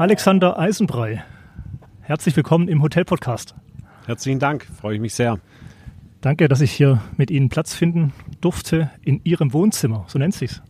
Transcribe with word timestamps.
Alexander 0.00 0.58
Eisenbrei. 0.58 1.22
Herzlich 2.00 2.34
willkommen 2.34 2.68
im 2.68 2.80
Hotel-Podcast. 2.80 3.54
Herzlichen 4.06 4.38
Dank, 4.38 4.64
freue 4.64 4.94
ich 4.94 5.00
mich 5.02 5.12
sehr. 5.12 5.38
Danke, 6.22 6.48
dass 6.48 6.62
ich 6.62 6.72
hier 6.72 7.02
mit 7.18 7.30
Ihnen 7.30 7.50
Platz 7.50 7.74
finden 7.74 8.14
durfte 8.40 8.90
in 9.02 9.20
Ihrem 9.24 9.52
Wohnzimmer, 9.52 10.06
so 10.08 10.18
nennt 10.18 10.32
sich's. 10.32 10.62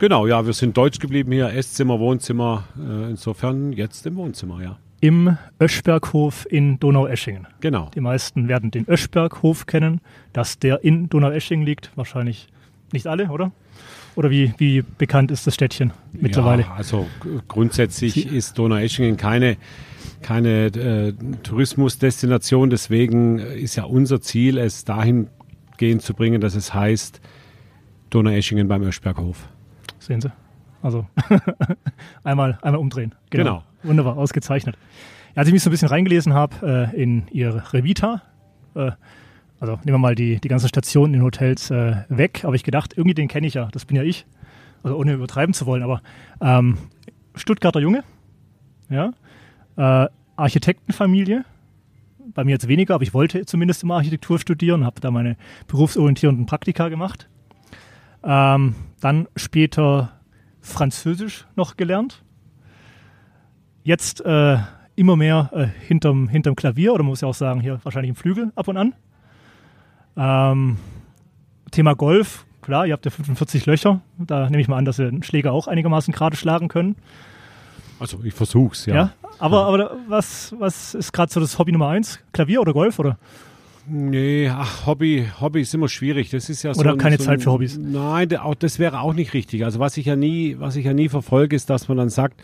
Genau, 0.00 0.26
ja, 0.26 0.44
wir 0.44 0.52
sind 0.52 0.76
deutsch 0.76 0.98
geblieben 0.98 1.30
hier, 1.30 1.54
Esszimmer, 1.54 2.00
Wohnzimmer, 2.00 2.64
äh, 2.76 3.10
insofern 3.10 3.72
jetzt 3.72 4.04
im 4.04 4.16
Wohnzimmer, 4.16 4.60
ja. 4.60 4.78
Im 5.00 5.38
Öschberghof 5.62 6.44
in 6.50 6.80
Donaueschingen. 6.80 7.46
Genau. 7.60 7.88
Die 7.94 8.00
meisten 8.00 8.48
werden 8.48 8.72
den 8.72 8.88
Öschberghof 8.88 9.66
kennen, 9.66 10.00
dass 10.32 10.58
der 10.58 10.82
in 10.82 11.08
Donaueschingen 11.08 11.64
liegt. 11.64 11.92
Wahrscheinlich 11.94 12.48
nicht 12.92 13.06
alle, 13.06 13.28
oder? 13.28 13.52
Oder 14.16 14.30
wie, 14.30 14.54
wie 14.58 14.82
bekannt 14.82 15.30
ist 15.30 15.46
das 15.46 15.54
Städtchen 15.54 15.92
mittlerweile? 16.12 16.62
Ja, 16.62 16.74
also 16.74 17.06
grundsätzlich 17.48 18.14
Sie 18.14 18.22
ist 18.22 18.58
Donaueschingen 18.58 19.16
keine, 19.16 19.56
keine 20.22 20.66
äh, 20.66 21.12
Tourismusdestination. 21.42 22.70
Deswegen 22.70 23.38
ist 23.38 23.76
ja 23.76 23.84
unser 23.84 24.20
Ziel, 24.20 24.58
es 24.58 24.84
dahingehend 24.84 26.02
zu 26.02 26.14
bringen, 26.14 26.40
dass 26.40 26.54
es 26.54 26.72
heißt 26.72 27.20
Donaueschingen 28.10 28.68
beim 28.68 28.82
Öschberghof. 28.84 29.48
Sehen 29.98 30.20
Sie. 30.20 30.30
Also 30.82 31.06
einmal, 32.24 32.58
einmal 32.62 32.80
umdrehen. 32.80 33.14
Genau. 33.30 33.44
genau. 33.44 33.62
Wunderbar, 33.82 34.16
ausgezeichnet. 34.16 34.76
Ja, 35.34 35.40
als 35.40 35.48
ich 35.48 35.52
mich 35.52 35.62
so 35.62 35.70
ein 35.70 35.72
bisschen 35.72 35.88
reingelesen 35.88 36.34
habe 36.34 36.90
äh, 36.94 37.02
in 37.02 37.26
Ihre 37.32 37.72
Revita, 37.72 38.22
äh, 38.74 38.92
also 39.64 39.76
nehmen 39.84 39.94
wir 39.94 39.98
mal 39.98 40.14
die, 40.14 40.40
die 40.40 40.48
ganzen 40.48 40.68
Stationen 40.68 41.14
in 41.14 41.22
Hotels 41.22 41.70
äh, 41.70 41.96
weg, 42.08 42.44
aber 42.44 42.54
ich 42.54 42.64
gedacht, 42.64 42.92
irgendwie 42.96 43.14
den 43.14 43.28
kenne 43.28 43.46
ich 43.46 43.54
ja, 43.54 43.68
das 43.72 43.86
bin 43.86 43.96
ja 43.96 44.02
ich. 44.02 44.26
Also 44.82 44.98
ohne 44.98 45.14
übertreiben 45.14 45.54
zu 45.54 45.64
wollen, 45.64 45.82
aber 45.82 46.02
ähm, 46.42 46.76
Stuttgarter 47.34 47.80
Junge, 47.80 48.04
ja, 48.90 49.14
äh, 49.76 50.08
Architektenfamilie, 50.36 51.46
bei 52.34 52.44
mir 52.44 52.52
jetzt 52.52 52.68
weniger, 52.68 52.94
aber 52.94 53.04
ich 53.04 53.14
wollte 53.14 53.46
zumindest 53.46 53.82
immer 53.82 53.94
Architektur 53.94 54.38
studieren, 54.38 54.84
habe 54.84 55.00
da 55.00 55.10
meine 55.10 55.38
berufsorientierenden 55.66 56.44
Praktika 56.44 56.90
gemacht. 56.90 57.30
Ähm, 58.22 58.74
dann 59.00 59.28
später 59.36 60.12
Französisch 60.60 61.46
noch 61.56 61.78
gelernt. 61.78 62.22
Jetzt 63.82 64.22
äh, 64.24 64.58
immer 64.96 65.16
mehr 65.16 65.50
äh, 65.54 65.66
hinterm, 65.86 66.28
hinterm 66.28 66.54
Klavier 66.54 66.92
oder 66.92 67.02
man 67.02 67.10
muss 67.10 67.22
ja 67.22 67.28
auch 67.28 67.34
sagen, 67.34 67.60
hier 67.60 67.80
wahrscheinlich 67.82 68.10
im 68.10 68.16
Flügel 68.16 68.52
ab 68.54 68.68
und 68.68 68.76
an. 68.76 68.94
Ähm, 70.16 70.76
Thema 71.70 71.94
Golf, 71.94 72.46
klar, 72.62 72.86
ihr 72.86 72.92
habt 72.92 73.04
ja 73.04 73.10
45 73.10 73.66
Löcher. 73.66 74.00
Da 74.18 74.48
nehme 74.48 74.60
ich 74.60 74.68
mal 74.68 74.76
an, 74.76 74.84
dass 74.84 74.98
ihr 74.98 75.10
den 75.10 75.22
Schläger 75.22 75.52
auch 75.52 75.66
einigermaßen 75.66 76.12
gerade 76.14 76.36
schlagen 76.36 76.68
können. 76.68 76.96
Also 77.98 78.18
ich 78.24 78.34
versuch's, 78.34 78.86
ja. 78.86 78.94
ja 78.94 79.12
aber, 79.38 79.66
aber 79.66 79.96
was, 80.08 80.54
was 80.58 80.94
ist 80.94 81.12
gerade 81.12 81.32
so 81.32 81.40
das 81.40 81.58
Hobby 81.58 81.72
Nummer 81.72 81.88
eins? 81.88 82.20
Klavier 82.32 82.60
oder 82.60 82.72
Golf 82.72 82.98
oder? 82.98 83.18
Nee, 83.86 84.48
ach, 84.48 84.86
Hobby, 84.86 85.26
Hobby 85.40 85.60
ist 85.60 85.74
immer 85.74 85.88
schwierig. 85.88 86.30
Das 86.30 86.48
ist 86.48 86.62
ja 86.62 86.72
so. 86.72 86.80
Oder 86.80 86.92
ein, 86.92 86.98
keine 86.98 87.18
so 87.18 87.24
Zeit 87.24 87.42
für 87.42 87.52
Hobbys. 87.52 87.78
Nein, 87.78 88.34
auch, 88.36 88.54
das 88.54 88.78
wäre 88.78 89.00
auch 89.00 89.12
nicht 89.12 89.34
richtig. 89.34 89.64
Also 89.64 89.78
was 89.78 89.96
ich 89.96 90.06
ja 90.06 90.16
nie, 90.16 90.56
was 90.58 90.76
ich 90.76 90.86
ja 90.86 90.94
nie 90.94 91.08
verfolge, 91.08 91.54
ist, 91.54 91.68
dass 91.68 91.88
man 91.88 91.98
dann 91.98 92.08
sagt, 92.08 92.40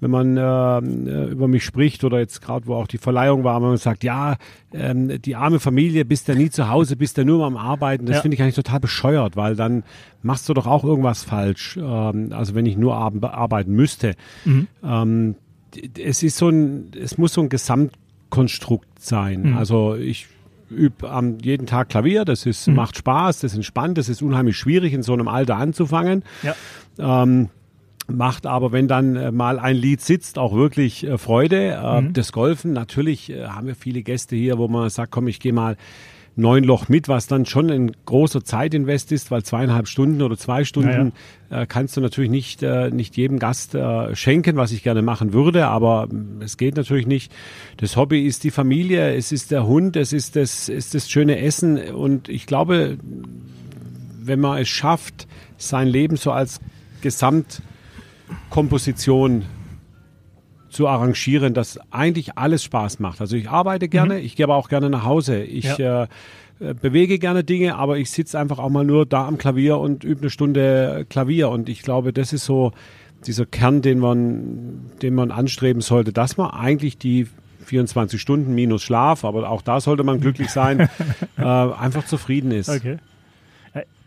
wenn 0.00 0.10
man 0.10 0.36
äh, 0.36 1.26
über 1.26 1.48
mich 1.48 1.64
spricht 1.64 2.04
oder 2.04 2.18
jetzt 2.18 2.40
gerade, 2.40 2.66
wo 2.66 2.74
auch 2.74 2.86
die 2.86 2.98
Verleihung 2.98 3.44
war, 3.44 3.60
wenn 3.60 3.68
man 3.68 3.76
sagt, 3.78 4.04
ja, 4.04 4.36
ähm, 4.72 5.20
die 5.20 5.34
arme 5.34 5.58
Familie, 5.58 6.04
bist 6.04 6.28
ja 6.28 6.34
nie 6.34 6.50
zu 6.50 6.68
Hause, 6.68 6.96
bist 6.96 7.16
ja 7.18 7.24
nur 7.24 7.44
am 7.44 7.56
Arbeiten, 7.56 8.06
das 8.06 8.16
ja. 8.16 8.22
finde 8.22 8.36
ich 8.36 8.42
eigentlich 8.42 8.54
total 8.54 8.80
bescheuert, 8.80 9.36
weil 9.36 9.56
dann 9.56 9.82
machst 10.22 10.48
du 10.48 10.54
doch 10.54 10.66
auch 10.66 10.84
irgendwas 10.84 11.24
falsch. 11.24 11.76
Ähm, 11.76 12.28
also 12.32 12.54
wenn 12.54 12.66
ich 12.66 12.76
nur 12.76 12.94
arbeiten 12.96 13.72
müsste. 13.72 14.14
Mhm. 14.44 14.68
Ähm, 14.84 15.34
es 15.98 16.22
ist 16.22 16.36
so 16.38 16.48
ein, 16.48 16.92
es 16.98 17.18
muss 17.18 17.32
so 17.32 17.42
ein 17.42 17.48
Gesamtkonstrukt 17.48 19.00
sein. 19.00 19.50
Mhm. 19.50 19.56
Also 19.56 19.96
ich 19.96 20.28
übe 20.70 21.10
am 21.10 21.38
jeden 21.38 21.66
Tag 21.66 21.88
Klavier, 21.88 22.24
das 22.24 22.46
ist, 22.46 22.68
mhm. 22.68 22.74
macht 22.74 22.96
Spaß, 22.96 23.40
das 23.40 23.52
ist 23.52 23.56
entspannt, 23.56 23.98
das 23.98 24.08
ist 24.08 24.22
unheimlich 24.22 24.56
schwierig 24.56 24.92
in 24.92 25.02
so 25.02 25.12
einem 25.12 25.28
Alter 25.28 25.56
anzufangen. 25.56 26.22
Ja. 26.42 26.54
Ähm, 26.98 27.48
macht 28.10 28.46
aber, 28.46 28.72
wenn 28.72 28.88
dann 28.88 29.16
äh, 29.16 29.30
mal 29.30 29.58
ein 29.58 29.76
Lied 29.76 30.00
sitzt, 30.00 30.38
auch 30.38 30.54
wirklich 30.54 31.06
äh, 31.06 31.18
Freude. 31.18 31.78
Äh, 31.82 32.00
mhm. 32.00 32.12
Das 32.12 32.32
Golfen, 32.32 32.72
natürlich 32.72 33.32
haben 33.46 33.66
wir 33.66 33.74
viele 33.74 34.02
Gäste 34.02 34.34
hier, 34.34 34.58
wo 34.58 34.68
man 34.68 34.88
sagt, 34.90 35.12
komm, 35.12 35.28
ich 35.28 35.40
gehe 35.40 35.52
mal 35.52 35.76
neun 36.38 36.62
Loch 36.62 36.88
mit, 36.88 37.08
was 37.08 37.26
dann 37.26 37.46
schon 37.46 37.70
ein 37.70 37.92
großer 38.06 38.44
Zeitinvest 38.44 39.10
ist, 39.10 39.30
weil 39.30 39.42
zweieinhalb 39.42 39.88
Stunden 39.88 40.22
oder 40.22 40.38
zwei 40.38 40.64
Stunden 40.64 41.12
ja. 41.50 41.62
äh, 41.62 41.66
kannst 41.66 41.96
du 41.96 42.00
natürlich 42.00 42.30
nicht, 42.30 42.62
äh, 42.62 42.90
nicht 42.90 43.16
jedem 43.16 43.40
Gast 43.40 43.74
äh, 43.74 44.14
schenken, 44.14 44.56
was 44.56 44.70
ich 44.70 44.84
gerne 44.84 45.02
machen 45.02 45.32
würde, 45.32 45.66
aber 45.66 46.08
äh, 46.10 46.44
es 46.44 46.56
geht 46.56 46.76
natürlich 46.76 47.08
nicht. 47.08 47.32
Das 47.76 47.96
Hobby 47.96 48.24
ist 48.24 48.44
die 48.44 48.52
Familie, 48.52 49.14
es 49.14 49.32
ist 49.32 49.50
der 49.50 49.66
Hund, 49.66 49.96
es 49.96 50.12
ist 50.12 50.36
das, 50.36 50.68
ist 50.68 50.94
das 50.94 51.10
schöne 51.10 51.40
Essen 51.40 51.76
und 51.92 52.28
ich 52.28 52.46
glaube, 52.46 52.98
wenn 54.22 54.38
man 54.38 54.58
es 54.58 54.68
schafft, 54.68 55.26
sein 55.56 55.88
Leben 55.88 56.16
so 56.16 56.30
als 56.30 56.60
Gesamt 57.00 57.62
Komposition 58.50 59.44
zu 60.68 60.86
arrangieren, 60.86 61.54
dass 61.54 61.78
eigentlich 61.90 62.36
alles 62.36 62.62
Spaß 62.62 62.98
macht. 62.98 63.20
Also 63.20 63.36
ich 63.36 63.48
arbeite 63.48 63.88
gerne, 63.88 64.14
mhm. 64.14 64.24
ich 64.24 64.36
gehe 64.36 64.44
aber 64.44 64.56
auch 64.56 64.68
gerne 64.68 64.90
nach 64.90 65.04
Hause. 65.04 65.42
Ich 65.42 65.78
ja. 65.78 66.04
äh, 66.04 66.74
bewege 66.80 67.18
gerne 67.18 67.44
Dinge, 67.44 67.76
aber 67.76 67.98
ich 67.98 68.10
sitze 68.10 68.38
einfach 68.38 68.58
auch 68.58 68.68
mal 68.68 68.84
nur 68.84 69.06
da 69.06 69.26
am 69.26 69.38
Klavier 69.38 69.78
und 69.78 70.04
übe 70.04 70.22
eine 70.22 70.30
Stunde 70.30 71.06
Klavier. 71.08 71.48
Und 71.48 71.68
ich 71.68 71.82
glaube, 71.82 72.12
das 72.12 72.32
ist 72.32 72.44
so 72.44 72.72
dieser 73.26 73.46
Kern, 73.46 73.82
den 73.82 73.98
man, 73.98 74.90
den 75.02 75.14
man 75.14 75.30
anstreben 75.30 75.80
sollte, 75.80 76.12
dass 76.12 76.36
man 76.36 76.50
eigentlich 76.50 76.98
die 76.98 77.26
24 77.64 78.20
Stunden 78.20 78.54
minus 78.54 78.82
Schlaf, 78.82 79.24
aber 79.24 79.50
auch 79.50 79.62
da 79.62 79.80
sollte 79.80 80.04
man 80.04 80.20
glücklich 80.20 80.50
sein, 80.50 80.80
äh, 81.38 81.42
einfach 81.42 82.04
zufrieden 82.06 82.50
ist. 82.50 82.68
Okay 82.68 82.98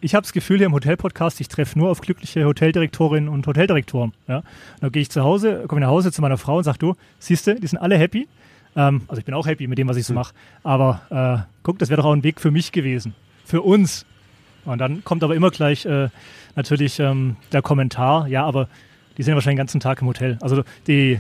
ich 0.02 0.16
habe 0.16 0.24
das 0.24 0.34
Gefühl 0.34 0.58
hier 0.58 0.66
im 0.66 0.74
Hotel-Podcast, 0.74 1.40
ich 1.40 1.48
treffe 1.48 1.78
nur 1.78 1.90
auf 1.90 2.02
glückliche 2.02 2.44
Hoteldirektorinnen 2.46 3.30
und 3.30 3.46
Hoteldirektoren. 3.46 4.14
Ja? 4.28 4.44
Dann 4.80 4.92
gehe 4.92 5.02
ich 5.02 5.10
zu 5.10 5.24
Hause, 5.24 5.66
komme 5.68 5.82
nach 5.82 5.90
Hause 5.90 6.12
zu 6.12 6.22
meiner 6.22 6.38
Frau 6.38 6.58
und 6.58 6.64
sage, 6.64 6.80
du, 6.80 6.96
siehst 7.20 7.48
du, 7.48 7.56
die 7.56 7.68
sind 7.68 7.78
alle 7.78 7.98
happy. 7.98 8.28
Ähm, 8.76 9.04
also 9.08 9.20
ich 9.20 9.26
bin 9.26 9.36
auch 9.36 9.46
happy 9.46 9.68
mit 9.68 9.78
dem, 9.78 9.88
was 9.88 9.98
ich 9.98 10.06
so 10.06 10.10
hm. 10.10 10.16
mache. 10.16 10.34
Aber 10.64 11.46
äh, 11.46 11.48
guck, 11.64 11.78
das 11.80 11.90
wäre 11.90 12.02
doch 12.02 12.08
auch 12.08 12.14
ein 12.14 12.24
Weg 12.24 12.42
für 12.42 12.52
mich 12.52 12.72
gewesen. 12.72 13.14
Für 13.46 13.62
uns. 13.62 14.06
Und 14.66 14.80
dann 14.80 15.04
kommt 15.04 15.24
aber 15.24 15.36
immer 15.36 15.52
gleich 15.52 15.86
äh, 15.86 16.10
natürlich 16.56 17.00
ähm, 17.00 17.38
der 17.52 17.62
Kommentar, 17.62 18.28
ja, 18.28 18.46
aber 18.46 18.68
die 19.18 19.24
sind 19.24 19.32
ja 19.32 19.36
wahrscheinlich 19.36 19.56
den 19.56 19.66
ganzen 19.66 19.80
Tag 19.80 20.02
im 20.02 20.08
Hotel. 20.08 20.38
Also 20.42 20.64
die 20.88 21.20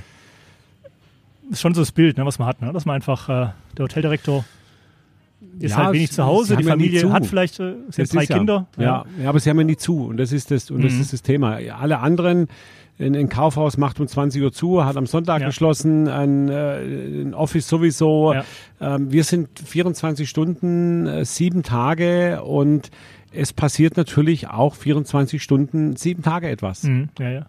ist 1.51 1.61
schon 1.61 1.73
so 1.73 1.81
das 1.81 1.91
Bild, 1.91 2.17
ne, 2.17 2.25
was 2.25 2.39
man 2.39 2.47
hat, 2.47 2.61
ne? 2.61 2.71
dass 2.71 2.85
man 2.85 2.95
einfach 2.95 3.29
äh, 3.29 3.49
der 3.77 3.83
Hoteldirektor 3.83 4.45
ist 5.61 5.71
ja, 5.71 5.77
halt 5.77 5.93
wenig 5.93 6.11
zu 6.11 6.25
Hause. 6.25 6.57
Die 6.57 6.63
Familie 6.63 7.11
hat 7.11 7.25
vielleicht 7.25 7.59
äh, 7.59 7.75
sind 7.89 8.13
drei 8.13 8.25
Kinder. 8.25 8.67
Ja, 8.77 8.83
ja, 8.83 9.05
ja, 9.23 9.29
aber 9.29 9.39
sie 9.39 9.49
haben 9.49 9.57
ja 9.59 9.63
nie 9.63 9.77
zu 9.77 10.05
und 10.05 10.17
das 10.17 10.31
ist 10.31 10.51
das 10.51 10.71
und 10.71 10.83
das 10.83 10.93
mhm. 10.93 11.01
ist 11.01 11.13
das 11.13 11.21
Thema. 11.21 11.59
Alle 11.79 11.99
anderen 11.99 12.47
ein, 12.99 13.15
ein 13.15 13.29
Kaufhaus 13.29 13.77
macht 13.77 13.99
um 13.99 14.07
20 14.07 14.41
Uhr 14.41 14.51
zu, 14.51 14.85
hat 14.85 14.97
am 14.97 15.07
Sonntag 15.07 15.41
ja. 15.41 15.47
geschlossen, 15.47 16.07
ein, 16.07 16.49
äh, 16.49 17.23
ein, 17.23 17.33
Office 17.33 17.67
sowieso. 17.67 18.33
Ja. 18.33 18.45
Ähm, 18.79 19.11
wir 19.11 19.23
sind 19.23 19.49
24 19.59 20.29
Stunden, 20.29 21.07
äh, 21.07 21.25
sieben 21.25 21.63
Tage 21.63 22.43
und 22.43 22.91
es 23.31 23.53
passiert 23.53 23.97
natürlich 23.97 24.49
auch 24.49 24.75
24 24.75 25.41
Stunden, 25.41 25.95
sieben 25.95 26.21
Tage 26.21 26.49
etwas. 26.49 26.83
Mhm. 26.83 27.09
Ja, 27.19 27.29
ja. 27.29 27.45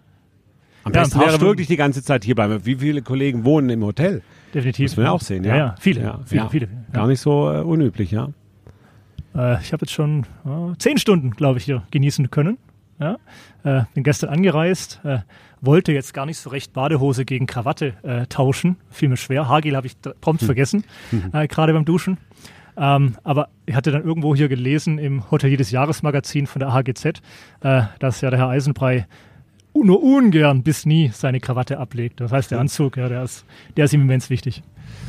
Am 0.85 0.91
besten 0.91 1.19
wäre 1.19 1.29
Stunden. 1.29 1.45
wirklich 1.45 1.67
die 1.67 1.77
ganze 1.77 2.03
Zeit 2.03 2.25
hier 2.25 2.35
bleiben. 2.35 2.65
Wie 2.65 2.75
viele 2.75 3.01
Kollegen 3.01 3.45
wohnen 3.45 3.69
im 3.69 3.83
Hotel? 3.85 4.21
Definitiv. 4.53 4.91
Muss 4.91 4.97
man 4.97 5.05
ja 5.07 5.11
auch 5.11 5.21
sehen, 5.21 5.43
ja. 5.43 5.55
Ja, 5.55 5.65
ja. 5.65 5.75
Viele, 5.79 6.01
ja, 6.01 6.19
viele, 6.25 6.49
viele. 6.49 6.67
Gar 6.91 7.07
nicht 7.07 7.19
so 7.19 7.51
äh, 7.51 7.61
unüblich, 7.61 8.11
ja. 8.11 8.29
Äh, 9.35 9.61
ich 9.61 9.73
habe 9.73 9.81
jetzt 9.81 9.91
schon 9.91 10.25
äh, 10.45 10.77
zehn 10.77 10.97
Stunden, 10.97 11.31
glaube 11.31 11.59
ich, 11.59 11.65
hier 11.65 11.83
genießen 11.91 12.29
können. 12.31 12.57
Ja? 12.99 13.17
Äh, 13.63 13.83
bin 13.93 14.03
gestern 14.03 14.29
angereist, 14.29 15.01
äh, 15.03 15.19
wollte 15.61 15.91
jetzt 15.91 16.13
gar 16.13 16.25
nicht 16.25 16.37
so 16.37 16.49
recht 16.49 16.73
Badehose 16.73 17.25
gegen 17.25 17.47
Krawatte 17.47 17.93
äh, 18.03 18.27
tauschen. 18.27 18.77
Fiel 18.89 19.09
mir 19.09 19.17
schwer. 19.17 19.47
Haargel 19.47 19.75
habe 19.75 19.87
ich 19.87 19.95
prompt 20.21 20.41
hm. 20.41 20.45
vergessen, 20.45 20.83
hm. 21.09 21.31
gerade 21.47 21.73
beim 21.73 21.85
Duschen. 21.85 22.17
Ähm, 22.75 23.17
aber 23.23 23.49
ich 23.65 23.75
hatte 23.75 23.91
dann 23.91 24.03
irgendwo 24.03 24.35
hier 24.35 24.49
gelesen 24.49 24.97
im 24.97 25.29
Hotelier 25.29 25.57
des 25.57 25.71
Jahres 25.71 26.01
Magazin 26.01 26.47
von 26.47 26.59
der 26.59 26.73
HGZ, 26.73 27.21
dass 27.61 28.21
ja 28.21 28.31
der 28.31 28.39
Herr 28.39 28.49
Eisenbrei 28.49 29.05
nur 29.73 30.03
ungern 30.03 30.63
bis 30.63 30.85
nie 30.85 31.09
seine 31.13 31.39
Krawatte 31.39 31.79
ablegt. 31.79 32.21
Das 32.21 32.31
heißt, 32.31 32.51
der 32.51 32.59
Anzug, 32.59 32.97
ja, 32.97 33.09
der 33.09 33.23
ist, 33.23 33.45
der 33.75 33.85
ist 33.85 33.93
ihm 33.93 34.01
immens 34.01 34.29
wichtig. 34.29 34.63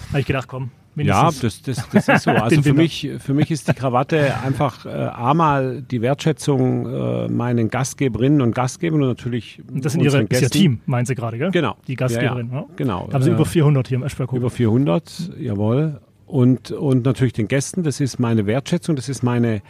Habe 0.08 0.20
ich 0.20 0.26
gedacht, 0.26 0.48
komm, 0.48 0.70
Ja, 0.96 1.30
das, 1.30 1.62
das, 1.62 1.88
das 1.90 2.08
ist 2.08 2.22
so. 2.22 2.30
Also 2.44 2.62
für 2.62 2.72
mich, 2.72 3.10
für 3.18 3.34
mich 3.34 3.50
ist 3.50 3.68
die 3.68 3.74
Krawatte 3.74 4.34
einfach 4.42 4.86
äh, 4.86 4.88
einmal 4.88 5.82
die 5.82 6.00
Wertschätzung 6.00 6.86
äh, 6.86 7.28
meinen 7.28 7.68
Gastgeberinnen 7.68 8.40
und 8.40 8.54
Gastgebern 8.54 9.02
und 9.02 9.08
natürlich 9.08 9.60
und 9.70 9.84
Das 9.84 9.92
sind 9.92 10.02
ihre, 10.02 10.22
ist 10.22 10.42
ihr 10.42 10.50
Team, 10.50 10.80
meinen 10.86 11.06
Sie 11.06 11.14
gerade, 11.14 11.36
gell? 11.38 11.50
Genau. 11.50 11.76
Die 11.86 11.96
Gastgeberin. 11.96 12.50
Ja, 12.50 12.58
ja. 12.60 12.66
Genau. 12.76 13.06
Da 13.08 13.14
haben 13.14 13.22
Sie 13.22 13.30
äh, 13.30 13.34
über 13.34 13.44
400 13.44 13.88
hier 13.88 13.96
im 13.96 14.04
Eschberghof. 14.04 14.38
Über 14.38 14.50
400, 14.50 15.32
jawohl. 15.38 16.00
Und, 16.26 16.70
und 16.70 17.04
natürlich 17.04 17.34
den 17.34 17.48
Gästen, 17.48 17.82
das 17.82 18.00
ist 18.00 18.18
meine 18.18 18.46
Wertschätzung, 18.46 18.96
das 18.96 19.08
ist 19.08 19.22
meine, 19.22 19.62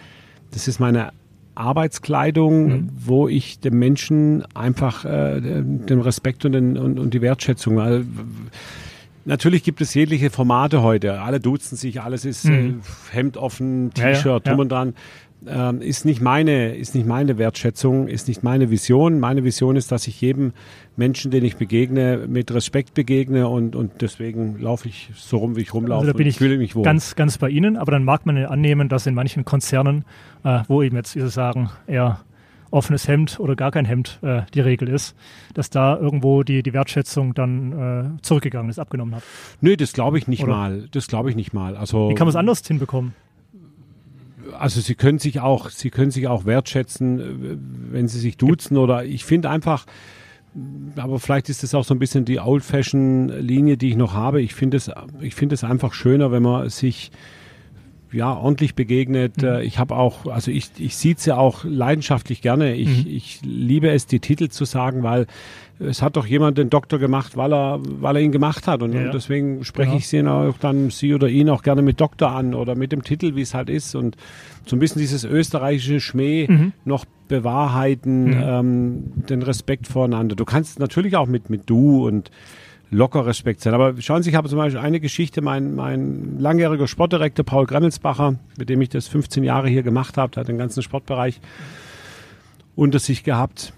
das 0.52 0.69
ist 0.69 0.79
meine 0.79 1.12
Arbeitskleidung, 1.55 2.67
mhm. 2.67 2.91
wo 2.95 3.29
ich 3.29 3.61
dem 3.61 3.79
Menschen 3.79 4.45
einfach 4.55 5.05
äh, 5.05 5.41
den 5.41 6.01
Respekt 6.01 6.45
und, 6.45 6.53
den, 6.53 6.77
und, 6.77 6.99
und 6.99 7.15
die 7.15 7.23
Wertschätzung, 7.23 7.77
weil 7.77 8.05
Natürlich 9.27 9.62
gibt 9.62 9.81
es 9.81 9.95
jegliche 9.95 10.29
Formate 10.29 10.83
heute. 10.83 11.23
Alle 11.23 11.41
duzen 11.41 11.77
sich, 11.77 12.03
alles 12.03 12.27
ist 12.27 12.45
mhm. 12.45 12.83
äh, 13.12 13.17
Hemd 13.17 13.39
offen, 13.39 13.91
T-Shirt, 13.95 14.25
ja, 14.25 14.33
ja, 14.33 14.41
drum 14.41 14.59
und 14.59 14.69
dran. 14.71 14.95
Ähm, 15.46 15.81
ist 15.81 16.05
nicht 16.05 16.20
meine, 16.20 16.75
ist 16.75 16.94
nicht 16.94 17.06
meine 17.06 17.38
Wertschätzung, 17.38 18.08
ist 18.08 18.29
nicht 18.29 18.43
meine 18.43 18.70
Vision. 18.70 19.20
Meine 19.20 19.44
Vision 19.44 19.76
ist, 19.76 19.93
dass 19.93 20.06
ich 20.06 20.20
jedem 20.20 20.52
Menschen, 20.96 21.31
den 21.31 21.44
ich 21.44 21.56
begegne, 21.56 22.26
mit 22.29 22.52
Respekt 22.52 22.94
begegne 22.94 23.49
und, 23.49 23.76
und 23.76 24.00
deswegen 24.00 24.58
laufe 24.58 24.88
ich 24.88 25.11
so 25.17 25.38
rum, 25.38 25.56
wie 25.56 25.62
ich 25.62 25.75
rumlaufe. 25.75 26.00
Also 26.00 26.12
da 26.12 26.17
bin 26.17 26.26
ich 26.26 26.38
fühle 26.38 26.58
mich 26.58 26.75
wohl. 26.75 26.82
Ganz, 26.82 27.14
ganz 27.14 27.38
bei 27.38 27.49
Ihnen, 27.49 27.76
aber 27.76 27.93
dann 27.93 28.05
mag 28.05 28.26
man 28.26 28.37
annehmen, 28.46 28.88
dass 28.88 29.06
in 29.06 29.14
manchen 29.14 29.44
Konzernen, 29.44 30.05
äh, 30.44 30.61
wo 30.69 30.82
eben 30.82 30.96
jetzt, 30.96 31.17
wie 31.17 31.20
Sie 31.20 31.31
sagen, 31.31 31.70
eher 31.87 32.20
offenes 32.75 33.06
Hemd 33.06 33.38
oder 33.38 33.55
gar 33.55 33.70
kein 33.70 33.85
Hemd 33.85 34.19
äh, 34.23 34.43
die 34.52 34.61
Regel 34.61 34.88
ist, 34.88 35.14
dass 35.55 35.70
da 35.70 35.97
irgendwo 35.97 36.43
die, 36.43 36.62
die 36.62 36.73
Wertschätzung 36.73 37.32
dann 37.32 38.17
äh, 38.19 38.23
zurückgegangen 38.23 38.69
ist, 38.69 38.79
abgenommen 38.79 39.14
hat. 39.14 39.23
Nö, 39.61 39.76
das 39.76 39.93
glaube 39.93 40.19
ich 40.19 40.26
nicht 40.26 40.43
oder? 40.43 40.52
mal. 40.52 40.88
Das 40.90 41.06
glaube 41.06 41.31
ich 41.31 41.37
nicht 41.37 41.55
mal. 41.55 41.76
Also, 41.76 42.11
Wie 42.11 42.14
kann 42.14 42.26
man 42.26 42.31
es 42.31 42.37
anders 42.37 42.67
hinbekommen? 42.67 43.14
Also 44.59 44.81
sie 44.81 44.95
können 44.95 45.19
sich 45.19 45.41
auch, 45.41 45.71
sie 45.71 45.91
können 45.91 46.11
sich 46.11 46.27
auch 46.29 46.45
wertschätzen, 46.45 47.21
äh, 47.21 47.56
wenn 47.93 48.09
sie 48.09 48.19
sich 48.19 48.37
duzen 48.37 48.77
oder 48.77 49.05
ich 49.05 49.25
finde 49.25 49.51
einfach, 49.51 49.87
aber 50.97 51.19
vielleicht 51.19 51.49
ist 51.49 51.62
das 51.62 51.75
auch 51.75 51.85
so 51.85 51.95
ein 51.95 51.99
bisschen 51.99 52.25
die 52.25 52.39
Old-Fashion-Linie, 52.39 53.77
die 53.77 53.91
ich 53.91 53.97
noch 53.97 54.15
habe. 54.15 54.41
Ich 54.41 54.55
finde 54.55 54.77
es, 54.77 54.91
ich 55.21 55.35
finde 55.35 55.55
es 55.55 55.65
einfach 55.65 55.93
schöner, 55.93 56.31
wenn 56.31 56.43
man 56.43 56.69
sich 56.71 57.11
ja, 58.15 58.33
ordentlich 58.33 58.75
begegnet. 58.75 59.39
Mhm. 59.39 59.49
Äh, 59.49 59.62
ich 59.65 59.79
habe 59.79 59.97
auch, 59.97 60.27
also 60.27 60.51
ich, 60.51 60.71
ich 60.79 60.97
sieht's 60.97 61.27
ja 61.27 61.37
auch 61.37 61.65
leidenschaftlich 61.65 62.41
gerne. 62.41 62.75
Ich, 62.75 63.05
mhm. 63.05 63.11
ich 63.11 63.41
liebe 63.43 63.91
es, 63.91 64.07
die 64.07 64.21
Titel 64.21 64.49
zu 64.49 64.65
sagen, 64.65 65.03
weil 65.03 65.27
es 65.81 66.03
hat 66.03 66.17
doch 66.17 66.26
jemand 66.26 66.56
den 66.59 66.71
Doktor 66.71 66.99
gemacht, 66.99 67.37
weil 67.37 67.53
er, 67.53 67.81
weil 67.82 68.17
er 68.17 68.23
ihn 68.23 68.32
gemacht 68.32 68.67
hat. 68.67 68.82
Und, 68.82 68.93
ja, 68.93 69.11
deswegen 69.11 69.65
spreche 69.65 69.91
genau. 69.91 69.99
ich 69.99 70.09
sie 70.09 70.23
auch 70.26 70.59
dann, 70.59 70.91
sie 70.91 71.15
oder 71.15 71.29
ihn 71.29 71.50
auch 71.50 71.62
gerne 71.62 71.82
mit 71.82 72.00
Doktor 72.00 72.31
an 72.31 72.55
oder 72.55 72.75
mit 72.76 72.93
dem 72.93 73.03
Titel, 73.03 73.35
wie 73.35 73.43
es 73.43 73.55
halt 73.55 73.69
ist. 73.69 73.94
Und 73.94 74.17
so 74.67 74.76
ein 74.76 74.79
bisschen 74.79 75.00
dieses 75.00 75.25
österreichische 75.25 76.00
Schmäh 76.00 76.47
mhm. 76.49 76.73
noch 76.85 77.05
bewahrheiten, 77.29 78.26
mhm. 78.26 78.43
ähm, 78.43 79.12
den 79.29 79.43
Respekt 79.43 79.88
voreinander. 79.88 80.37
Du 80.37 80.44
kannst 80.44 80.79
natürlich 80.79 81.17
auch 81.17 81.26
mit, 81.26 81.50
mit 81.50 81.69
du 81.69 82.06
und 82.06 82.31
locker 82.91 83.26
Respekt 83.26 83.61
sein. 83.61 83.75
Aber 83.75 84.00
schauen 84.00 84.23
Sie, 84.23 84.31
ich 84.31 84.37
habe 84.37 84.49
zum 84.49 84.59
Beispiel 84.59 84.81
eine 84.81 85.00
Geschichte, 85.00 85.43
mein, 85.43 85.75
mein 85.75 86.38
langjähriger 86.38 86.87
Sportdirektor 86.87 87.44
Paul 87.44 87.67
Gremmelsbacher, 87.67 88.37
mit 88.59 88.69
dem 88.69 88.81
ich 88.81 88.91
das 88.91 89.09
15 89.09 89.43
Jahre 89.43 89.69
hier 89.69 89.82
gemacht 89.82 90.17
habe, 90.17 90.41
hat 90.41 90.49
den 90.49 90.59
ganzen 90.59 90.82
Sportbereich 90.82 91.41
unter 92.76 92.99
sich 92.99 93.25
gehabt. 93.25 93.73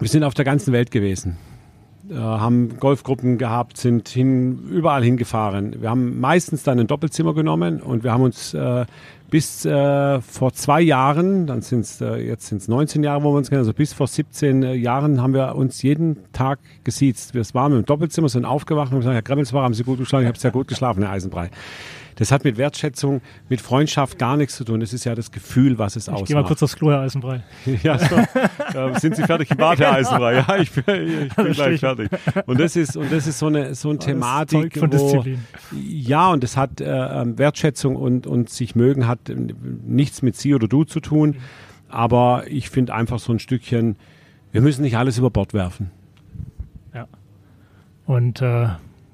Wir 0.00 0.08
sind 0.08 0.22
auf 0.22 0.34
der 0.34 0.44
ganzen 0.44 0.72
Welt 0.72 0.92
gewesen, 0.92 1.36
äh, 2.08 2.14
haben 2.14 2.78
Golfgruppen 2.78 3.36
gehabt, 3.36 3.78
sind 3.78 4.08
hin, 4.08 4.68
überall 4.70 5.02
hingefahren. 5.02 5.80
Wir 5.80 5.90
haben 5.90 6.20
meistens 6.20 6.62
dann 6.62 6.78
ein 6.78 6.86
Doppelzimmer 6.86 7.34
genommen 7.34 7.80
und 7.80 8.04
wir 8.04 8.12
haben 8.12 8.22
uns 8.22 8.54
äh, 8.54 8.86
bis 9.28 9.64
äh, 9.66 10.20
vor 10.20 10.52
zwei 10.52 10.80
Jahren, 10.80 11.48
dann 11.48 11.62
sind 11.62 11.80
es 11.80 12.00
äh, 12.00 12.16
jetzt 12.16 12.46
sind 12.46 12.62
es 12.62 12.68
19 12.68 13.02
Jahre, 13.02 13.24
wo 13.24 13.32
wir 13.32 13.38
uns 13.38 13.48
kennen, 13.48 13.58
also 13.58 13.74
bis 13.74 13.92
vor 13.92 14.06
17 14.06 14.62
äh, 14.62 14.74
Jahren 14.74 15.20
haben 15.20 15.34
wir 15.34 15.56
uns 15.56 15.82
jeden 15.82 16.32
Tag 16.32 16.60
gesiezt. 16.84 17.34
Wir 17.34 17.42
waren 17.52 17.72
im 17.72 17.84
Doppelzimmer, 17.84 18.28
sind 18.28 18.44
aufgewacht 18.44 18.92
und 18.92 19.00
gesagt, 19.00 19.14
Herr 19.14 19.22
Gremmelsbach, 19.22 19.62
haben 19.62 19.74
Sie 19.74 19.82
gut 19.82 19.98
geschlafen? 19.98 20.22
Ich 20.22 20.28
habe 20.28 20.38
sehr 20.38 20.52
gut 20.52 20.68
geschlafen, 20.68 21.02
Herr 21.02 21.12
Eisenbrei. 21.12 21.50
Das 22.18 22.32
hat 22.32 22.42
mit 22.42 22.58
Wertschätzung, 22.58 23.20
mit 23.48 23.60
Freundschaft 23.60 24.18
gar 24.18 24.36
nichts 24.36 24.56
zu 24.56 24.64
tun. 24.64 24.80
Das 24.80 24.92
ist 24.92 25.04
ja 25.04 25.14
das 25.14 25.30
Gefühl, 25.30 25.78
was 25.78 25.94
es 25.94 26.08
ich 26.08 26.08
ausmacht. 26.08 26.22
Ich 26.22 26.26
gehe 26.26 26.36
mal 26.36 26.44
kurz 26.44 26.62
aufs 26.64 26.74
Klo, 26.74 26.90
Herr 26.90 27.02
Eisenbrei. 27.02 27.44
ja, 27.84 27.96
so. 27.96 28.16
äh, 28.16 28.98
sind 28.98 29.14
Sie 29.14 29.22
fertig 29.22 29.52
im 29.52 29.56
Bad, 29.56 29.78
Herr 29.78 29.92
Eisenbrei? 29.92 30.34
Ja, 30.34 30.56
ich 30.56 30.72
bin, 30.72 31.28
ich 31.28 31.34
bin 31.36 31.52
gleich 31.52 31.78
fertig. 31.78 32.10
Und 32.46 32.58
das 32.58 32.74
ist, 32.74 32.96
und 32.96 33.12
das 33.12 33.28
ist 33.28 33.38
so 33.38 33.46
eine, 33.46 33.76
so 33.76 33.90
eine 33.90 34.00
Thematik, 34.00 34.76
von 34.76 34.92
wo, 34.92 34.96
Disziplin. 34.96 35.46
ja, 35.80 36.28
und 36.30 36.42
das 36.42 36.56
hat 36.56 36.80
äh, 36.80 36.86
ähm, 36.86 37.38
Wertschätzung 37.38 37.94
und, 37.94 38.26
und 38.26 38.50
sich 38.50 38.74
mögen 38.74 39.06
hat 39.06 39.20
nichts 39.86 40.20
mit 40.22 40.34
Sie 40.34 40.56
oder 40.56 40.66
Du 40.66 40.82
zu 40.82 40.98
tun. 40.98 41.36
Aber 41.88 42.44
ich 42.48 42.68
finde 42.68 42.94
einfach 42.94 43.20
so 43.20 43.32
ein 43.32 43.38
Stückchen, 43.38 43.94
wir 44.50 44.60
müssen 44.60 44.82
nicht 44.82 44.96
alles 44.96 45.18
über 45.18 45.30
Bord 45.30 45.54
werfen. 45.54 45.92
Ja. 46.92 47.06
Und 48.06 48.42
äh, 48.42 48.70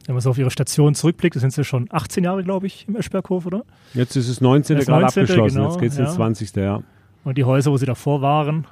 wenn 0.07 0.15
man 0.15 0.21
so 0.21 0.31
auf 0.31 0.39
ihre 0.39 0.51
Station 0.51 0.95
zurückblickt, 0.95 1.39
sind 1.39 1.53
sie 1.53 1.65
schon 1.65 1.89
18 1.91 2.25
Jahre, 2.25 2.45
glaube 2.45 2.67
ich, 2.67 2.87
im 2.89 2.97
Eschberghof, 2.97 3.47
oder? 3.47 3.65
Jetzt 3.95 4.17
ist 4.17 4.29
es 4.29 4.41
19. 4.41 4.79
gerade 4.79 5.03
19. 5.03 5.23
abgeschlossen, 5.23 5.57
genau, 5.57 5.71
jetzt 5.71 5.81
geht 5.81 5.93
es 5.93 5.99
ja. 5.99 6.05
ins 6.05 6.15
20. 6.15 6.57
Ja. 6.57 6.83
Und 7.25 7.39
die 7.39 7.45
Häuser, 7.45 7.71
wo 7.71 7.77
sie 7.77 7.87
davor 7.87 8.21
waren, 8.21 8.67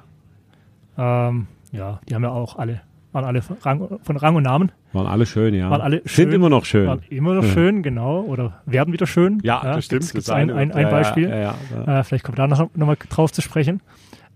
ähm, 0.97 1.47
ja, 1.71 1.99
die 2.07 2.13
haben 2.13 2.23
ja 2.23 2.29
auch 2.29 2.57
alle, 2.57 2.81
waren 3.11 3.25
alle 3.25 3.41
von 3.41 3.57
Rang, 3.61 3.99
von 4.03 4.17
Rang 4.17 4.35
und 4.35 4.43
Namen. 4.43 4.71
Waren 4.91 5.07
alle 5.07 5.25
schön, 5.25 5.55
ja. 5.55 5.71
Waren 5.71 5.81
alle 5.81 6.01
schön, 6.05 6.25
Sind 6.25 6.33
immer 6.33 6.49
noch 6.49 6.65
schön. 6.65 6.87
Waren 6.87 7.01
immer 7.09 7.33
noch 7.33 7.45
schön, 7.45 7.81
genau. 7.81 8.21
Oder 8.21 8.61
werden 8.67 8.93
wieder 8.93 9.07
schön. 9.07 9.39
Ja, 9.43 9.61
ja 9.63 9.75
das 9.75 9.85
stimmt. 9.85 10.11
Gibt 10.11 10.23
es 10.23 10.29
ein, 10.29 10.51
ein, 10.51 10.71
ein 10.71 10.89
Beispiel. 10.89 11.29
Ja, 11.29 11.55
ja, 11.75 11.99
äh, 11.99 12.03
vielleicht 12.03 12.23
kommt 12.23 12.37
da 12.37 12.45
noch, 12.45 12.69
noch 12.75 12.87
mal 12.87 12.97
drauf 13.09 13.31
zu 13.31 13.41
sprechen. 13.41 13.81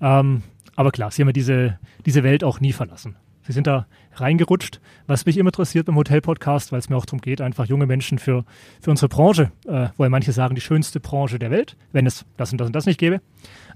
Ähm, 0.02 0.42
aber 0.76 0.92
klar, 0.92 1.12
sie 1.12 1.22
haben 1.22 1.30
ja 1.30 1.34
diese, 1.34 1.78
diese 2.06 2.24
Welt 2.24 2.44
auch 2.44 2.60
nie 2.60 2.74
verlassen. 2.74 3.16
Sie 3.48 3.54
sind 3.54 3.66
da 3.66 3.88
reingerutscht, 4.16 4.82
was 5.08 5.26
mich 5.26 5.38
immer 5.38 5.50
interessiert 5.50 5.86
beim 5.86 5.96
Hotel-Podcast, 5.96 6.74
weil 6.74 6.80
es 6.80 6.90
mir 6.90 6.98
auch 6.98 7.06
darum 7.06 7.22
geht, 7.22 7.40
einfach 7.40 7.66
junge 7.66 7.86
Menschen 7.86 8.20
für, 8.20 8.44
für 8.82 8.92
unsere 8.92 9.08
Branche, 9.08 9.52
äh, 9.66 9.88
wo 9.96 10.04
ja 10.04 10.10
manche 10.10 10.34
sagen, 10.34 10.54
die 10.54 10.62
schönste 10.62 11.00
Branche 11.00 11.40
der 11.40 11.50
Welt, 11.50 11.78
wenn 11.94 12.06
es 12.06 12.26
das 12.36 12.52
und 12.52 12.60
das 12.60 12.68
und 12.68 12.76
das 12.76 12.86
nicht 12.86 13.00
gäbe, 13.00 13.22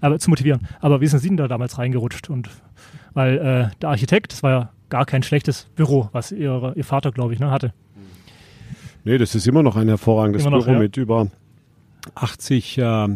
aber 0.02 0.20
zu 0.20 0.30
motivieren. 0.30 0.68
Aber 0.82 1.00
wie 1.00 1.08
sind 1.08 1.20
Sie 1.20 1.30
denn 1.30 1.38
da 1.38 1.48
damals 1.48 1.78
reingerutscht? 1.78 2.30
Und 2.30 2.50
weil 3.14 3.38
äh, 3.38 3.76
der 3.82 3.90
Architekt, 3.90 4.34
das 4.34 4.44
war 4.44 4.52
ja 4.52 4.70
gar 4.90 5.06
kein 5.06 5.24
schlechtes 5.24 5.68
Büro, 5.76 6.10
was 6.12 6.34
Ihr, 6.34 6.74
ihr 6.76 6.84
Vater, 6.84 7.14
glaube 7.14 7.34
ich, 7.34 7.40
ne, 7.40 7.50
hatte. 7.50 7.74
Nee, 9.06 9.18
das 9.18 9.36
ist 9.36 9.48
immer 9.48 9.64
noch 9.64 9.78
ein 9.78 9.88
hervorragendes 9.88 10.44
noch, 10.44 10.66
Büro 10.66 10.74
ja. 10.74 10.80
mit 10.80 10.98
über 10.98 11.28
80 12.16 12.78
äh, 12.78 13.08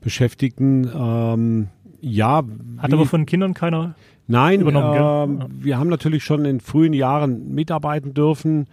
Beschäftigten. 0.00 0.88
Ähm, 0.94 1.68
ja. 2.02 2.42
Hat 2.78 2.92
aber 2.92 3.06
von 3.06 3.24
Kindern 3.24 3.54
keiner 3.54 3.94
Nein, 4.26 4.60
übernommen, 4.60 5.40
äh, 5.40 5.64
wir 5.64 5.78
haben 5.78 5.88
natürlich 5.88 6.24
schon 6.24 6.44
in 6.44 6.60
frühen 6.60 6.92
Jahren 6.92 7.54
mitarbeiten 7.54 8.14
dürfen. 8.14 8.66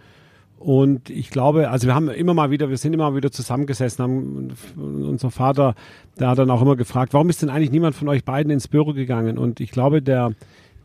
Und 0.58 1.08
ich 1.08 1.30
glaube, 1.30 1.70
also 1.70 1.86
wir 1.86 1.94
haben 1.94 2.08
immer 2.08 2.34
mal 2.34 2.50
wieder, 2.50 2.68
wir 2.68 2.76
sind 2.76 2.92
immer 2.92 3.10
mal 3.10 3.16
wieder 3.16 3.30
zusammengesessen, 3.30 4.02
haben 4.02 4.48
unser 4.76 5.30
Vater, 5.30 5.74
der 6.18 6.28
hat 6.28 6.38
dann 6.38 6.50
auch 6.50 6.60
immer 6.60 6.76
gefragt, 6.76 7.14
warum 7.14 7.30
ist 7.30 7.40
denn 7.40 7.48
eigentlich 7.48 7.70
niemand 7.70 7.94
von 7.94 8.08
euch 8.08 8.24
beiden 8.24 8.52
ins 8.52 8.68
Büro 8.68 8.92
gegangen? 8.92 9.38
Und 9.38 9.60
ich 9.60 9.70
glaube, 9.70 10.02
der, 10.02 10.32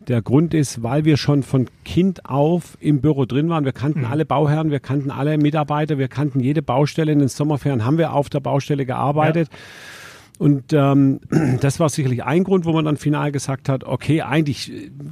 der 0.07 0.21
Grund 0.21 0.53
ist, 0.53 0.81
weil 0.81 1.03
wir 1.03 1.17
schon 1.17 1.43
von 1.43 1.67
Kind 1.83 2.25
auf 2.25 2.77
im 2.79 3.01
Büro 3.01 3.25
drin 3.25 3.49
waren. 3.49 3.65
Wir 3.65 3.73
kannten 3.73 4.01
mhm. 4.01 4.05
alle 4.05 4.25
Bauherren, 4.25 4.71
wir 4.71 4.79
kannten 4.79 5.11
alle 5.11 5.37
Mitarbeiter, 5.37 5.97
wir 5.97 6.07
kannten 6.07 6.39
jede 6.39 6.61
Baustelle. 6.61 7.11
In 7.11 7.19
den 7.19 7.27
Sommerferien 7.27 7.85
haben 7.85 7.97
wir 7.97 8.13
auf 8.13 8.29
der 8.29 8.39
Baustelle 8.39 8.85
gearbeitet. 8.85 9.49
Ja. 9.51 9.57
Und 10.37 10.73
ähm, 10.73 11.19
das 11.61 11.79
war 11.79 11.89
sicherlich 11.89 12.23
ein 12.23 12.43
Grund, 12.43 12.65
wo 12.65 12.73
man 12.73 12.85
dann 12.85 12.97
final 12.97 13.31
gesagt 13.31 13.69
hat, 13.69 13.83
okay, 13.83 14.21
eigentlich 14.21 14.71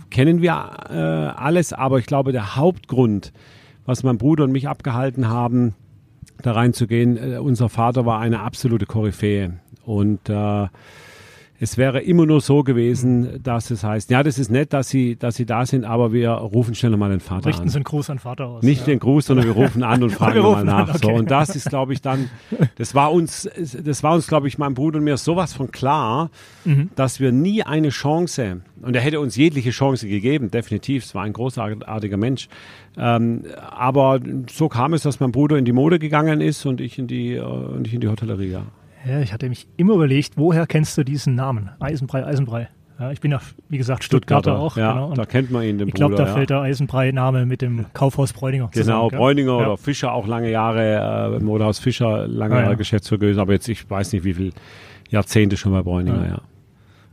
kennen 0.10 0.42
wir 0.42 0.52
äh, 0.90 0.94
alles, 0.94 1.74
aber 1.74 2.00
ich 2.00 2.06
glaube, 2.06 2.32
der 2.32 2.56
Hauptgrund, 2.56 3.32
was 3.86 4.04
mein 4.04 4.18
Bruder 4.18 4.44
und 4.44 4.52
mich 4.52 4.68
abgehalten 4.68 5.30
haben, 5.30 5.76
da 6.42 6.54
reinzugehen, 6.54 7.18
äh, 7.18 7.38
unser 7.38 7.70
Vater 7.70 8.06
war 8.06 8.20
eine 8.20 8.42
absolute 8.42 8.86
Koryphäe. 8.86 9.60
Und 9.86 10.30
äh, 10.30 10.68
es 11.64 11.78
wäre 11.78 12.02
immer 12.02 12.26
nur 12.26 12.42
so 12.42 12.62
gewesen, 12.62 13.42
dass 13.42 13.72
es 13.72 13.86
heißt, 13.86 14.10
ja, 14.12 14.22
das 14.22 14.38
ist 14.38 14.52
nett, 14.52 14.74
dass 14.74 14.90
Sie, 14.90 15.16
dass 15.16 15.36
Sie 15.36 15.46
da 15.46 15.66
sind, 15.66 15.86
aber 15.86 16.12
wir 16.12 16.32
rufen 16.32 16.76
schnell 16.76 16.98
mal 16.98 17.10
den 17.10 17.22
Vater 17.22 17.46
Richten 17.46 17.48
an. 17.48 17.54
Richten 17.54 17.70
Sie 17.70 17.76
einen 17.78 17.84
Gruß 17.86 18.10
an 18.10 18.20
Vater 18.20 18.48
aus. 18.48 18.64
Nicht 18.64 18.82
ja. 18.82 18.88
den 18.88 19.00
Gruß, 19.00 19.28
sondern 19.28 19.46
wir 19.46 19.54
rufen 19.54 19.82
an 19.82 20.04
und 20.04 20.10
fragen 20.12 20.42
mal 20.42 20.66
nach. 20.66 20.90
An, 20.90 20.96
okay. 20.96 21.00
So, 21.02 21.12
und 21.14 21.32
das 21.32 21.56
ist, 21.56 21.70
glaube 21.70 21.94
ich, 21.94 22.02
dann, 22.02 22.30
das 22.76 22.94
war 22.96 23.14
uns, 23.14 23.50
das 23.82 24.04
war 24.04 24.14
uns, 24.14 24.28
glaube 24.28 24.50
ich, 24.50 24.58
meinem 24.58 24.74
Bruder 24.74 24.98
und 24.98 25.06
mir 25.06 25.16
sowas 25.16 25.54
von 25.54 25.72
klar, 25.72 26.32
mhm. 26.66 26.90
dass 26.96 27.22
wir 27.22 27.32
nie 27.32 27.64
eine 27.64 27.90
Chance, 27.90 28.60
und 28.82 28.94
er 28.94 29.02
hätte 29.02 29.22
uns 29.22 29.38
jegliche 29.38 29.70
Chance 29.70 30.10
gegeben, 30.10 30.52
definitiv, 30.52 31.06
es 31.06 31.16
war 31.16 31.24
ein 31.24 31.32
großartiger 31.32 32.18
Mensch, 32.18 32.50
ähm, 32.98 33.44
aber 33.72 34.20
so 34.52 34.68
kam 34.68 34.94
es, 34.94 35.04
dass 35.04 35.22
mein 35.22 35.32
Bruder 35.32 35.58
in 35.58 35.64
die 35.64 35.72
Mode 35.72 35.98
gegangen 35.98 36.42
ist 36.42 36.66
und 36.66 36.82
ich 36.82 37.00
in 37.00 37.08
die, 37.08 37.36
äh, 37.36 37.42
und 37.42 37.88
ich 37.88 37.94
in 37.94 38.02
die 38.02 38.10
Hotellerie, 38.10 38.52
ja. 38.52 38.64
Ja, 39.06 39.20
ich 39.20 39.34
hatte 39.34 39.50
mich 39.50 39.68
immer 39.78 39.96
überlegt, 39.96 40.34
woher 40.38 40.66
kennst 40.66 40.98
du 40.98 41.04
diesen 41.04 41.36
Namen? 41.36 41.70
Eisenbrei, 41.80 42.26
Eisenbrei. 42.26 42.70
Ja, 43.00 43.12
ich 43.12 43.20
bin 43.20 43.32
ja, 43.32 43.42
wie 43.70 43.78
gesagt, 43.78 44.04
Stuttgarter, 44.04 44.52
Stuttgarter 44.52 44.64
auch. 44.64 44.78
Ja, 44.78 44.94
genau. 44.94 45.14
da 45.16 45.26
kennt 45.26 45.52
man 45.52 45.64
ihn, 45.64 45.78
den 45.78 45.88
Ich 45.88 45.94
glaube, 45.94 46.16
da 46.16 46.26
ja. 46.26 46.34
fällt 46.34 46.52
der 46.52 46.62
Eisenbrei-Name 46.62 47.46
mit 47.46 47.62
dem 47.62 47.86
Kaufhaus 47.94 48.34
Bräuninger 48.34 48.70
Genau, 48.72 49.10
zusammen, 49.10 49.10
Bräuninger 49.10 49.58
oder 49.58 49.78
Fischer 49.78 50.14
auch 50.14 50.28
lange 50.28 50.52
Jahre, 50.52 51.36
äh, 51.36 51.44
Modehaus 51.44 51.80
Fischer 51.80 52.28
lange 52.28 52.56
ah, 52.56 52.62
Jahre 52.62 52.78
Geschäftsführer 52.78 53.20
gewesen, 53.20 53.40
aber 53.40 53.54
jetzt, 53.54 53.68
ich 53.68 53.90
weiß 53.90 54.14
nicht, 54.14 54.24
wie 54.24 54.36
viele 54.36 54.52
Jahrzehnte 55.10 55.58
schon 55.58 55.72
bei 55.72 55.82
Bräuninger, 55.82 56.28
ja. 56.28 56.42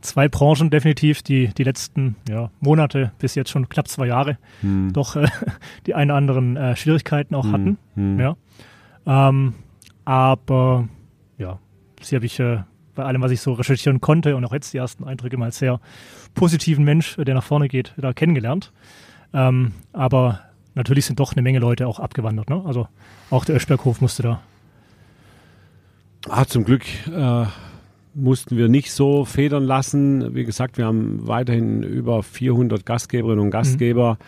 Zwei 0.01 0.27
Branchen 0.27 0.71
definitiv, 0.71 1.21
die 1.21 1.49
die 1.49 1.63
letzten 1.63 2.15
Monate 2.59 3.11
bis 3.19 3.35
jetzt 3.35 3.51
schon 3.51 3.69
knapp 3.69 3.87
zwei 3.87 4.07
Jahre 4.07 4.37
hm. 4.61 4.93
doch 4.93 5.15
äh, 5.15 5.27
die 5.85 5.93
einen 5.93 6.09
oder 6.09 6.17
anderen 6.17 6.57
äh, 6.57 6.75
Schwierigkeiten 6.75 7.35
auch 7.35 7.45
hm. 7.45 7.53
hatten. 7.53 7.77
Hm. 7.95 8.19
Ja. 8.19 8.35
Ähm, 9.05 9.53
aber 10.05 10.87
ja, 11.37 11.59
sie 12.01 12.15
habe 12.15 12.25
ich 12.25 12.39
äh, 12.39 12.59
bei 12.95 13.03
allem, 13.03 13.21
was 13.21 13.31
ich 13.31 13.41
so 13.41 13.53
recherchieren 13.53 14.01
konnte 14.01 14.35
und 14.35 14.45
auch 14.45 14.53
jetzt 14.53 14.73
die 14.73 14.77
ersten 14.77 15.03
Eindrücke 15.03 15.37
mal 15.37 15.45
als 15.45 15.59
sehr 15.59 15.79
positiven 16.33 16.83
Mensch, 16.83 17.15
der 17.15 17.33
nach 17.35 17.43
vorne 17.43 17.67
geht, 17.67 17.93
da 17.97 18.13
kennengelernt. 18.13 18.71
Ähm, 19.33 19.73
aber 19.93 20.41
natürlich 20.75 21.05
sind 21.05 21.19
doch 21.19 21.33
eine 21.33 21.41
Menge 21.41 21.59
Leute 21.59 21.87
auch 21.87 21.99
abgewandert. 21.99 22.49
Ne? 22.49 22.61
Also 22.65 22.87
auch 23.29 23.45
der 23.45 23.55
Öschberghof 23.55 24.01
musste 24.01 24.23
da. 24.23 24.41
Ah, 26.29 26.45
zum 26.45 26.63
Glück 26.63 26.83
äh, 27.07 27.45
mussten 28.13 28.57
wir 28.57 28.67
nicht 28.67 28.91
so 28.91 29.25
federn 29.25 29.63
lassen. 29.63 30.35
Wie 30.35 30.43
gesagt, 30.43 30.77
wir 30.77 30.85
haben 30.85 31.27
weiterhin 31.27 31.81
über 31.83 32.23
400 32.23 32.85
Gastgeberinnen 32.85 33.43
und 33.43 33.51
Gastgeber. 33.51 34.13
Mhm. 34.13 34.25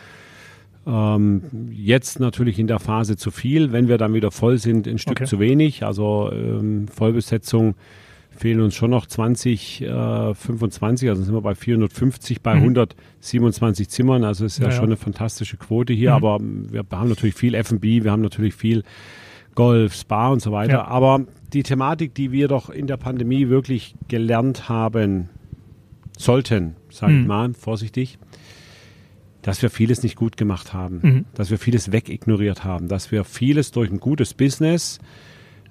Ähm, 0.86 1.44
jetzt 1.72 2.20
natürlich 2.20 2.60
in 2.60 2.68
der 2.68 2.80
Phase 2.80 3.16
zu 3.16 3.32
viel. 3.32 3.72
Wenn 3.72 3.88
wir 3.88 3.98
dann 3.98 4.14
wieder 4.14 4.32
voll 4.32 4.58
sind, 4.58 4.88
ein 4.88 4.98
Stück 4.98 5.22
okay. 5.22 5.26
zu 5.26 5.40
wenig. 5.40 5.84
Also 5.84 6.32
ähm, 6.32 6.88
Vollbesetzung 6.88 7.76
fehlen 8.36 8.62
uns 8.62 8.76
schon 8.76 8.90
noch 8.90 9.06
20, 9.06 9.82
äh, 9.84 10.34
25, 10.34 11.10
also 11.10 11.22
sind 11.22 11.34
wir 11.34 11.42
bei 11.42 11.56
450 11.56 12.42
bei 12.42 12.56
mhm. 12.56 12.62
127 12.62 13.90
Zimmern. 13.90 14.24
Also 14.24 14.46
ist 14.46 14.60
ja, 14.60 14.66
ja, 14.66 14.72
schon 14.72 14.86
eine 14.86 14.98
fantastische 14.98 15.58
Quote 15.58 15.94
hier. 15.94 16.12
Mhm. 16.12 16.16
Aber 16.16 16.40
wir 16.42 16.84
haben 16.92 17.10
natürlich 17.10 17.36
viel 17.36 17.56
F&B, 17.56 18.04
wir 18.04 18.12
haben 18.12 18.22
natürlich 18.22 18.56
viel 18.56 18.84
Golf, 19.56 19.94
Spa 19.94 20.30
und 20.30 20.42
so 20.42 20.52
weiter. 20.52 20.74
Ja. 20.74 20.88
Aber 20.88 21.26
die 21.54 21.64
Thematik, 21.64 22.16
die 22.16 22.32
wir 22.32 22.48
doch 22.48 22.70
in 22.70 22.88
der 22.88 22.98
Pandemie 22.98 23.50
wirklich 23.50 23.96
gelernt 24.08 24.68
haben 24.68 25.30
sollten, 26.18 26.76
sage 26.90 27.14
mhm. 27.14 27.22
ich 27.22 27.28
mal, 27.28 27.54
vorsichtig, 27.54 28.18
dass 29.44 29.62
wir 29.62 29.70
vieles 29.70 30.02
nicht 30.02 30.16
gut 30.16 30.38
gemacht 30.38 30.74
haben, 30.74 31.00
mhm. 31.04 31.26
dass 31.36 31.52
wir 31.52 31.60
vieles 31.60 31.92
wegignoriert 31.92 32.64
haben, 32.64 32.88
dass 32.88 33.12
wir 33.12 33.24
vieles 33.24 33.72
durch 33.72 33.92
ein 33.92 34.00
gutes 34.00 34.34
Business, 34.34 35.00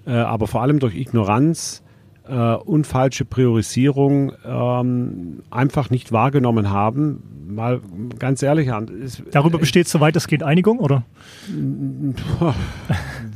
äh, 0.07 0.13
aber 0.13 0.47
vor 0.47 0.63
allem 0.63 0.79
durch 0.79 0.95
Ignoranz 0.95 1.83
äh, 2.29 2.35
und 2.35 2.87
falsche 2.87 3.25
Priorisierung 3.25 4.33
ähm, 4.45 5.43
einfach 5.51 5.91
nicht 5.91 6.13
wahrgenommen 6.13 6.71
haben. 6.71 7.23
Mal 7.49 7.81
ganz 8.19 8.43
ehrlich, 8.43 8.69
es, 9.03 9.23
darüber 9.31 9.59
besteht 9.59 9.89
soweit 9.89 10.17
es 10.17 10.27
geht 10.27 10.43
Einigung, 10.43 10.79
oder? 10.79 11.05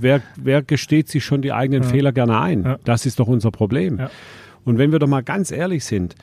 wer, 0.00 0.22
wer 0.36 0.62
gesteht 0.62 1.08
sich 1.08 1.24
schon 1.24 1.42
die 1.42 1.52
eigenen 1.52 1.82
ja. 1.82 1.88
Fehler 1.88 2.12
gerne 2.12 2.40
ein? 2.40 2.62
Ja. 2.62 2.78
Das 2.84 3.06
ist 3.06 3.18
doch 3.20 3.26
unser 3.26 3.50
Problem. 3.50 3.98
Ja. 3.98 4.10
Und 4.64 4.78
wenn 4.78 4.92
wir 4.92 4.98
doch 4.98 5.06
mal 5.06 5.22
ganz 5.22 5.50
ehrlich 5.50 5.84
sind, 5.84 6.14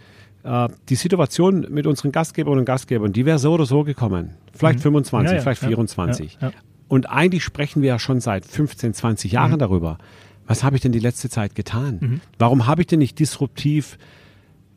äh, 0.43 0.69
die 0.89 0.95
Situation 0.95 1.67
mit 1.69 1.88
unseren 1.88 2.12
Gastgeberinnen 2.12 2.59
und 2.59 2.65
Gastgebern, 2.65 3.13
die 3.13 3.25
wäre 3.25 3.39
so 3.39 3.53
oder 3.53 3.65
so 3.65 3.83
gekommen. 3.83 4.35
Vielleicht 4.53 4.79
mhm. 4.79 4.83
25, 4.83 5.41
vielleicht 5.41 5.62
24. 5.62 6.38
Und 6.88 7.09
eigentlich 7.09 7.43
sprechen 7.43 7.81
wir 7.81 7.89
ja 7.89 8.00
schon 8.00 8.19
seit 8.19 8.45
15, 8.45 8.93
20 8.93 9.31
Jahren 9.31 9.53
mhm. 9.53 9.59
darüber 9.59 9.97
was 10.47 10.63
habe 10.63 10.75
ich 10.75 10.81
denn 10.81 10.91
die 10.91 11.00
letzte 11.00 11.29
Zeit 11.29 11.55
getan? 11.55 11.97
Mhm. 12.01 12.21
Warum 12.38 12.67
habe 12.67 12.81
ich 12.81 12.88
denn 12.88 13.00
nicht 13.00 13.19
disruptiv 13.19 13.97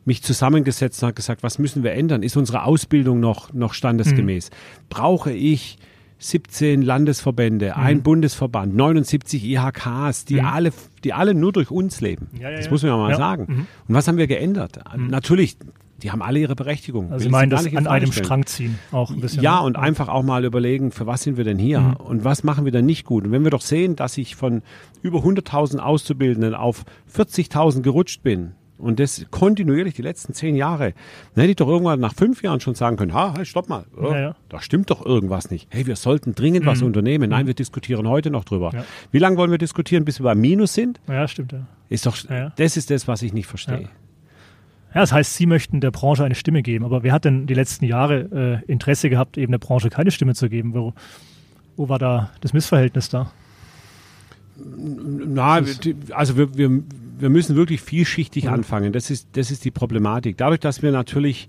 mich 0.05 0.23
zusammengesetzt 0.23 1.03
und 1.03 1.15
gesagt, 1.15 1.43
was 1.43 1.59
müssen 1.59 1.83
wir 1.83 1.91
ändern? 1.91 2.23
Ist 2.23 2.37
unsere 2.37 2.63
Ausbildung 2.63 3.19
noch, 3.19 3.53
noch 3.53 3.73
standesgemäß? 3.73 4.49
Mhm. 4.49 4.55
Brauche 4.89 5.31
ich 5.31 5.77
17 6.19 6.81
Landesverbände, 6.81 7.73
mhm. 7.75 7.83
ein 7.83 8.03
Bundesverband, 8.03 8.75
79 8.75 9.43
IHKs, 9.43 10.25
die, 10.25 10.35
mhm. 10.35 10.45
alle, 10.45 10.73
die 11.03 11.13
alle 11.13 11.33
nur 11.33 11.53
durch 11.53 11.71
uns 11.71 12.01
leben? 12.01 12.27
Ja, 12.39 12.49
ja, 12.49 12.57
das 12.57 12.69
muss 12.69 12.81
man 12.81 12.91
ja 12.91 12.97
mal 12.97 13.11
ja. 13.11 13.17
sagen. 13.17 13.45
Mhm. 13.47 13.67
Und 13.87 13.95
was 13.95 14.07
haben 14.07 14.17
wir 14.17 14.27
geändert? 14.27 14.79
Mhm. 14.95 15.07
Natürlich 15.07 15.57
die 16.03 16.11
haben 16.11 16.21
alle 16.21 16.39
ihre 16.39 16.55
Berechtigung. 16.55 17.11
Also 17.11 17.23
Sie 17.23 17.29
meinen 17.29 17.49
das 17.49 17.65
an 17.73 17.87
einem 17.87 18.11
Strang 18.11 18.45
ziehen 18.45 18.77
auch 18.91 19.09
ein 19.09 19.19
bisschen. 19.19 19.41
Ja, 19.41 19.59
ne? 19.59 19.65
und 19.65 19.77
einfach 19.77 20.09
auch 20.09 20.23
mal 20.23 20.45
überlegen, 20.45 20.91
für 20.91 21.07
was 21.07 21.23
sind 21.23 21.37
wir 21.37 21.43
denn 21.43 21.57
hier 21.57 21.79
mhm. 21.79 21.93
und 21.95 22.23
was 22.23 22.43
machen 22.43 22.65
wir 22.65 22.71
denn 22.71 22.85
nicht 22.85 23.05
gut. 23.05 23.25
Und 23.25 23.31
wenn 23.31 23.43
wir 23.43 23.51
doch 23.51 23.61
sehen, 23.61 23.95
dass 23.95 24.17
ich 24.17 24.35
von 24.35 24.61
über 25.01 25.19
100.000 25.19 25.79
Auszubildenden 25.79 26.53
auf 26.53 26.83
40.000 27.13 27.81
gerutscht 27.81 28.21
bin, 28.21 28.53
und 28.77 28.99
das 28.99 29.25
kontinuierlich 29.31 29.95
die 29.95 30.01
letzten 30.01 30.33
zehn 30.33 30.55
Jahre. 30.55 30.93
Dann 31.33 31.41
hätte 31.41 31.51
ich 31.51 31.55
doch 31.55 31.67
irgendwann 31.67 31.99
nach 31.99 32.13
fünf 32.13 32.43
Jahren 32.43 32.59
schon 32.59 32.75
sagen 32.75 32.97
können, 32.97 33.13
ha, 33.13 33.33
halt, 33.33 33.47
stopp 33.47 33.69
mal, 33.69 33.85
oh, 33.95 34.11
ja, 34.11 34.19
ja. 34.19 34.35
da 34.49 34.61
stimmt 34.61 34.89
doch 34.89 35.05
irgendwas 35.05 35.49
nicht. 35.49 35.67
Hey, 35.71 35.87
wir 35.87 35.95
sollten 35.95 36.35
dringend 36.35 36.65
mhm. 36.65 36.69
was 36.69 36.81
unternehmen. 36.81 37.29
Nein, 37.29 37.43
mhm. 37.43 37.47
wir 37.47 37.53
diskutieren 37.53 38.07
heute 38.07 38.29
noch 38.29 38.43
drüber. 38.43 38.71
Ja. 38.73 38.85
Wie 39.11 39.19
lange 39.19 39.37
wollen 39.37 39.51
wir 39.51 39.57
diskutieren, 39.57 40.05
bis 40.05 40.19
wir 40.19 40.25
bei 40.25 40.35
Minus 40.35 40.73
sind? 40.73 40.99
Ja, 41.07 41.27
stimmt, 41.27 41.51
ja. 41.51 41.67
Ist 41.89 42.05
doch, 42.05 42.17
das 42.57 42.77
ist 42.77 42.91
das, 42.91 43.07
was 43.07 43.21
ich 43.21 43.33
nicht 43.33 43.47
verstehe. 43.47 43.89
Ja, 44.93 45.01
das 45.01 45.11
heißt, 45.11 45.35
Sie 45.35 45.45
möchten 45.45 45.79
der 45.79 45.91
Branche 45.91 46.23
eine 46.23 46.35
Stimme 46.35 46.63
geben. 46.63 46.83
Aber 46.83 47.03
wer 47.03 47.13
hat 47.13 47.25
denn 47.25 47.45
die 47.45 47.53
letzten 47.53 47.85
Jahre 47.85 48.63
äh, 48.65 48.71
Interesse 48.71 49.09
gehabt, 49.09 49.37
eben 49.37 49.51
der 49.51 49.59
Branche 49.59 49.89
keine 49.89 50.11
Stimme 50.11 50.33
zu 50.33 50.49
geben? 50.49 50.73
Wo, 50.73 50.93
wo 51.75 51.87
war 51.87 51.99
da 51.99 52.31
das 52.41 52.53
Missverhältnis 52.53 53.09
da? 53.09 53.31
Na, 54.57 55.61
also 56.11 56.37
wir, 56.37 56.57
wir, 56.57 56.83
wir 57.19 57.29
müssen 57.29 57.55
wirklich 57.55 57.81
vielschichtig 57.81 58.45
mhm. 58.45 58.53
anfangen. 58.53 58.93
Das 58.93 59.09
ist, 59.09 59.29
das 59.33 59.51
ist 59.51 59.65
die 59.65 59.71
Problematik. 59.71 60.37
Dadurch, 60.37 60.59
dass 60.59 60.81
wir 60.81 60.91
natürlich 60.91 61.47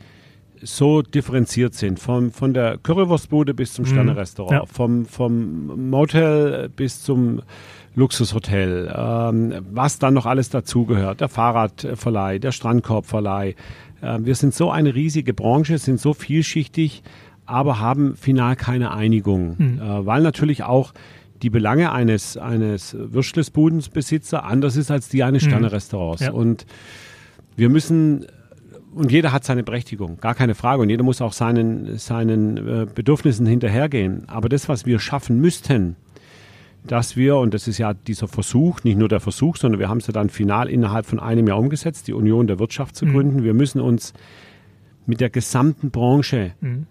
so 0.60 1.02
differenziert 1.02 1.74
sind, 1.74 2.00
vom, 2.00 2.32
von 2.32 2.52
der 2.52 2.78
Currywurstbude 2.78 3.54
bis 3.54 3.74
zum 3.74 3.84
mhm. 3.84 3.90
Sternerestaurant, 3.90 4.52
ja. 4.52 4.66
vom, 4.66 5.06
vom 5.06 5.90
Motel 5.90 6.68
bis 6.68 7.02
zum 7.02 7.42
Luxushotel, 7.94 8.92
ähm, 8.94 9.54
was 9.70 9.98
dann 9.98 10.14
noch 10.14 10.26
alles 10.26 10.50
dazugehört, 10.50 11.20
der 11.20 11.28
Fahrradverleih, 11.28 12.38
der 12.38 12.52
Strandkorbverleih. 12.52 13.54
Äh, 14.00 14.18
wir 14.20 14.34
sind 14.34 14.54
so 14.54 14.70
eine 14.70 14.94
riesige 14.94 15.34
Branche, 15.34 15.78
sind 15.78 16.00
so 16.00 16.14
vielschichtig, 16.14 17.02
aber 17.46 17.80
haben 17.80 18.16
final 18.16 18.56
keine 18.56 18.92
Einigung, 18.92 19.56
mhm. 19.58 19.80
äh, 19.80 20.06
weil 20.06 20.22
natürlich 20.22 20.62
auch 20.62 20.92
die 21.42 21.50
Belange 21.50 21.92
eines, 21.92 22.36
eines 22.36 22.96
Würstlesbudensbesitzer 22.98 24.44
anders 24.44 24.76
ist 24.76 24.90
als 24.90 25.08
die 25.08 25.22
eines 25.22 25.44
mhm. 25.44 25.48
Sternerestaurants. 25.48 26.22
Ja. 26.22 26.32
Und 26.32 26.66
wir 27.56 27.68
müssen 27.68 28.26
und 28.94 29.12
jeder 29.12 29.32
hat 29.32 29.44
seine 29.44 29.62
Berechtigung, 29.62 30.18
gar 30.20 30.34
keine 30.34 30.54
Frage. 30.54 30.82
Und 30.82 30.90
jeder 30.90 31.04
muss 31.04 31.20
auch 31.20 31.32
seinen, 31.32 31.98
seinen 31.98 32.56
äh, 32.56 32.86
Bedürfnissen 32.92 33.46
hinterhergehen. 33.46 34.28
Aber 34.28 34.48
das, 34.48 34.68
was 34.68 34.86
wir 34.86 34.98
schaffen 34.98 35.40
müssten, 35.40 35.96
dass 36.86 37.16
wir, 37.16 37.36
und 37.36 37.54
das 37.54 37.68
ist 37.68 37.78
ja 37.78 37.94
dieser 37.94 38.28
Versuch, 38.28 38.82
nicht 38.84 38.98
nur 38.98 39.08
der 39.08 39.20
Versuch, 39.20 39.56
sondern 39.56 39.78
wir 39.78 39.88
haben 39.88 39.98
es 39.98 40.06
ja 40.06 40.12
dann 40.12 40.30
final 40.30 40.68
innerhalb 40.68 41.06
von 41.06 41.20
einem 41.20 41.46
Jahr 41.46 41.58
umgesetzt, 41.58 42.08
die 42.08 42.12
Union 42.12 42.46
der 42.46 42.58
Wirtschaft 42.58 42.96
zu 42.96 43.06
mhm. 43.06 43.12
gründen. 43.12 43.44
Wir 43.44 43.54
müssen 43.54 43.80
uns 43.80 44.14
mit 45.06 45.20
der 45.20 45.30
gesamten 45.30 45.90
Branche 45.90 46.52
mhm. 46.60 46.86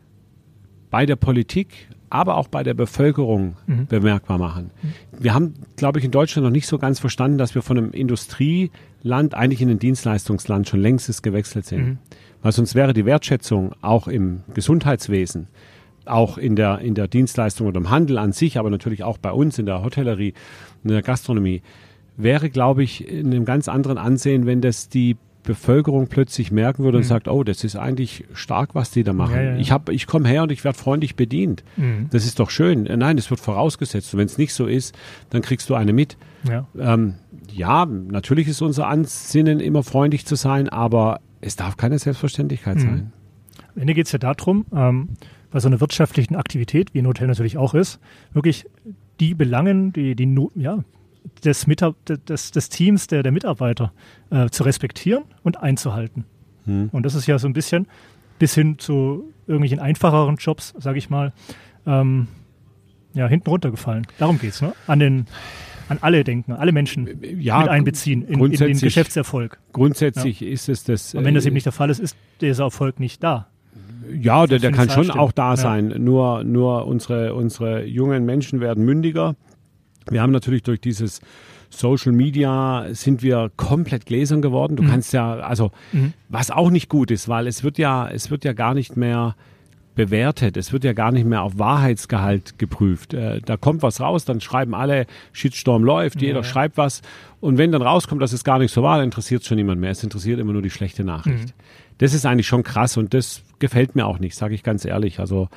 bei 0.90 1.06
der 1.06 1.16
Politik, 1.16 1.88
aber 2.10 2.38
auch 2.38 2.48
bei 2.48 2.64
der 2.64 2.74
Bevölkerung 2.74 3.58
mhm. 3.66 3.88
bemerkbar 3.88 4.38
machen. 4.38 4.72
Mhm. 4.82 4.94
Wir 5.20 5.34
haben, 5.34 5.54
glaube 5.76 6.00
ich, 6.00 6.06
in 6.06 6.12
Deutschland 6.12 6.46
noch 6.46 6.52
nicht 6.52 6.68
so 6.68 6.78
ganz 6.78 7.00
verstanden, 7.00 7.38
dass 7.38 7.56
wir 7.56 7.62
von 7.62 7.78
einem 7.78 7.92
Industrieland 7.92 9.34
eigentlich 9.34 9.62
in 9.62 9.70
ein 9.70 9.80
Dienstleistungsland 9.80 10.68
schon 10.68 10.80
längstes 10.80 11.22
gewechselt 11.22 11.66
sind. 11.66 11.86
Mhm. 11.86 11.98
Weil 12.42 12.52
sonst 12.52 12.76
wäre 12.76 12.94
die 12.94 13.06
Wertschätzung 13.06 13.74
auch 13.82 14.08
im 14.08 14.42
Gesundheitswesen 14.54 15.48
auch 16.06 16.38
in 16.38 16.56
der, 16.56 16.80
in 16.80 16.96
der 16.96 17.10
Dienstleistung 17.10 17.68
oder 17.68 17.80
im 17.80 17.90
Handel 17.90 18.18
an 18.18 18.32
sich, 18.32 18.58
aber 18.58 18.70
natürlich 18.70 19.04
auch 19.04 19.18
bei 19.18 19.32
uns 19.32 19.60
in 19.60 19.66
der 19.66 19.84
Hotellerie, 19.84 20.34
in 20.84 20.90
der 20.90 21.02
Gastronomie, 21.02 21.62
wäre, 22.16 22.50
glaube 22.50 22.84
ich, 22.84 23.08
in 23.08 23.28
einem 23.28 23.46
ganz 23.46 23.68
anderen 23.68 23.98
Ansehen, 23.98 24.46
wenn 24.46 24.62
das 24.62 24.90
die 24.90 25.18
Bevölkerung 25.48 26.08
plötzlich 26.08 26.52
merken 26.52 26.84
würde 26.84 26.98
und 26.98 27.06
mhm. 27.06 27.08
sagt, 27.08 27.28
oh, 27.30 27.44
das 27.44 27.64
ist 27.64 27.78
eigentlich 27.78 28.26
stark, 28.34 28.76
was 28.76 28.92
die 28.92 29.04
da 29.04 29.14
machen. 29.14 29.36
Ja, 29.36 29.42
ja. 29.42 29.58
Ich, 29.58 29.72
hab, 29.72 29.90
ich 29.90 30.06
komme 30.06 30.28
her 30.28 30.44
und 30.44 30.52
ich 30.52 30.66
werde 30.66 30.78
freundlich 30.78 31.16
bedient. 31.16 31.64
Mhm. 31.78 32.08
Das 32.12 32.26
ist 32.26 32.40
doch 32.40 32.50
schön. 32.50 32.84
Nein, 32.84 33.18
es 33.18 33.30
wird 33.30 33.40
vorausgesetzt. 33.40 34.14
Und 34.14 34.20
wenn 34.20 34.26
es 34.26 34.38
nicht 34.38 34.54
so 34.54 34.68
ist, 34.68 34.94
dann 35.30 35.42
kriegst 35.42 35.70
du 35.70 35.76
eine 35.76 35.94
mit. 35.94 36.18
Ja. 36.48 36.68
Ähm, 36.78 37.16
ja, 37.52 37.86
natürlich 37.86 38.50
ist 38.50 38.62
unser 38.62 38.88
Ansinnen 38.88 39.62
immer 39.62 39.84
freundlich 39.84 40.26
zu 40.26 40.36
sein, 40.36 40.68
aber 40.68 41.22
es 41.40 41.56
darf 41.56 41.78
keine 41.78 41.98
Selbstverständlichkeit 41.98 42.76
mhm. 42.76 42.82
sein. 42.82 43.14
Am 43.74 43.82
Ende 43.82 43.94
geht 43.94 44.08
es 44.08 44.12
ja 44.12 44.20
darum, 44.20 44.66
ähm, 44.76 45.10
bei 45.50 45.62
so 45.62 45.70
einer 45.70 45.80
wirtschaftlichen 45.80 46.36
Aktivität, 46.36 46.94
wie 46.94 47.00
ein 47.00 47.08
Hotel 47.08 47.28
natürlich 47.28 47.58
auch 47.58 47.74
ist, 47.74 48.00
wirklich 48.34 48.66
die 49.22 49.34
Belangen, 49.34 49.94
die, 49.94 50.14
die 50.16 50.36
ja, 50.56 50.84
des, 51.44 51.66
des, 52.28 52.52
des 52.52 52.70
Teams, 52.70 53.08
der, 53.08 53.24
der 53.24 53.32
Mitarbeiter 53.32 53.94
äh, 54.30 54.50
zu 54.50 54.64
respektieren 54.64 55.24
und 55.44 55.58
einzuhalten. 55.58 56.26
Hm. 56.66 56.90
Und 56.92 57.06
das 57.06 57.16
ist 57.16 57.28
ja 57.28 57.40
so 57.40 57.48
ein 57.48 57.54
bisschen 57.54 57.88
bis 58.40 58.54
hin 58.54 58.78
zu 58.78 59.34
irgendwelchen 59.48 59.80
einfacheren 59.80 60.36
Jobs, 60.36 60.74
sage 60.78 60.98
ich 60.98 61.10
mal, 61.10 61.34
ähm, 61.86 62.28
ja, 63.14 63.28
hinten 63.28 63.50
runtergefallen. 63.50 64.06
Darum 64.20 64.40
geht 64.40 64.52
es, 64.52 64.62
ne? 64.62 64.74
An 64.86 65.00
den 65.00 65.26
an 65.90 66.00
alle 66.02 66.24
denken, 66.26 66.52
alle 66.52 66.74
Menschen 66.74 67.08
ja, 67.40 67.60
mit 67.60 67.70
einbeziehen 67.70 68.22
in, 68.22 68.44
in 68.44 68.60
den 68.60 68.78
Geschäftserfolg. 68.78 69.58
Grundsätzlich 69.72 70.42
ja. 70.42 70.50
ist 70.50 70.68
es 70.68 70.84
das. 70.84 71.16
Und 71.16 71.24
wenn 71.24 71.34
das 71.34 71.46
äh, 71.46 71.48
eben 71.48 71.54
nicht 71.54 71.66
der 71.66 71.72
Fall 71.72 71.90
ist, 71.90 72.00
ist 72.00 72.18
dieser 72.42 72.66
Erfolg 72.66 73.00
nicht 73.00 73.24
da. 73.24 73.48
Ja, 74.12 74.48
der, 74.48 74.60
der 74.60 74.72
kann 74.72 74.90
schon 74.90 75.12
auch 75.12 75.32
da 75.32 75.52
ja. 75.52 75.58
sein. 75.58 75.94
Nur, 76.00 76.44
nur 76.44 76.88
unsere, 76.88 77.34
unsere 77.34 77.86
jungen 77.86 78.26
Menschen 78.26 78.60
werden 78.60 78.86
mündiger. 78.86 79.36
Wir 80.10 80.22
haben 80.22 80.32
natürlich 80.32 80.64
durch 80.64 80.80
dieses 80.80 81.22
Social 81.70 82.14
Media 82.14 82.88
sind 82.92 83.22
wir 83.22 83.52
komplett 83.58 84.06
gläsern 84.06 84.42
geworden. 84.42 84.76
Du 84.76 84.84
mhm. 84.84 84.90
kannst 84.90 85.14
ja, 85.14 85.36
also, 85.36 85.72
mhm. 85.92 86.14
was 86.30 86.52
auch 86.52 86.70
nicht 86.70 86.90
gut 86.90 87.12
ist, 87.12 87.28
weil 87.28 87.48
es 87.48 87.64
wird 87.64 87.78
ja, 87.78 88.08
es 88.08 88.32
wird 88.32 88.46
ja 88.46 88.54
gar 88.54 88.74
nicht 88.74 88.96
mehr 88.96 89.36
bewertet. 89.96 90.56
Es 90.56 90.72
wird 90.72 90.84
ja 90.86 90.94
gar 90.94 91.12
nicht 91.12 91.26
mehr 91.26 91.42
auf 91.42 91.58
Wahrheitsgehalt 91.58 92.58
geprüft. 92.60 93.14
Äh, 93.14 93.42
da 93.44 93.58
kommt 93.58 93.82
was 93.82 94.00
raus, 94.00 94.24
dann 94.24 94.40
schreiben 94.40 94.76
alle, 94.76 95.08
Shitstorm 95.34 95.84
läuft, 95.84 96.22
jeder 96.22 96.38
Ja. 96.38 96.44
schreibt 96.44 96.78
was. 96.78 97.02
Und 97.42 97.58
wenn 97.58 97.72
dann 97.72 97.82
rauskommt, 97.82 98.22
dass 98.22 98.32
es 98.32 98.44
gar 98.44 98.60
nicht 98.60 98.72
so 98.72 98.84
war, 98.84 98.98
dann 98.98 99.06
interessiert 99.06 99.44
schon 99.44 99.58
niemand 99.58 99.82
mehr. 99.82 99.92
Es 99.92 100.04
interessiert 100.04 100.40
immer 100.40 100.54
nur 100.54 100.62
die 100.62 100.70
schlechte 100.70 101.04
Nachricht. 101.04 101.54
Das 101.98 102.14
ist 102.14 102.26
eigentlich 102.26 102.48
schon 102.48 102.64
krass 102.64 102.96
und 102.96 103.14
das 103.14 103.42
gefällt 103.60 103.96
mir 103.96 104.06
auch 104.06 104.20
nicht, 104.20 104.36
sage 104.36 104.54
ich 104.54 104.62
ganz 104.62 104.86
ehrlich. 104.86 105.20
Also 105.20 105.50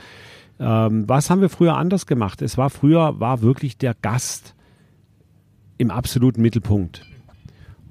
ähm, 0.60 1.08
was 1.08 1.30
haben 1.30 1.40
wir 1.40 1.48
früher 1.48 1.76
anders 1.76 2.06
gemacht? 2.06 2.42
Es 2.42 2.58
war 2.58 2.68
früher, 2.68 3.18
war 3.18 3.40
wirklich 3.40 3.78
der 3.78 3.94
Gast 3.94 4.54
im 5.78 5.90
absoluten 5.90 6.42
Mittelpunkt. 6.42 7.06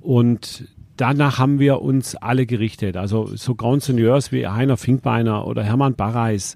Und 0.01 0.67
danach 0.95 1.39
haben 1.39 1.59
wir 1.59 1.81
uns 1.81 2.15
alle 2.15 2.45
gerichtet. 2.45 2.95
Also 2.95 3.25
so 3.35 3.55
Grand 3.55 3.81
Seigneurs 3.81 4.31
wie 4.31 4.47
Heiner 4.47 4.77
Finkbeiner 4.77 5.47
oder 5.47 5.63
Hermann 5.63 5.95
Barreis, 5.95 6.55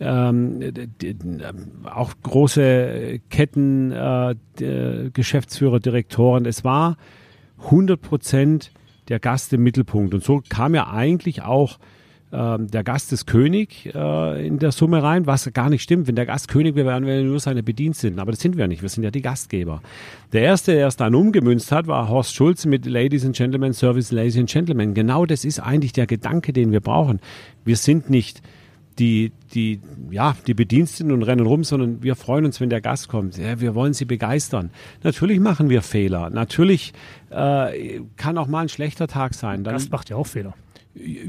ähm, 0.00 0.60
die, 0.60 1.14
die, 1.14 1.16
auch 1.84 2.12
große 2.22 3.20
Ketten, 3.30 3.90
äh, 3.90 4.34
die 4.58 5.10
Geschäftsführer, 5.14 5.80
Direktoren. 5.80 6.44
Es 6.44 6.62
war 6.62 6.98
100 7.64 8.00
Prozent 8.00 8.70
der 9.08 9.18
Gast 9.18 9.52
im 9.54 9.62
Mittelpunkt. 9.62 10.12
Und 10.12 10.22
so 10.22 10.42
kam 10.46 10.74
ja 10.74 10.90
eigentlich 10.90 11.42
auch 11.42 11.78
ähm, 12.30 12.70
der 12.70 12.84
Gast 12.84 13.12
ist 13.12 13.26
König 13.26 13.90
äh, 13.94 14.46
in 14.46 14.58
der 14.58 14.72
Summe 14.72 15.02
rein, 15.02 15.26
was 15.26 15.50
gar 15.54 15.70
nicht 15.70 15.82
stimmt. 15.82 16.06
Wenn 16.08 16.16
der 16.16 16.26
Gast 16.26 16.48
König 16.48 16.74
wäre, 16.74 16.86
wären 16.86 17.06
wir 17.06 17.22
nur 17.22 17.40
seine 17.40 17.62
Bediensteten. 17.62 18.18
Aber 18.18 18.32
das 18.32 18.40
sind 18.40 18.56
wir 18.56 18.68
nicht. 18.68 18.82
Wir 18.82 18.88
sind 18.88 19.02
ja 19.02 19.10
die 19.10 19.22
Gastgeber. 19.22 19.80
Der 20.32 20.42
erste, 20.42 20.74
der 20.74 20.88
es 20.88 20.96
dann 20.96 21.14
umgemünzt 21.14 21.72
hat, 21.72 21.86
war 21.86 22.08
Horst 22.08 22.34
Schulz 22.34 22.66
mit 22.66 22.84
Ladies 22.84 23.24
and 23.24 23.36
Gentlemen, 23.36 23.72
Service 23.72 24.12
Ladies 24.12 24.36
and 24.36 24.50
Gentlemen. 24.50 24.92
Genau 24.92 25.24
das 25.24 25.44
ist 25.44 25.60
eigentlich 25.60 25.92
der 25.92 26.06
Gedanke, 26.06 26.52
den 26.52 26.70
wir 26.70 26.80
brauchen. 26.80 27.20
Wir 27.64 27.76
sind 27.76 28.10
nicht 28.10 28.42
die, 28.98 29.32
die, 29.54 29.80
ja, 30.10 30.36
die 30.46 30.54
Bediensteten 30.54 31.12
und 31.12 31.22
rennen 31.22 31.46
rum, 31.46 31.64
sondern 31.64 32.02
wir 32.02 32.16
freuen 32.16 32.44
uns, 32.44 32.60
wenn 32.60 32.68
der 32.68 32.80
Gast 32.80 33.08
kommt. 33.08 33.38
Ja, 33.38 33.60
wir 33.60 33.74
wollen 33.74 33.94
sie 33.94 34.04
begeistern. 34.04 34.70
Natürlich 35.02 35.40
machen 35.40 35.70
wir 35.70 35.82
Fehler. 35.82 36.30
Natürlich 36.30 36.92
äh, 37.30 38.00
kann 38.16 38.36
auch 38.38 38.48
mal 38.48 38.62
ein 38.62 38.68
schlechter 38.68 39.06
Tag 39.06 39.34
sein. 39.34 39.64
Dann, 39.64 39.74
Gast 39.74 39.92
macht 39.92 40.10
ja 40.10 40.16
auch 40.16 40.26
Fehler. 40.26 40.54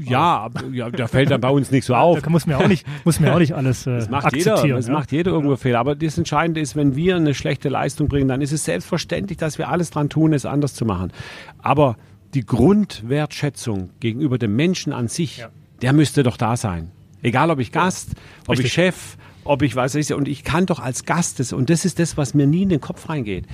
Ja, 0.04 0.48
ja, 0.72 0.90
da 0.90 1.06
fällt 1.06 1.30
dann 1.30 1.40
bei 1.40 1.48
uns 1.50 1.70
nicht 1.70 1.84
so 1.84 1.94
auf. 1.94 2.20
Da 2.22 2.30
muss 2.30 2.46
mir 2.46 2.58
auch 2.58 2.66
nicht, 2.68 2.86
muss 3.04 3.20
mir 3.20 3.32
auch 3.34 3.38
nicht 3.38 3.54
alles 3.54 3.86
äh, 3.86 3.96
Das 3.96 4.10
macht 4.10 4.26
akzeptieren. 4.26 4.62
jeder, 4.64 4.76
das 4.76 4.86
ja? 4.88 4.92
macht 4.92 5.12
jeder 5.12 5.30
irgendwo 5.32 5.56
Fehler. 5.56 5.78
Aber 5.78 5.94
das 5.94 6.18
Entscheidende 6.18 6.60
ist, 6.60 6.76
wenn 6.76 6.96
wir 6.96 7.16
eine 7.16 7.34
schlechte 7.34 7.68
Leistung 7.68 8.08
bringen, 8.08 8.28
dann 8.28 8.40
ist 8.40 8.52
es 8.52 8.64
selbstverständlich, 8.64 9.38
dass 9.38 9.58
wir 9.58 9.68
alles 9.68 9.90
dran 9.90 10.08
tun, 10.08 10.32
es 10.32 10.46
anders 10.46 10.74
zu 10.74 10.84
machen. 10.84 11.12
Aber 11.58 11.96
die 12.34 12.44
Grundwertschätzung 12.46 13.90
gegenüber 14.00 14.38
dem 14.38 14.56
Menschen 14.56 14.92
an 14.92 15.08
sich, 15.08 15.38
Ja. 15.38 15.48
der 15.82 15.92
müsste 15.92 16.22
doch 16.22 16.36
da 16.36 16.56
sein. 16.56 16.90
Egal, 17.22 17.50
ob 17.50 17.58
ich 17.58 17.72
Gast, 17.72 18.12
ob 18.44 18.50
Richtig. 18.50 18.66
ich 18.66 18.72
Chef, 18.72 19.16
ob 19.44 19.62
ich 19.62 19.74
weiß 19.74 19.94
ich 19.96 20.12
und 20.14 20.28
ich 20.28 20.44
kann 20.44 20.66
doch 20.66 20.80
als 20.80 21.04
Gast 21.04 21.40
das 21.40 21.52
und 21.52 21.70
das 21.70 21.84
ist 21.84 21.98
das, 21.98 22.16
was 22.16 22.34
mir 22.34 22.46
nie 22.46 22.62
in 22.62 22.68
den 22.68 22.80
Kopf 22.80 23.08
reingeht. 23.08 23.46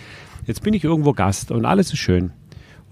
Jetzt 0.47 0.63
bin 0.63 0.75
ich 0.75 0.85
irgendwo 0.85 1.13
Gast 1.13 1.51
und 1.51 1.65
alles 1.65 1.93
ist 1.93 1.99
schön 1.99 2.31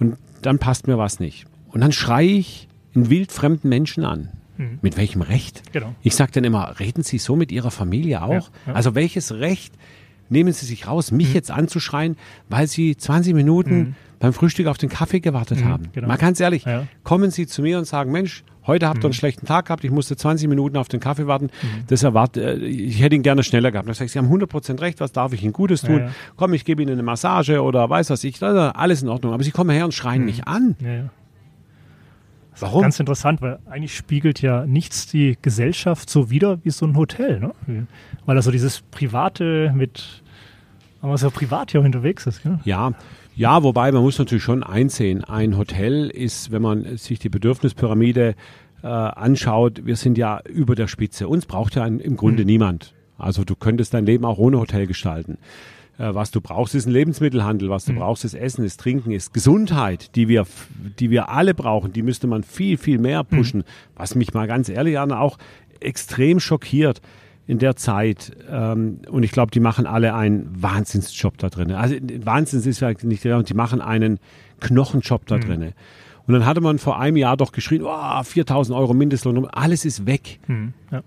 und 0.00 0.16
dann 0.42 0.58
passt 0.58 0.86
mir 0.88 0.98
was 0.98 1.20
nicht 1.20 1.44
und 1.68 1.80
dann 1.80 1.92
schreie 1.92 2.26
ich 2.28 2.68
einen 2.94 3.10
wildfremden 3.10 3.68
Menschen 3.68 4.04
an. 4.04 4.28
Mit 4.82 4.96
welchem 4.96 5.20
Recht? 5.22 5.72
Genau. 5.72 5.96
Ich 6.02 6.14
sage 6.14 6.30
dann 6.30 6.44
immer, 6.44 6.78
reden 6.78 7.02
Sie 7.02 7.18
so 7.18 7.34
mit 7.34 7.50
Ihrer 7.50 7.72
Familie 7.72 8.22
auch? 8.22 8.30
Ja, 8.30 8.42
ja. 8.68 8.72
Also 8.74 8.94
welches 8.94 9.32
Recht 9.34 9.74
nehmen 10.28 10.52
Sie 10.52 10.64
sich 10.64 10.86
raus, 10.86 11.10
mich 11.10 11.34
jetzt 11.34 11.50
anzuschreien, 11.50 12.16
weil 12.48 12.68
Sie 12.68 12.96
20 12.96 13.34
Minuten 13.34 13.96
beim 14.20 14.32
Frühstück 14.32 14.68
auf 14.68 14.78
den 14.78 14.90
Kaffee 14.90 15.18
gewartet 15.18 15.64
haben? 15.64 15.88
genau. 15.92 16.06
Mal 16.06 16.18
ganz 16.18 16.38
ehrlich, 16.38 16.64
Ja. 16.66 16.86
kommen 17.02 17.32
Sie 17.32 17.48
zu 17.48 17.62
mir 17.62 17.78
und 17.78 17.84
sagen, 17.86 18.12
Mensch, 18.12 18.44
heute 18.64 18.86
habt 18.88 19.00
ihr 19.00 19.06
einen 19.06 19.12
schlechten 19.12 19.44
Tag 19.44 19.66
gehabt, 19.66 19.82
ich 19.82 19.90
musste 19.90 20.16
20 20.16 20.48
Minuten 20.48 20.76
auf 20.76 20.86
den 20.86 21.00
Kaffee 21.00 21.26
warten, 21.26 21.50
das 21.88 22.04
erwart, 22.04 22.36
äh, 22.36 22.54
ich 22.54 23.02
hätte 23.02 23.16
ihn 23.16 23.22
gerne 23.24 23.42
schneller 23.42 23.72
gehabt. 23.72 23.88
Dann 23.88 23.94
sage 23.96 24.06
ich, 24.06 24.12
Sie 24.12 24.20
haben 24.20 24.28
100% 24.28 24.80
recht, 24.80 25.00
was 25.00 25.10
darf 25.10 25.32
ich 25.32 25.42
Ihnen 25.42 25.52
Gutes 25.52 25.82
tun? 25.82 26.10
Komm, 26.36 26.54
ich 26.54 26.64
gebe 26.64 26.80
Ihnen 26.80 26.92
eine 26.92 27.02
Massage 27.02 27.60
oder 27.60 27.90
weiß 27.90 28.10
was 28.10 28.22
ich, 28.22 28.40
alles 28.40 29.02
in 29.02 29.08
Ordnung. 29.08 29.34
Aber 29.34 29.42
Sie 29.42 29.50
kommen 29.50 29.70
her 29.70 29.84
und 29.84 29.92
schreien 29.92 30.24
mich 30.24 30.46
an. 30.46 30.76
Warum? 32.60 32.82
Ganz 32.82 33.00
interessant, 33.00 33.42
weil 33.42 33.58
eigentlich 33.68 33.96
spiegelt 33.96 34.40
ja 34.40 34.66
nichts 34.66 35.06
die 35.06 35.36
Gesellschaft 35.42 36.08
so 36.08 36.30
wider 36.30 36.64
wie 36.64 36.70
so 36.70 36.86
ein 36.86 36.96
Hotel, 36.96 37.40
ne? 37.40 37.52
Weil 38.26 38.36
also 38.36 38.50
dieses 38.50 38.82
Private 38.90 39.72
mit, 39.74 40.22
aber 41.02 41.18
so 41.18 41.30
privat 41.30 41.72
hier 41.72 41.80
auch 41.80 41.84
unterwegs 41.84 42.26
ist, 42.26 42.42
gell? 42.42 42.60
Ja, 42.64 42.92
ja, 43.36 43.62
wobei 43.64 43.90
man 43.90 44.02
muss 44.02 44.18
natürlich 44.18 44.44
schon 44.44 44.62
einsehen, 44.62 45.24
ein 45.24 45.56
Hotel 45.56 46.08
ist, 46.08 46.52
wenn 46.52 46.62
man 46.62 46.96
sich 46.96 47.18
die 47.18 47.28
Bedürfnispyramide 47.28 48.36
äh, 48.82 48.86
anschaut, 48.86 49.84
wir 49.84 49.96
sind 49.96 50.16
ja 50.18 50.40
über 50.44 50.76
der 50.76 50.86
Spitze. 50.86 51.26
Uns 51.26 51.46
braucht 51.46 51.74
ja 51.74 51.82
ein, 51.82 51.98
im 51.98 52.16
Grunde 52.16 52.44
niemand. 52.44 52.94
Also 53.18 53.44
du 53.44 53.56
könntest 53.56 53.94
dein 53.94 54.06
Leben 54.06 54.24
auch 54.24 54.38
ohne 54.38 54.58
Hotel 54.58 54.86
gestalten. 54.86 55.38
Äh, 55.98 56.14
was 56.14 56.30
du 56.30 56.40
brauchst, 56.40 56.74
ist 56.74 56.86
ein 56.86 56.92
Lebensmittelhandel. 56.92 57.70
Was 57.70 57.84
du 57.84 57.94
brauchst, 57.94 58.24
ist 58.24 58.34
Essen, 58.34 58.64
ist 58.64 58.80
Trinken, 58.80 59.12
ist 59.12 59.32
Gesundheit, 59.32 60.14
die 60.16 60.28
wir, 60.28 60.46
die 60.98 61.10
wir 61.10 61.28
alle 61.28 61.54
brauchen. 61.54 61.92
Die 61.92 62.02
müsste 62.02 62.26
man 62.26 62.42
viel, 62.42 62.76
viel 62.76 62.98
mehr 62.98 63.24
pushen. 63.24 63.64
Was 63.94 64.14
mich 64.14 64.34
mal 64.34 64.46
ganz 64.46 64.68
ehrlich 64.68 64.98
an 64.98 65.12
auch 65.12 65.38
extrem 65.80 66.40
schockiert 66.40 67.00
in 67.46 67.58
der 67.58 67.76
Zeit. 67.76 68.32
Ähm, 68.50 69.00
und 69.08 69.22
ich 69.22 69.30
glaube, 69.30 69.50
die 69.50 69.60
machen 69.60 69.86
alle 69.86 70.14
einen 70.14 70.50
Wahnsinnsjob 70.60 71.38
da 71.38 71.50
drin. 71.50 71.72
Also 71.72 71.96
Wahnsinns 72.24 72.66
ist 72.66 72.78
vielleicht 72.78 73.04
nicht 73.04 73.24
der, 73.24 73.42
die 73.42 73.54
machen 73.54 73.80
einen 73.80 74.18
Knochenjob 74.60 75.26
da 75.26 75.38
drin. 75.38 75.72
Und 76.26 76.32
dann 76.32 76.46
hatte 76.46 76.60
man 76.62 76.78
vor 76.78 76.98
einem 76.98 77.18
Jahr 77.18 77.36
doch 77.36 77.52
geschrien, 77.52 77.82
oh, 77.84 78.22
4000 78.22 78.76
Euro 78.76 78.94
Mindestlohn, 78.94 79.44
alles 79.46 79.84
ist 79.84 80.06
weg. 80.06 80.38
Hm, 80.46 80.72
ja. 80.90 81.02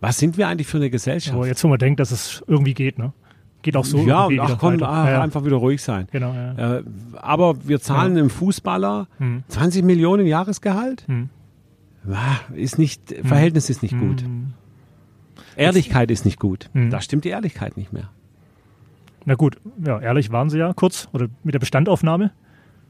Was 0.00 0.18
sind 0.18 0.38
wir 0.38 0.48
eigentlich 0.48 0.66
für 0.66 0.78
eine 0.78 0.90
Gesellschaft? 0.90 1.36
Aber 1.36 1.46
jetzt, 1.46 1.62
wo 1.64 1.68
man 1.68 1.78
denkt, 1.78 2.00
dass 2.00 2.10
es 2.10 2.42
irgendwie 2.46 2.74
geht, 2.74 2.98
ne? 2.98 3.12
Geht 3.64 3.76
auch 3.76 3.84
so. 3.84 3.98
ja, 3.98 4.26
und 4.26 4.38
ach 4.38 4.58
komm, 4.58 4.74
ach, 4.82 5.06
ja, 5.06 5.10
ja. 5.12 5.22
einfach 5.22 5.44
wieder 5.44 5.56
ruhig 5.56 5.82
sein. 5.82 6.06
Genau, 6.12 6.32
ja. 6.34 6.76
Äh, 6.78 6.82
aber 7.14 7.56
wir 7.66 7.80
zahlen 7.80 8.12
einem 8.16 8.30
Fußballer 8.30 9.08
20 9.48 9.82
Millionen 9.84 10.26
Jahresgehalt? 10.26 11.04
Hm. 11.08 11.30
Ah, 12.08 12.36
Ist 12.54 12.78
nicht, 12.78 13.14
Verhältnis 13.24 13.70
ist 13.70 13.82
nicht 13.82 13.98
gut. 13.98 14.22
Ehrlichkeit 15.56 16.10
ist 16.10 16.24
nicht 16.24 16.38
gut. 16.38 16.68
Hm. 16.72 16.90
Da 16.90 17.00
stimmt 17.00 17.24
die 17.24 17.30
Ehrlichkeit 17.30 17.76
nicht 17.76 17.92
mehr. 17.92 18.10
Na 19.24 19.34
gut, 19.34 19.56
ja, 19.84 19.98
ehrlich 20.00 20.30
waren 20.32 20.50
sie 20.50 20.58
ja 20.58 20.72
kurz 20.74 21.08
oder 21.12 21.28
mit 21.44 21.54
der 21.54 21.58
Bestandaufnahme, 21.60 22.32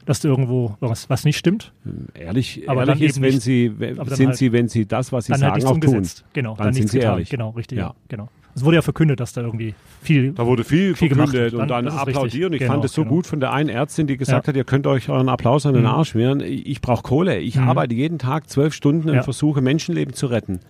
dass 0.05 0.19
da 0.19 0.27
irgendwo 0.27 0.75
was, 0.81 1.09
was 1.09 1.23
nicht 1.23 1.37
stimmt. 1.37 1.71
Ehrlich, 2.13 2.67
Aber 2.67 2.85
ehrlich 2.85 3.01
ist, 3.03 3.21
wenn 3.21 3.29
nicht- 3.35 3.41
sie, 3.43 3.73
sind 3.77 4.27
halt- 4.27 4.35
sie, 4.37 4.51
wenn 4.51 4.67
sie 4.67 4.85
das, 4.85 5.11
was 5.13 5.25
sie 5.25 5.31
halt 5.31 5.39
sagen, 5.39 5.53
nichts 5.55 5.69
auch 5.71 5.79
tun. 5.79 6.03
Genau, 6.33 6.55
Dann 6.55 6.65
dann, 6.65 6.73
sind 6.73 6.89
sie 6.89 6.97
getan. 6.99 7.13
ehrlich. 7.13 7.29
Genau, 7.29 7.49
richtig. 7.51 7.77
Ja. 7.77 7.85
Ja. 7.87 7.95
Genau. 8.09 8.27
Es 8.55 8.63
wurde 8.63 8.75
ja 8.77 8.81
verkündet, 8.81 9.19
dass 9.19 9.33
da 9.33 9.41
irgendwie 9.41 9.75
viel. 10.01 10.31
Da 10.31 10.45
wurde 10.45 10.63
viel, 10.63 10.95
Viel 10.95 11.09
gemacht 11.09 11.29
verkündet 11.31 11.51
wird. 11.51 11.61
und 11.61 11.67
Dann- 11.69 11.85
dann 11.85 11.93
ist 11.93 11.99
applaudieren. 11.99 12.53
Ich 12.53 12.61
fand 12.63 12.71
Genau, 12.75 12.85
es 12.85 12.93
so 12.93 13.01
genau. 13.03 13.15
gut 13.15 13.27
von 13.27 13.39
der 13.41 13.51
einen 13.51 13.67
Ärztin, 13.69 14.07
die 14.07 14.15
gesagt 14.15 14.45
Ja. 14.45 14.49
hat, 14.49 14.55
ihr 14.55 14.63
könnt 14.63 14.87
euch 14.87 15.09
euren 15.09 15.27
Applaus 15.27 15.65
an 15.65 15.73
den 15.73 15.83
Mhm. 15.83 15.89
Arsch 15.89 16.11
schmieren. 16.11 16.39
Ich, 16.39 16.79
brauche 16.79 17.03
Kohle. 17.03 17.37
Ich 17.39 17.57
Mhm. 17.57 17.67
arbeite 17.67 17.93
jeden 17.93 18.17
Tag 18.17 18.49
zwölf 18.49 18.73
Stunden 18.73 19.09
und 19.09 19.23
versuche 19.23 19.59
Menschenleben 19.61 20.13
zu 20.13 20.27
retten. 20.27 20.61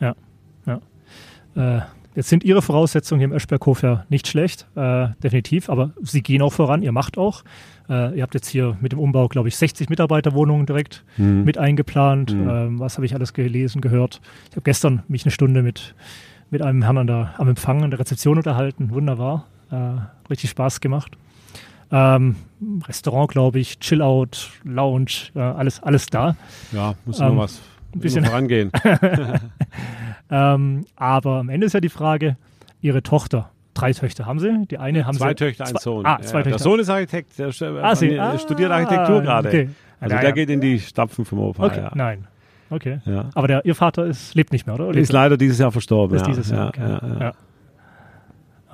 Ja, 0.00 0.14
ja. 0.66 0.80
Äh, 1.54 1.82
jetzt 2.16 2.30
sind 2.30 2.44
Ihre 2.44 2.62
Voraussetzungen 2.62 3.18
hier 3.20 3.26
im 3.28 3.32
Eschberghof 3.34 3.82
ja 3.82 4.06
nicht 4.08 4.26
schlecht, 4.26 4.66
äh, 4.74 5.08
definitiv, 5.22 5.68
aber 5.68 5.90
Sie 6.02 6.22
gehen 6.22 6.40
auch 6.40 6.52
voran, 6.52 6.82
ihr 6.82 6.92
macht 6.92 7.18
auch. 7.18 7.44
Äh, 7.90 8.16
ihr 8.16 8.22
habt 8.22 8.32
jetzt 8.32 8.48
hier 8.48 8.78
mit 8.80 8.92
dem 8.92 8.98
Umbau, 8.98 9.28
glaube 9.28 9.48
ich, 9.48 9.56
60 9.56 9.90
Mitarbeiterwohnungen 9.90 10.64
direkt 10.64 11.04
Mhm. 11.18 11.44
mit 11.44 11.58
eingeplant. 11.58 12.32
Ähm, 12.32 12.80
was 12.80 12.96
habe 12.96 13.04
ich 13.04 13.14
alles 13.14 13.34
gelesen, 13.34 13.82
gehört? 13.82 14.22
Ich 14.48 14.52
habe 14.56 14.62
gestern 14.62 15.02
mich 15.08 15.24
eine 15.26 15.30
Stunde 15.32 15.62
mit, 15.62 15.94
mit 16.54 16.62
einem 16.62 16.82
Herrn 16.82 16.98
an 16.98 17.06
der, 17.08 17.34
am 17.38 17.48
Empfang 17.48 17.82
an 17.82 17.90
der 17.90 17.98
Rezeption 17.98 18.36
unterhalten. 18.38 18.90
Wunderbar. 18.90 19.46
Äh, 19.72 19.76
richtig 20.30 20.50
Spaß 20.50 20.80
gemacht. 20.80 21.10
Ähm, 21.90 22.36
Restaurant, 22.86 23.28
glaube 23.30 23.58
ich, 23.58 23.80
Chill-Out, 23.80 24.50
Lounge, 24.62 25.30
äh, 25.34 25.40
alles, 25.40 25.82
alles 25.82 26.06
da. 26.06 26.36
Ja, 26.72 26.94
muss 27.04 27.18
Ähm, 27.18 27.26
nur 27.34 27.38
was 27.38 27.60
ein 27.92 27.98
bisschen- 28.00 28.18
immer 28.22 28.28
vorangehen. 28.30 28.70
Ähm, 30.30 30.86
aber 30.96 31.40
am 31.40 31.48
Ende 31.50 31.66
ist 31.66 31.74
ja 31.74 31.80
die 31.80 31.88
Frage, 31.90 32.36
Ihre 32.80 33.02
Tochter, 33.02 33.50
drei 33.74 33.92
Töchter 33.92 34.24
haben 34.26 34.38
Sie? 34.40 34.66
Die 34.70 34.78
eine 34.78 35.06
haben 35.06 35.16
zwei 35.16 35.28
Sie. 35.30 35.34
Töchter, 35.34 35.64
ein 35.64 35.72
zwei, 35.72 35.80
Sohn. 35.80 36.06
Ah, 36.06 36.18
Ja, 36.20 36.26
zwei 36.26 36.42
Der 36.42 36.52
Töchter. 36.52 36.58
Sohn 36.64 36.80
ist 36.80 36.88
Architekt, 36.88 37.38
der 37.38 37.48
Ah, 37.82 37.94
Sie, 37.94 38.08
äh, 38.12 38.18
ah, 38.18 38.38
studiert 38.38 38.70
Architektur 38.72 39.20
gerade. 39.22 39.48
Okay. 39.48 39.68
Also 40.00 40.14
Ja, 40.14 40.20
der 40.20 40.30
ja. 40.30 40.34
geht 40.34 40.50
in 40.50 40.60
die 40.60 40.80
Stapfen 40.80 41.24
vom 41.24 41.40
Opa. 41.40 41.66
Okay, 41.66 41.80
ja. 41.82 41.90
nein. 41.94 42.26
Okay. 42.70 43.00
Ja. 43.04 43.30
Aber 43.34 43.48
der, 43.48 43.64
Ihr 43.64 43.74
Vater 43.74 44.06
ist, 44.06 44.34
lebt 44.34 44.52
nicht 44.52 44.66
mehr, 44.66 44.74
oder? 44.74 44.88
Ist 44.90 44.94
lebt 44.96 45.10
er? 45.10 45.12
leider 45.14 45.36
dieses 45.36 45.58
Jahr 45.58 45.70
verstorben. 45.72 46.16
ist 46.16 46.22
ja. 46.22 46.28
dieses 46.28 46.50
Jahr. 46.50 46.72
ja, 46.76 46.96
Okay. 46.96 47.18
ja, 47.20 47.32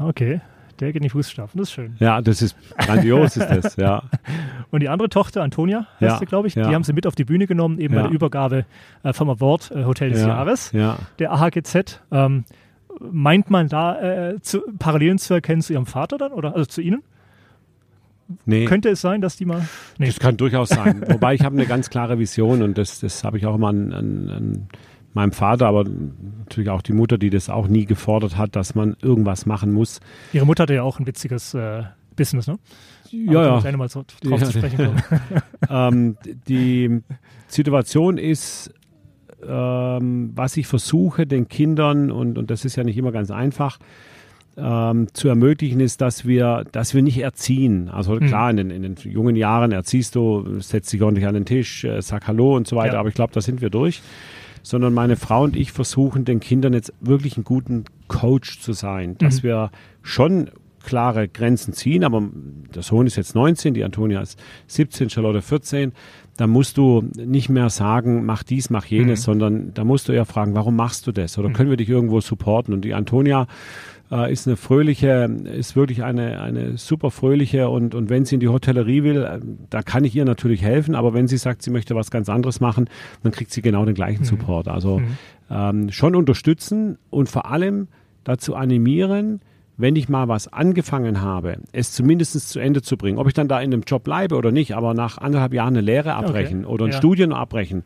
okay. 0.06 0.40
Der 0.78 0.88
geht 0.88 0.96
in 0.96 1.02
die 1.02 1.10
Fußstapfen, 1.10 1.58
das 1.58 1.68
ist 1.68 1.74
schön. 1.74 1.94
ja, 1.98 2.22
das 2.22 2.40
ist 2.40 2.56
grandios, 2.78 3.36
ist 3.36 3.50
das, 3.50 3.76
ja. 3.76 4.02
Und 4.70 4.80
die 4.80 4.88
andere 4.88 5.10
Tochter, 5.10 5.42
Antonia, 5.42 5.86
heißt 6.00 6.20
sie, 6.20 6.24
glaube 6.24 6.48
ich, 6.48 6.54
die 6.54 6.62
haben 6.64 6.84
sie 6.84 6.94
mit 6.94 7.06
auf 7.06 7.14
die 7.14 7.24
Bühne 7.24 7.46
genommen, 7.46 7.78
eben 7.78 7.94
bei 7.94 8.02
der 8.02 8.10
Übergabe 8.10 8.64
äh, 9.02 9.12
vom 9.12 9.28
Award 9.28 9.72
äh, 9.72 9.84
Hotel 9.84 10.10
des 10.10 10.22
ja, 10.22 10.28
Jahres, 10.28 10.72
Ja. 10.72 10.96
der 11.18 11.32
AHGZ. 11.32 12.00
Ähm, 12.10 12.44
meint 12.98 13.50
man 13.50 13.68
da 13.68 14.00
äh, 14.30 14.40
zu, 14.40 14.62
Parallelen 14.78 15.18
zu 15.18 15.34
erkennen 15.34 15.60
zu 15.60 15.74
ihrem 15.74 15.86
Vater 15.86 16.16
dann 16.18 16.32
oder 16.32 16.54
also 16.54 16.64
zu 16.66 16.80
Ihnen? 16.80 17.02
Nee. 18.44 18.64
Könnte 18.64 18.88
es 18.90 19.00
sein, 19.00 19.20
dass 19.20 19.36
die 19.36 19.44
mal. 19.44 19.66
Nee. 19.98 20.06
Das 20.06 20.18
kann 20.18 20.36
durchaus 20.36 20.68
sein. 20.70 21.04
Wobei 21.08 21.34
ich 21.34 21.42
habe 21.42 21.56
eine 21.56 21.66
ganz 21.66 21.90
klare 21.90 22.18
Vision 22.18 22.62
und 22.62 22.78
das, 22.78 23.00
das 23.00 23.24
habe 23.24 23.38
ich 23.38 23.46
auch 23.46 23.54
immer 23.54 23.68
an, 23.68 23.92
an, 23.92 24.28
an 24.30 24.68
meinem 25.12 25.32
Vater, 25.32 25.66
aber 25.66 25.84
natürlich 25.84 26.70
auch 26.70 26.82
die 26.82 26.92
Mutter, 26.92 27.18
die 27.18 27.30
das 27.30 27.50
auch 27.50 27.68
nie 27.68 27.84
gefordert 27.84 28.36
hat, 28.36 28.56
dass 28.56 28.74
man 28.74 28.96
irgendwas 29.02 29.46
machen 29.46 29.72
muss. 29.72 30.00
Ihre 30.32 30.46
Mutter 30.46 30.62
hatte 30.62 30.74
ja 30.74 30.82
auch 30.82 31.00
ein 31.00 31.06
witziges 31.06 31.54
äh, 31.54 31.82
Business, 32.16 32.46
ne? 32.46 32.58
Ja, 33.10 33.42
ja. 33.42 33.58
Gleich 33.60 33.76
mal 33.76 33.88
drauf 33.88 34.04
Ja, 34.22 34.38
zu 34.38 34.52
sprechen 34.52 35.02
ähm, 35.68 36.16
die 36.48 37.02
Situation 37.48 38.18
ist, 38.18 38.72
ähm, 39.46 40.30
was 40.34 40.56
ich 40.56 40.66
versuche, 40.66 41.26
den 41.26 41.48
Kindern, 41.48 42.10
und, 42.10 42.38
und 42.38 42.50
das 42.50 42.64
ist 42.64 42.76
ja 42.76 42.84
nicht 42.84 42.96
immer 42.96 43.10
ganz 43.10 43.30
einfach, 43.30 43.78
ähm, 44.56 45.06
zu 45.12 45.28
ermöglichen, 45.28 45.80
ist, 45.80 46.00
dass 46.00 46.26
wir, 46.26 46.64
dass 46.72 46.94
wir 46.94 47.02
nicht 47.02 47.18
erziehen. 47.18 47.88
Also 47.88 48.14
Mhm. 48.14 48.20
klar, 48.26 48.50
in 48.50 48.56
den, 48.58 48.70
in 48.70 48.82
den 48.82 48.94
jungen 48.96 49.36
Jahren 49.36 49.72
erziehst 49.72 50.14
du, 50.16 50.60
setzt 50.60 50.92
dich 50.92 51.02
ordentlich 51.02 51.26
an 51.26 51.34
den 51.34 51.44
Tisch, 51.46 51.84
äh, 51.84 52.00
sag 52.02 52.26
Hallo 52.26 52.56
und 52.56 52.66
so 52.66 52.76
weiter, 52.76 52.94
Ja. 52.94 53.00
aber 53.00 53.08
ich 53.08 53.14
glaube, 53.14 53.32
da 53.32 53.40
sind 53.40 53.60
wir 53.60 53.70
durch. 53.70 54.02
Sondern 54.62 54.92
meine 54.92 55.16
Frau 55.16 55.44
und 55.44 55.56
ich 55.56 55.72
versuchen, 55.72 56.26
den 56.26 56.38
Kindern 56.40 56.74
jetzt 56.74 56.92
wirklich 57.00 57.36
einen 57.38 57.44
guten 57.44 57.84
Coach 58.08 58.60
zu 58.60 58.74
sein, 58.74 59.16
dass 59.16 59.42
Mhm. 59.42 59.46
wir 59.46 59.70
schon 60.02 60.50
klare 60.84 61.28
Grenzen 61.28 61.72
ziehen, 61.74 62.04
aber 62.04 62.22
der 62.74 62.82
Sohn 62.82 63.06
ist 63.06 63.16
jetzt 63.16 63.34
19, 63.34 63.74
die 63.74 63.84
Antonia 63.84 64.20
ist 64.20 64.38
17, 64.66 65.08
Charlotte 65.10 65.42
14. 65.42 65.92
Da 66.38 66.46
musst 66.46 66.78
du 66.78 67.02
nicht 67.16 67.50
mehr 67.50 67.68
sagen, 67.68 68.24
mach 68.24 68.42
dies, 68.42 68.70
mach 68.70 68.86
jenes, 68.86 69.20
Mhm. 69.20 69.24
sondern 69.24 69.74
da 69.74 69.84
musst 69.84 70.08
du 70.08 70.12
eher 70.12 70.24
fragen, 70.24 70.54
warum 70.54 70.76
machst 70.76 71.06
du 71.06 71.12
das? 71.12 71.38
Oder 71.38 71.50
können 71.50 71.68
wir 71.70 71.76
dich 71.76 71.88
irgendwo 71.90 72.20
supporten? 72.22 72.72
Und 72.72 72.82
die 72.82 72.94
Antonia 72.94 73.46
äh, 74.10 74.32
ist 74.32 74.46
eine 74.46 74.56
fröhliche, 74.56 75.28
ist 75.44 75.76
wirklich 75.76 76.02
eine, 76.02 76.40
eine 76.40 76.76
super 76.76 77.10
fröhliche 77.10 77.68
und, 77.68 77.94
und 77.94 78.10
wenn 78.10 78.24
sie 78.24 78.36
in 78.36 78.40
die 78.40 78.48
Hotellerie 78.48 79.02
will, 79.04 79.22
äh, 79.22 79.40
da 79.70 79.82
kann 79.82 80.04
ich 80.04 80.14
ihr 80.16 80.24
natürlich 80.24 80.62
helfen, 80.62 80.94
aber 80.94 81.14
wenn 81.14 81.28
sie 81.28 81.36
sagt, 81.36 81.62
sie 81.62 81.70
möchte 81.70 81.94
was 81.94 82.10
ganz 82.10 82.28
anderes 82.28 82.60
machen, 82.60 82.88
dann 83.22 83.32
kriegt 83.32 83.50
sie 83.52 83.62
genau 83.62 83.84
den 83.84 83.94
gleichen 83.94 84.24
Support. 84.24 84.68
Also 84.68 84.98
Mhm. 84.98 85.16
ähm, 85.50 85.90
schon 85.92 86.14
unterstützen 86.14 86.98
und 87.10 87.28
vor 87.28 87.50
allem 87.50 87.88
dazu 88.24 88.54
animieren, 88.54 89.40
wenn 89.76 89.96
ich 89.96 90.10
mal 90.10 90.28
was 90.28 90.52
angefangen 90.52 91.22
habe, 91.22 91.56
es 91.72 91.92
zumindest 91.92 92.50
zu 92.50 92.58
Ende 92.60 92.82
zu 92.82 92.98
bringen. 92.98 93.16
Ob 93.16 93.26
ich 93.28 93.32
dann 93.34 93.48
da 93.48 93.60
in 93.60 93.72
einem 93.72 93.82
Job 93.86 94.04
bleibe 94.04 94.36
oder 94.36 94.52
nicht, 94.52 94.74
aber 94.76 94.92
nach 94.92 95.16
anderthalb 95.16 95.54
Jahren 95.54 95.74
eine 95.74 95.80
Lehre 95.80 96.14
abbrechen 96.14 96.66
oder 96.66 96.84
ein 96.84 96.90
ja. 96.90 96.98
Studium 96.98 97.32
abbrechen, 97.32 97.84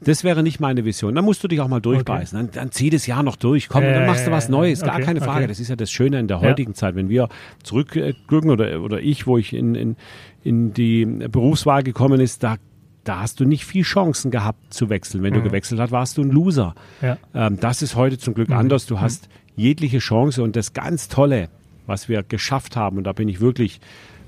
das 0.00 0.22
wäre 0.24 0.42
nicht 0.42 0.60
meine 0.60 0.84
Vision. 0.84 1.14
Da 1.14 1.22
musst 1.22 1.42
du 1.42 1.48
dich 1.48 1.60
auch 1.60 1.68
mal 1.68 1.80
durchbeißen. 1.80 2.38
Dann, 2.38 2.50
dann 2.52 2.70
zieh 2.72 2.90
das 2.90 3.06
Jahr 3.06 3.22
noch 3.22 3.36
durch. 3.36 3.68
Komm, 3.68 3.82
Ja, 3.82 3.88
und 3.88 3.94
dann 3.94 4.02
ja, 4.04 4.08
machst 4.08 4.26
du 4.26 4.30
ja, 4.30 4.36
was 4.36 4.44
ja. 4.44 4.50
Neues. 4.52 4.80
Gar 4.82 4.94
Okay, 4.96 5.04
keine 5.04 5.20
Frage. 5.20 5.38
okay. 5.40 5.46
Das 5.48 5.60
ist 5.60 5.68
ja 5.68 5.76
das 5.76 5.90
Schöne 5.90 6.18
in 6.20 6.28
der 6.28 6.38
Ja. 6.38 6.42
heutigen 6.48 6.74
Zeit. 6.74 6.94
Wenn 6.94 7.08
wir 7.08 7.28
zurückgucken 7.62 8.50
oder, 8.50 8.80
oder 8.82 9.00
ich, 9.00 9.26
wo 9.26 9.38
ich 9.38 9.52
in, 9.52 9.74
in, 9.74 9.96
in 10.44 10.72
die 10.72 11.04
Berufswahl 11.04 11.82
gekommen 11.82 12.20
ist, 12.20 12.42
da, 12.42 12.56
da 13.04 13.20
hast 13.20 13.40
du 13.40 13.44
nicht 13.44 13.64
viel 13.64 13.82
Chancen 13.82 14.30
gehabt 14.30 14.72
zu 14.72 14.88
wechseln. 14.88 15.22
Wenn 15.22 15.34
du 15.34 15.40
Mhm. 15.40 15.44
gewechselt 15.44 15.80
hast, 15.80 15.90
warst 15.90 16.16
du 16.18 16.22
ein 16.22 16.30
Loser. 16.30 16.74
Ja. 17.02 17.16
Ähm, 17.34 17.58
das 17.60 17.82
ist 17.82 17.94
heute 17.96 18.18
zum 18.18 18.32
Mhm. 18.32 18.34
Glück 18.36 18.50
anders. 18.50 18.86
Du 18.86 19.00
hast 19.00 19.28
jegliche 19.56 19.98
Chance 19.98 20.42
und 20.42 20.54
das 20.56 20.72
ganz 20.72 21.08
Tolle, 21.08 21.48
was 21.86 22.08
wir 22.08 22.22
geschafft 22.22 22.76
haben, 22.76 22.98
und 22.98 23.04
da 23.04 23.12
bin 23.12 23.28
ich 23.28 23.40
wirklich 23.40 23.80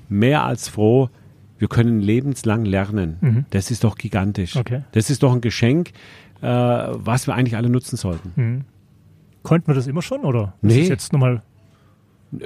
mehr 0.09 0.45
als 0.45 0.69
froh, 0.69 1.09
wir 1.61 1.69
können 1.69 2.01
lebenslang 2.01 2.65
lernen. 2.65 3.19
Mhm. 3.21 3.45
Das 3.51 3.71
ist 3.71 3.85
doch 3.85 3.95
gigantisch. 3.97 4.57
Okay. 4.57 4.83
Das 4.93 5.11
ist 5.11 5.23
doch 5.23 5.33
ein 5.33 5.41
Geschenk, 5.41 5.91
äh, 6.43 6.47
was 6.49 7.27
wir 7.29 7.35
eigentlich 7.35 7.55
alle 7.57 7.69
nutzen 7.71 7.97
sollten. 7.97 8.33
Mhm. 8.35 8.61
Konnten 9.45 9.69
wir 9.69 9.75
das 9.75 9.87
immer 9.87 10.03
schon 10.03 10.23
oder 10.25 10.55
ist 10.63 10.75
Nee. 10.75 10.81
es 10.83 10.89
jetzt 10.89 11.13
nochmal 11.13 11.43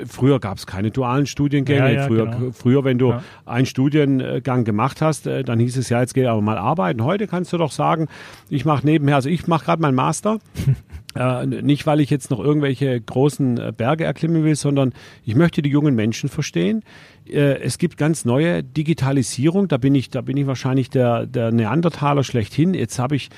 Früher 0.07 0.40
gab 0.40 0.57
es 0.57 0.66
keine 0.66 0.90
dualen 0.90 1.27
Studiengänge. 1.27 1.79
Ja, 1.92 2.00
ja, 2.00 2.07
früher, 2.07 2.24
genau. 2.27 2.53
früher, 2.53 2.85
wenn 2.85 2.96
du 2.96 3.11
Ja. 3.11 3.22
einen 3.44 3.66
Studiengang 3.66 4.64
gemacht 4.64 5.03
hast, 5.03 5.27
äh, 5.27 5.44
dann 5.44 5.59
hieß 5.59 5.77
es 5.77 5.90
ja, 5.90 6.00
jetzt 6.00 6.14
geh 6.14 6.24
aber 6.27 6.40
mal 6.40 6.57
arbeiten. 6.57 7.05
Heute 7.05 7.27
kannst 7.27 7.53
du 7.53 7.59
doch 7.59 7.70
sagen, 7.70 8.09
ich 8.48 8.64
mache 8.64 8.87
nebenher, 8.87 9.16
also 9.16 9.29
ich 9.29 9.46
mache 9.46 9.66
gerade 9.66 9.83
meinen 9.83 9.94
Master. 9.94 10.38
Äh, 11.14 11.46
nicht, 11.46 11.87
weil 11.87 12.00
ich 12.00 12.11
jetzt 12.11 12.31
noch 12.31 12.40
irgendwelche 12.40 13.00
großen 13.00 13.59
äh, 13.59 13.72
Berge 13.77 14.05
erklimmen 14.05 14.44
will, 14.44 14.57
sondern 14.57 14.92
ich 15.24 15.37
möchte 15.37 15.62
die 15.62 15.70
jungen 15.70 15.94
Menschen 15.94 16.29
verstehen. 16.29 16.83
Äh, 17.29 17.61
es 17.61 17.79
gibt 17.79 17.96
ganz 17.96 18.24
neue 18.24 18.64
Digitalisierung. 18.64 19.68
Da 19.68 19.77
bin 19.77 19.94
ich, 19.94 20.11
da 20.11 20.22
bin 20.22 20.37
ich 20.37 20.46
wahrscheinlich 20.46 20.90
der, 20.90 21.27
der 21.27 21.53
Neandertaler 21.53 22.24
schlechthin. 22.24 22.74
Jetzt 22.74 22.98
habe 22.98 23.16
ich 23.16 23.31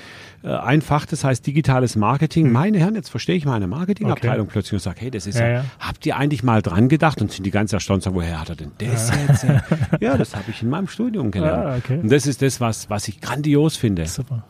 ein 0.43 0.81
Fach, 0.81 1.05
das 1.05 1.23
heißt 1.23 1.45
digitales 1.45 1.95
Marketing. 1.95 2.51
Meine 2.51 2.79
Herren, 2.79 2.95
jetzt 2.95 3.09
verstehe 3.09 3.35
ich 3.35 3.45
meine 3.45 3.67
Marketingabteilung 3.67 4.47
plötzlich 4.47 4.73
und 4.73 4.79
sage, 4.79 5.01
hey, 5.01 5.11
das 5.11 5.27
ist 5.27 5.39
ja, 5.39 5.47
Ja, 5.49 5.65
habt 5.79 6.05
ihr 6.05 6.15
eigentlich 6.15 6.43
mal 6.43 6.61
dran 6.61 6.89
gedacht? 6.89 7.21
Und 7.21 7.31
sind 7.31 7.43
die 7.43 7.51
ganz 7.51 7.73
erstaunt 7.73 8.03
sagen, 8.03 8.15
woher 8.15 8.39
hat 8.39 8.49
er 8.49 8.55
denn 8.55 8.71
das 8.77 9.11
jetzt? 9.27 9.45
ja, 9.99 10.15
das 10.15 10.35
habe 10.35 10.45
ich 10.49 10.61
in 10.61 10.69
meinem 10.69 10.87
Studium 10.87 11.31
gelernt. 11.31 11.65
Ah, 11.65 11.75
okay. 11.77 11.99
Und 12.01 12.11
das 12.11 12.27
ist 12.27 12.41
das, 12.41 12.61
was, 12.61 12.89
was 12.89 13.07
ich 13.07 13.19
grandios 13.19 13.75
finde. 13.75 14.05
super? 14.05 14.43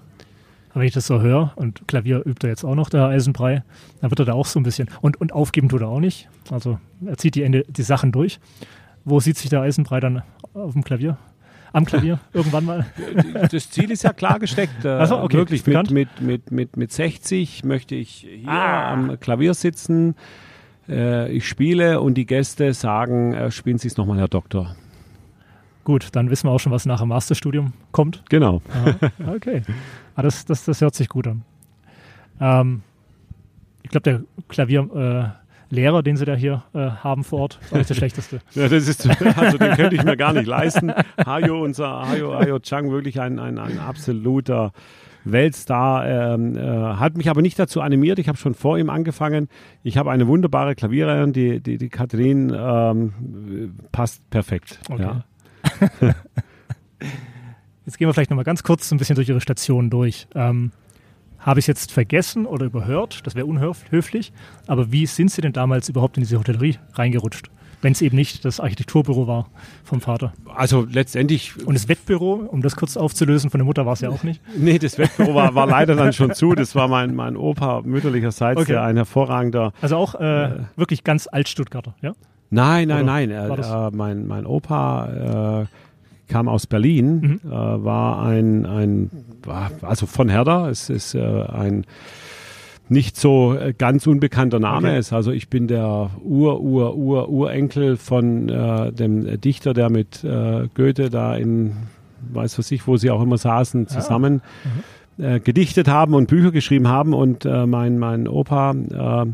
Aber 0.78 0.82
wenn 0.84 0.90
ich 0.90 0.94
das 0.94 1.08
so 1.08 1.22
höre 1.22 1.54
und 1.56 1.88
Klavier 1.88 2.22
übt 2.24 2.46
er 2.46 2.52
jetzt 2.52 2.64
auch 2.64 2.76
noch, 2.76 2.92
der 2.92 3.08
Eisenbrei, 3.08 3.64
dann 4.00 4.12
wird 4.12 4.20
er 4.20 4.26
da 4.26 4.34
auch 4.34 4.46
so 4.46 4.60
ein 4.60 4.64
bisschen. 4.64 4.88
Und, 5.02 5.20
und 5.20 5.34
aufgeben 5.34 5.70
tut 5.70 5.82
er 5.82 5.88
auch 5.88 6.00
nicht. 6.00 6.30
Also 6.52 6.78
er 7.04 7.18
zieht 7.18 7.34
die, 7.34 7.42
Ende, 7.42 7.64
die 7.68 7.82
Sachen 7.82 8.12
durch. 8.12 8.40
Wo 9.04 9.20
sieht 9.20 9.38
sich 9.40 9.50
der 9.50 9.62
Eisenbrei 9.62 10.00
dann 10.00 10.22
auf 10.54 10.74
dem 10.74 10.84
Klavier? 10.84 11.18
Am 11.74 11.84
Klavier 11.84 12.20
irgendwann 12.34 12.66
mal? 12.66 12.86
Das 13.50 13.72
Ziel 13.72 13.90
ist 13.90 14.04
ja 14.04 14.14
klar 14.14 14.38
gesteckt. 14.38 14.86
Äh, 14.86 14.90
Ach 14.90 15.08
so, 15.08 15.18
okay, 15.18 15.38
Wirklich 15.38 15.66
mit, 15.66 15.90
mit, 15.90 16.22
mit, 16.22 16.52
mit, 16.52 16.78
mit 16.78 16.92
60 16.92 17.64
möchte 17.64 17.96
ich 17.96 18.28
hier 18.30 18.48
Ah. 18.48 18.94
am 18.94 19.20
Klavier 19.20 19.56
sitzen. 19.56 20.14
Äh, 20.88 21.32
ich 21.32 21.48
spiele 21.48 22.02
und 22.02 22.14
die 22.14 22.28
Gäste 22.28 22.72
sagen, 22.76 23.34
äh, 23.34 23.50
spielen 23.50 23.80
Sie 23.80 23.88
es 23.88 23.98
nochmal, 23.98 24.20
Herr 24.20 24.28
Doktor. 24.28 24.76
Gut, 25.86 26.10
dann 26.12 26.30
wissen 26.30 26.46
wir 26.48 26.52
auch 26.52 26.60
schon, 26.60 26.72
was 26.72 26.86
nach 26.86 27.00
dem 27.00 27.08
Masterstudium 27.10 27.74
kommt. 27.92 28.22
Genau. 28.30 28.62
Aha, 28.76 29.34
okay. 29.34 29.64
Ah, 30.18 30.24
das, 30.24 30.46
das, 30.46 30.66
das 30.66 30.82
hört 30.82 30.96
sich 30.96 31.10
gut 31.10 31.28
an. 31.28 31.44
Ähm, 32.42 32.82
ich 33.84 33.92
glaube, 33.92 34.02
der 34.02 34.22
Klavierlehrer, 34.48 36.00
äh, 36.00 36.04
den 36.04 36.18
Sie 36.18 36.26
da 36.26 36.34
hier 36.34 36.64
äh, 36.74 36.90
haben 36.90 37.24
vor 37.24 37.42
Ort, 37.42 37.60
ist 37.62 37.72
auch 37.72 37.78
nicht 37.78 37.90
der 37.92 37.96
schlechteste. 38.02 38.40
Ja, 38.56 38.68
das 38.68 38.88
ist, 38.88 39.08
also 39.38 39.60
den 39.60 39.76
könnte 39.76 39.96
ich 39.96 40.04
mir 40.04 40.18
gar 40.18 40.34
nicht 40.34 40.48
leisten. 40.48 40.92
Hayo, 41.24 41.64
unser 41.64 42.10
Hayo, 42.10 42.34
Hayo 42.34 42.58
Chang, 42.58 42.90
wirklich 42.90 43.22
ein, 43.22 43.38
ein, 43.38 43.60
ein 43.60 43.78
absoluter 43.78 44.72
Weltstar, 45.24 46.08
ähm, 46.08 46.58
äh, 46.58 46.62
hat 46.64 47.16
mich 47.16 47.30
aber 47.30 47.44
nicht 47.44 47.60
dazu 47.60 47.82
animiert. 47.82 48.18
Ich 48.18 48.28
habe 48.28 48.40
schon 48.40 48.56
vor 48.56 48.80
ihm 48.80 48.90
angefangen. 48.90 49.50
Ich 49.84 49.98
habe 49.98 50.10
eine 50.10 50.26
wunderbare 50.26 50.74
Klavierlehrerin, 50.74 51.32
die, 51.32 51.60
die, 51.60 51.78
die 51.78 51.90
Katrin 51.90 52.52
ähm, 52.58 53.76
passt 53.92 54.28
perfekt. 54.32 54.80
Okay. 54.90 55.04
Ja. 55.04 55.26
Jetzt 57.88 57.98
gehen 57.98 58.10
wir 58.10 58.14
vielleicht 58.14 58.30
nochmal 58.32 58.44
ganz 58.44 58.64
kurz 58.64 58.92
ein 58.92 58.98
bisschen 58.98 59.16
durch 59.16 59.30
Ihre 59.30 59.40
Stationen 59.40 59.90
durch. 59.90 60.28
Ähm, 60.36 60.72
Habe 61.40 61.62
ich 61.62 61.64
es 61.64 61.68
jetzt 61.68 61.94
vergessen 61.94 62.46
oder 62.46 62.66
überhört? 62.66 63.26
Das 63.26 63.34
wäre 63.34 63.46
unhöflich. 63.46 64.34
Aber 64.68 64.92
wie 64.92 65.06
sind 65.06 65.32
Sie 65.32 65.40
denn 65.40 65.54
damals 65.54 65.88
überhaupt 65.88 66.18
in 66.18 66.24
diese 66.24 66.38
Hotellerie 66.38 66.76
reingerutscht? 66.96 67.50
Wenn 67.82 67.94
es 67.94 68.02
eben 68.02 68.18
nicht 68.18 68.44
das 68.44 68.60
Architekturbüro 68.60 69.26
war 69.28 69.50
vom 69.86 70.02
Vater. 70.02 70.34
Also 70.54 70.86
letztendlich 70.92 71.66
Und 71.66 71.76
das 71.76 71.88
Wettbüro, 71.88 72.34
um 72.34 72.62
das 72.62 72.76
kurz 72.76 72.98
aufzulösen, 72.98 73.52
von 73.52 73.60
der 73.60 73.66
Mutter 73.66 73.86
war 73.86 73.94
es 73.94 74.02
ja 74.02 74.10
auch 74.10 74.24
nicht. 74.24 74.42
Nee, 74.58 74.80
das 74.80 74.98
Wettbüro 74.98 75.34
war, 75.34 75.56
war 75.56 75.66
leider 75.68 75.96
dann 75.96 76.12
schon 76.12 76.34
zu. 76.34 76.56
Das 76.56 76.76
war 76.76 76.90
mein, 76.90 77.16
mein 77.16 77.38
Opa 77.38 77.84
mütterlicherseits, 77.86 78.60
Okay. 78.60 78.74
der 78.74 78.84
ein 78.84 78.98
hervorragender. 78.98 79.72
Also 79.82 79.96
auch 79.96 80.14
äh, 80.16 80.60
wirklich 80.76 81.06
ganz 81.06 81.30
alt-Stuttgarter, 81.32 81.96
ja? 82.02 82.12
Nein, 82.50 82.90
nein, 82.90 83.04
Oder 83.04 83.14
nein. 83.14 83.32
Äh, 83.32 83.48
äh, 83.48 83.92
mein, 83.94 84.28
mein 84.28 84.46
Opa 84.46 85.62
äh, 85.64 85.66
kam 86.28 86.48
aus 86.48 86.68
Berlin, 86.68 87.40
Mhm. 87.44 87.52
äh, 87.52 87.54
war 87.54 88.22
ein, 88.24 88.66
ein, 88.66 89.10
war, 89.44 89.72
also 89.82 90.06
von 90.06 90.30
Herder. 90.30 90.70
Es 90.70 90.90
ist 90.90 91.16
äh, 91.16 91.20
ein 91.22 91.86
nicht 92.90 93.18
so 93.18 93.54
äh, 93.54 93.74
ganz 93.78 94.08
unbekannter 94.08 94.60
Name 94.60 94.90
Okay. 94.90 95.00
ist. 95.00 95.12
Also 95.12 95.32
ich 95.32 95.50
bin 95.50 95.68
der 95.68 96.10
Ur, 96.24 96.62
Ur, 96.62 96.96
Ur, 96.96 97.30
Urenkel 97.30 97.98
von 97.98 98.48
äh, 98.50 98.92
dem 98.94 99.42
Dichter, 99.42 99.74
der 99.74 99.90
mit 99.90 100.24
äh, 100.24 100.68
Goethe 100.74 101.10
da 101.10 101.36
in, 101.36 101.74
weiß 102.32 102.58
was 102.60 102.72
ich, 102.72 102.88
wo 102.88 102.96
sie 102.98 103.12
auch 103.12 103.22
immer 103.22 103.38
saßen, 103.38 103.88
zusammen 103.88 104.42
äh, 105.18 105.40
gedichtet 105.42 105.88
haben 105.90 106.14
und 106.14 106.28
Bücher 106.30 106.52
geschrieben 106.52 106.88
haben. 106.88 107.14
Und 107.14 107.44
äh, 107.46 107.66
mein, 107.66 108.00
mein 108.00 108.28
Opa 108.28 108.72
äh, 108.72 109.26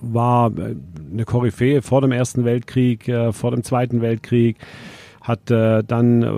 war 0.00 0.50
äh, 0.56 0.76
eine 1.12 1.24
Koryphäe 1.24 1.82
vor 1.82 2.00
dem 2.00 2.12
Ersten 2.12 2.44
Weltkrieg, 2.44 3.08
äh, 3.08 3.32
vor 3.32 3.50
dem 3.50 3.64
Zweiten 3.64 4.00
Weltkrieg, 4.02 4.56
hat 5.22 5.50
äh, 5.50 5.82
dann 5.84 6.22
äh, 6.22 6.30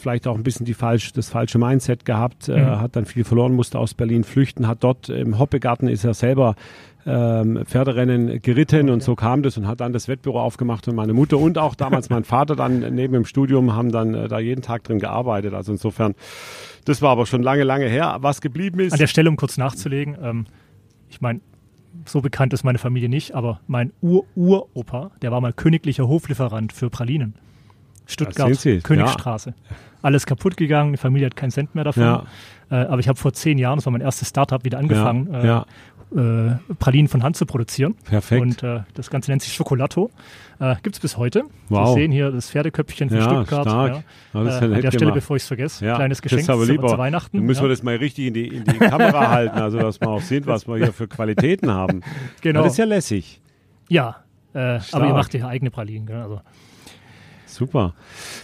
vielleicht 0.00 0.26
auch 0.26 0.36
ein 0.36 0.42
bisschen 0.42 0.66
die 0.66 0.74
falsch, 0.74 1.12
das 1.12 1.28
falsche 1.30 1.58
Mindset 1.58 2.04
gehabt, 2.04 2.48
äh, 2.48 2.58
Mhm. 2.60 2.80
hat 2.80 2.96
dann 2.96 3.04
viel 3.06 3.24
verloren, 3.24 3.54
musste 3.54 3.78
aus 3.78 3.94
Berlin 3.94 4.24
flüchten, 4.24 4.66
hat 4.66 4.82
dort 4.82 5.08
im 5.08 5.38
Hoppegarten 5.38 5.88
ist 5.88 6.04
er 6.04 6.14
selber 6.14 6.56
ähm, 7.04 7.60
Pferderennen 7.64 8.40
geritten 8.42 8.88
und 8.88 9.02
so 9.02 9.16
kam 9.16 9.42
das 9.42 9.56
und 9.58 9.66
hat 9.66 9.80
dann 9.80 9.92
das 9.92 10.06
Wettbüro 10.06 10.40
aufgemacht 10.40 10.86
und 10.86 10.94
meine 10.94 11.12
Mutter 11.12 11.36
und 11.38 11.58
auch 11.58 11.74
damals 11.74 12.10
mein 12.10 12.22
Vater 12.24 12.54
dann 12.54 12.78
neben 12.94 13.12
dem 13.12 13.24
Studium 13.24 13.74
haben 13.74 13.90
dann 13.90 14.14
äh, 14.14 14.28
da 14.28 14.38
jeden 14.38 14.62
Tag 14.62 14.84
drin 14.84 15.00
gearbeitet. 15.00 15.52
Also 15.54 15.72
insofern, 15.72 16.14
das 16.84 17.02
war 17.02 17.10
aber 17.10 17.26
schon 17.26 17.42
lange, 17.42 17.64
lange 17.64 17.88
her. 17.88 18.18
Was 18.20 18.40
geblieben 18.40 18.78
ist, 18.80 18.92
An 18.92 18.98
der 19.00 19.08
Stelle, 19.08 19.28
um 19.28 19.36
kurz 19.36 19.56
nachzulegen, 19.58 20.16
ähm, 20.22 20.46
ich 21.10 21.20
meine, 21.20 21.40
so 22.06 22.20
bekannt 22.20 22.52
ist 22.54 22.62
meine 22.64 22.78
Familie 22.78 23.08
nicht, 23.08 23.34
aber 23.34 23.60
mein 23.66 23.92
Ur-Uropa, 24.00 25.10
der 25.22 25.30
war 25.32 25.40
mal 25.40 25.52
königlicher 25.52 26.06
Hoflieferant 26.08 26.72
für 26.72 26.88
Pralinen. 26.88 27.34
Stuttgart, 28.06 28.52
Königstraße. 28.82 29.50
Ja. 29.50 29.76
Alles 30.02 30.26
kaputt 30.26 30.56
gegangen, 30.56 30.92
die 30.92 30.98
Familie 30.98 31.26
hat 31.26 31.36
keinen 31.36 31.50
Cent 31.50 31.74
mehr 31.74 31.84
davon. 31.84 32.02
Ja. 32.02 32.24
Äh, 32.70 32.74
aber 32.86 32.98
ich 32.98 33.08
habe 33.08 33.18
vor 33.18 33.32
zehn 33.32 33.58
Jahren, 33.58 33.78
das 33.78 33.86
war 33.86 33.92
mein 33.92 34.00
erstes 34.00 34.28
Startup, 34.28 34.64
wieder 34.64 34.78
angefangen, 34.78 35.32
ja. 35.32 35.60
Äh, 35.60 35.64
äh, 36.16 36.56
Pralinen 36.78 37.08
von 37.08 37.22
Hand 37.22 37.36
zu 37.36 37.46
produzieren. 37.46 37.94
Perfekt. 38.04 38.42
Und 38.42 38.62
äh, 38.62 38.80
das 38.94 39.10
Ganze 39.10 39.30
nennt 39.30 39.42
sich 39.42 39.52
Schokolato. 39.52 40.10
Äh, 40.58 40.76
Gibt 40.82 40.96
es 40.96 41.00
bis 41.00 41.16
heute. 41.16 41.44
Wow. 41.68 41.88
Sie 41.88 42.02
sehen 42.02 42.12
hier 42.12 42.30
das 42.30 42.50
Pferdeköpfchen 42.50 43.08
von 43.08 43.18
ja, 43.18 43.24
Stuttgart. 43.24 43.62
Stark. 43.62 44.04
Ja. 44.34 44.44
Äh, 44.44 44.64
an 44.64 44.82
der 44.82 44.90
Stelle, 44.90 45.12
bevor 45.12 45.36
ich 45.36 45.42
es 45.42 45.46
vergesse, 45.46 45.84
kleines 45.84 46.20
Geschenk 46.20 46.48
aber 46.48 46.66
lieber. 46.66 46.88
zu 46.88 46.98
Weihnachten. 46.98 47.38
Dann 47.38 47.46
müssen 47.46 47.62
wir 47.62 47.68
das 47.68 47.82
mal 47.82 47.96
richtig 47.96 48.26
in 48.26 48.34
die, 48.34 48.48
in 48.48 48.64
die 48.64 48.78
Kamera 48.78 49.28
halten, 49.30 49.58
also 49.58 49.78
dass 49.78 50.00
man 50.00 50.10
auch 50.10 50.20
sieht, 50.20 50.46
was 50.46 50.68
wir 50.68 50.76
hier 50.76 50.92
für 50.92 51.08
Qualitäten 51.08 51.70
haben. 51.70 52.02
Genau. 52.42 52.62
das 52.62 52.72
ist 52.72 52.78
ja 52.78 52.84
lässig. 52.84 53.40
Ja, 53.88 54.16
äh, 54.54 54.80
aber 54.92 55.06
ihr 55.06 55.14
macht 55.14 55.32
ja 55.34 55.46
eigene 55.46 55.70
Pralinen. 55.70 56.06
Gell? 56.06 56.20
Also. 56.20 56.40
Super. 57.52 57.92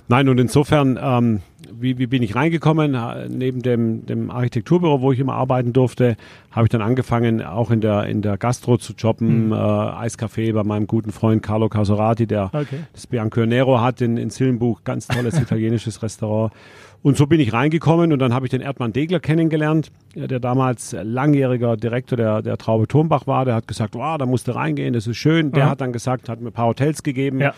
Nein, 0.09 0.29
und 0.29 0.39
insofern, 0.39 0.99
ähm, 1.01 1.41
wie, 1.73 1.97
wie 1.97 2.07
bin 2.07 2.23
ich 2.23 2.35
reingekommen? 2.35 2.97
Neben 3.29 3.63
dem, 3.63 4.05
dem 4.05 4.31
Architekturbüro, 4.31 5.01
wo 5.01 5.13
ich 5.13 5.19
immer 5.19 5.33
arbeiten 5.33 5.73
durfte, 5.73 6.17
habe 6.51 6.67
ich 6.67 6.71
dann 6.71 6.83
angefangen, 6.83 7.43
auch 7.43 7.71
in 7.71 7.81
der, 7.81 8.05
in 8.05 8.21
der 8.21 8.37
Gastro 8.37 8.77
zu 8.77 8.93
jobben, 8.93 9.47
mhm. 9.47 9.53
äh, 9.53 9.57
Eiscafé 9.57 10.53
bei 10.53 10.63
meinem 10.63 10.87
guten 10.87 11.11
Freund 11.11 11.43
Carlo 11.43 11.71
Casorati, 11.71 12.27
der 12.27 12.51
okay. 12.53 12.81
das 12.93 13.07
Bianco 13.07 13.47
Nero 13.47 13.81
hat 13.81 14.03
in, 14.03 14.19
in 14.19 14.29
Sillenbuch, 14.29 14.85
ganz 14.85 15.07
tolles 15.07 15.39
italienisches 15.41 16.03
Restaurant. 16.03 16.53
Und 17.03 17.17
so 17.17 17.27
bin 17.27 17.39
ich 17.39 17.53
reingekommen 17.53 18.13
und 18.13 18.19
dann 18.19 18.35
habe 18.35 18.47
ich 18.47 18.51
den 18.51 18.61
Erdmann 18.61 18.93
Degler 18.93 19.21
kennengelernt, 19.21 19.93
der 20.15 20.41
damals 20.41 20.97
langjähriger 21.01 21.77
Direktor 21.77 22.17
der, 22.17 22.43
der 22.43 22.59
Traube 22.59 22.89
Turmbach 22.89 23.27
war. 23.27 23.45
Der 23.45 23.55
hat 23.55 23.69
gesagt, 23.69 23.95
wow, 23.95 24.19
da 24.19 24.27
musst 24.27 24.49
du 24.49 24.53
reingehen, 24.53 24.95
das 24.95 25.07
ist 25.07 25.17
schön. 25.17 25.53
Der 25.53 25.67
mhm. 25.67 25.71
hat 25.71 25.81
dann 25.81 25.93
gesagt, 25.93 26.29
hat 26.29 26.41
mir 26.41 26.49
ein 26.49 26.53
paar 26.53 26.67
Hotels 26.67 27.03
gegeben. 27.03 27.41
Ja. 27.41 27.55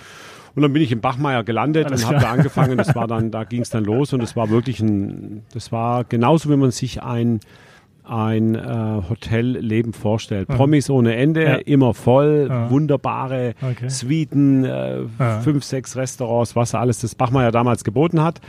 Und 0.55 0.63
dann 0.63 0.73
bin 0.73 0.83
ich 0.83 0.93
in 0.93 1.01
Bachmeier 1.01 1.43
gelandet 1.43 1.87
Alles 1.87 2.05
und 2.05 2.11
habe 2.11 2.21
da 2.21 2.33
angefangen. 2.33 2.77
Das 2.77 2.95
war 2.95 3.07
dann, 3.07 3.31
da 3.31 3.45
ging 3.45 3.63
es 3.63 3.71
dann 3.71 3.85
los 3.85 4.13
und 4.13 4.23
es 4.23 4.37
war 4.37 4.51
wirklich 4.51 4.81
ein, 4.81 5.43
das 5.55 5.73
war 5.73 6.05
genauso, 6.05 6.51
wie 6.51 6.57
man 6.57 6.71
sich 6.71 7.03
ein 7.03 7.41
ein 8.05 8.55
äh, 8.55 9.03
Hotelleben 9.09 9.93
vorstellt. 9.93 10.49
Mhm. 10.49 10.55
Promis 10.55 10.91
ohne 10.91 11.15
Ende, 11.17 11.45
Ja. 11.45 11.55
immer 11.57 11.95
voll, 11.95 12.47
Ja. 12.49 12.71
wunderbare 12.71 13.55
Okay. 13.63 13.89
Suiten, 13.89 14.65
äh, 14.65 15.01
Ja. 15.19 15.41
fünf, 15.41 15.65
sechs 15.65 15.97
Restaurants, 15.97 16.57
was 16.57 16.75
alles 16.75 17.01
das 17.01 17.15
Bachmeier 17.15 17.53
damals 17.53 17.85
geboten 17.85 18.23
hat. 18.23 18.41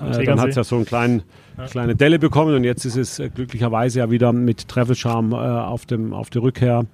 Äh, 0.00 0.24
dann 0.24 0.40
hat 0.40 0.50
es 0.50 0.56
ja 0.56 0.64
so 0.64 0.76
einen 0.76 0.84
kleinen, 0.84 1.22
kleine 1.70 1.96
Delle 1.96 2.18
bekommen 2.18 2.54
und 2.54 2.64
jetzt 2.64 2.84
ist 2.84 2.96
es 2.96 3.18
äh, 3.18 3.28
glücklicherweise 3.28 4.00
ja 4.00 4.10
wieder 4.10 4.32
mit 4.32 4.68
Travel 4.68 4.94
Charm 4.96 5.32
äh, 5.32 5.36
auf, 5.36 5.86
dem, 5.86 6.12
auf 6.12 6.30
der 6.30 6.42
Rückkehr 6.42 6.84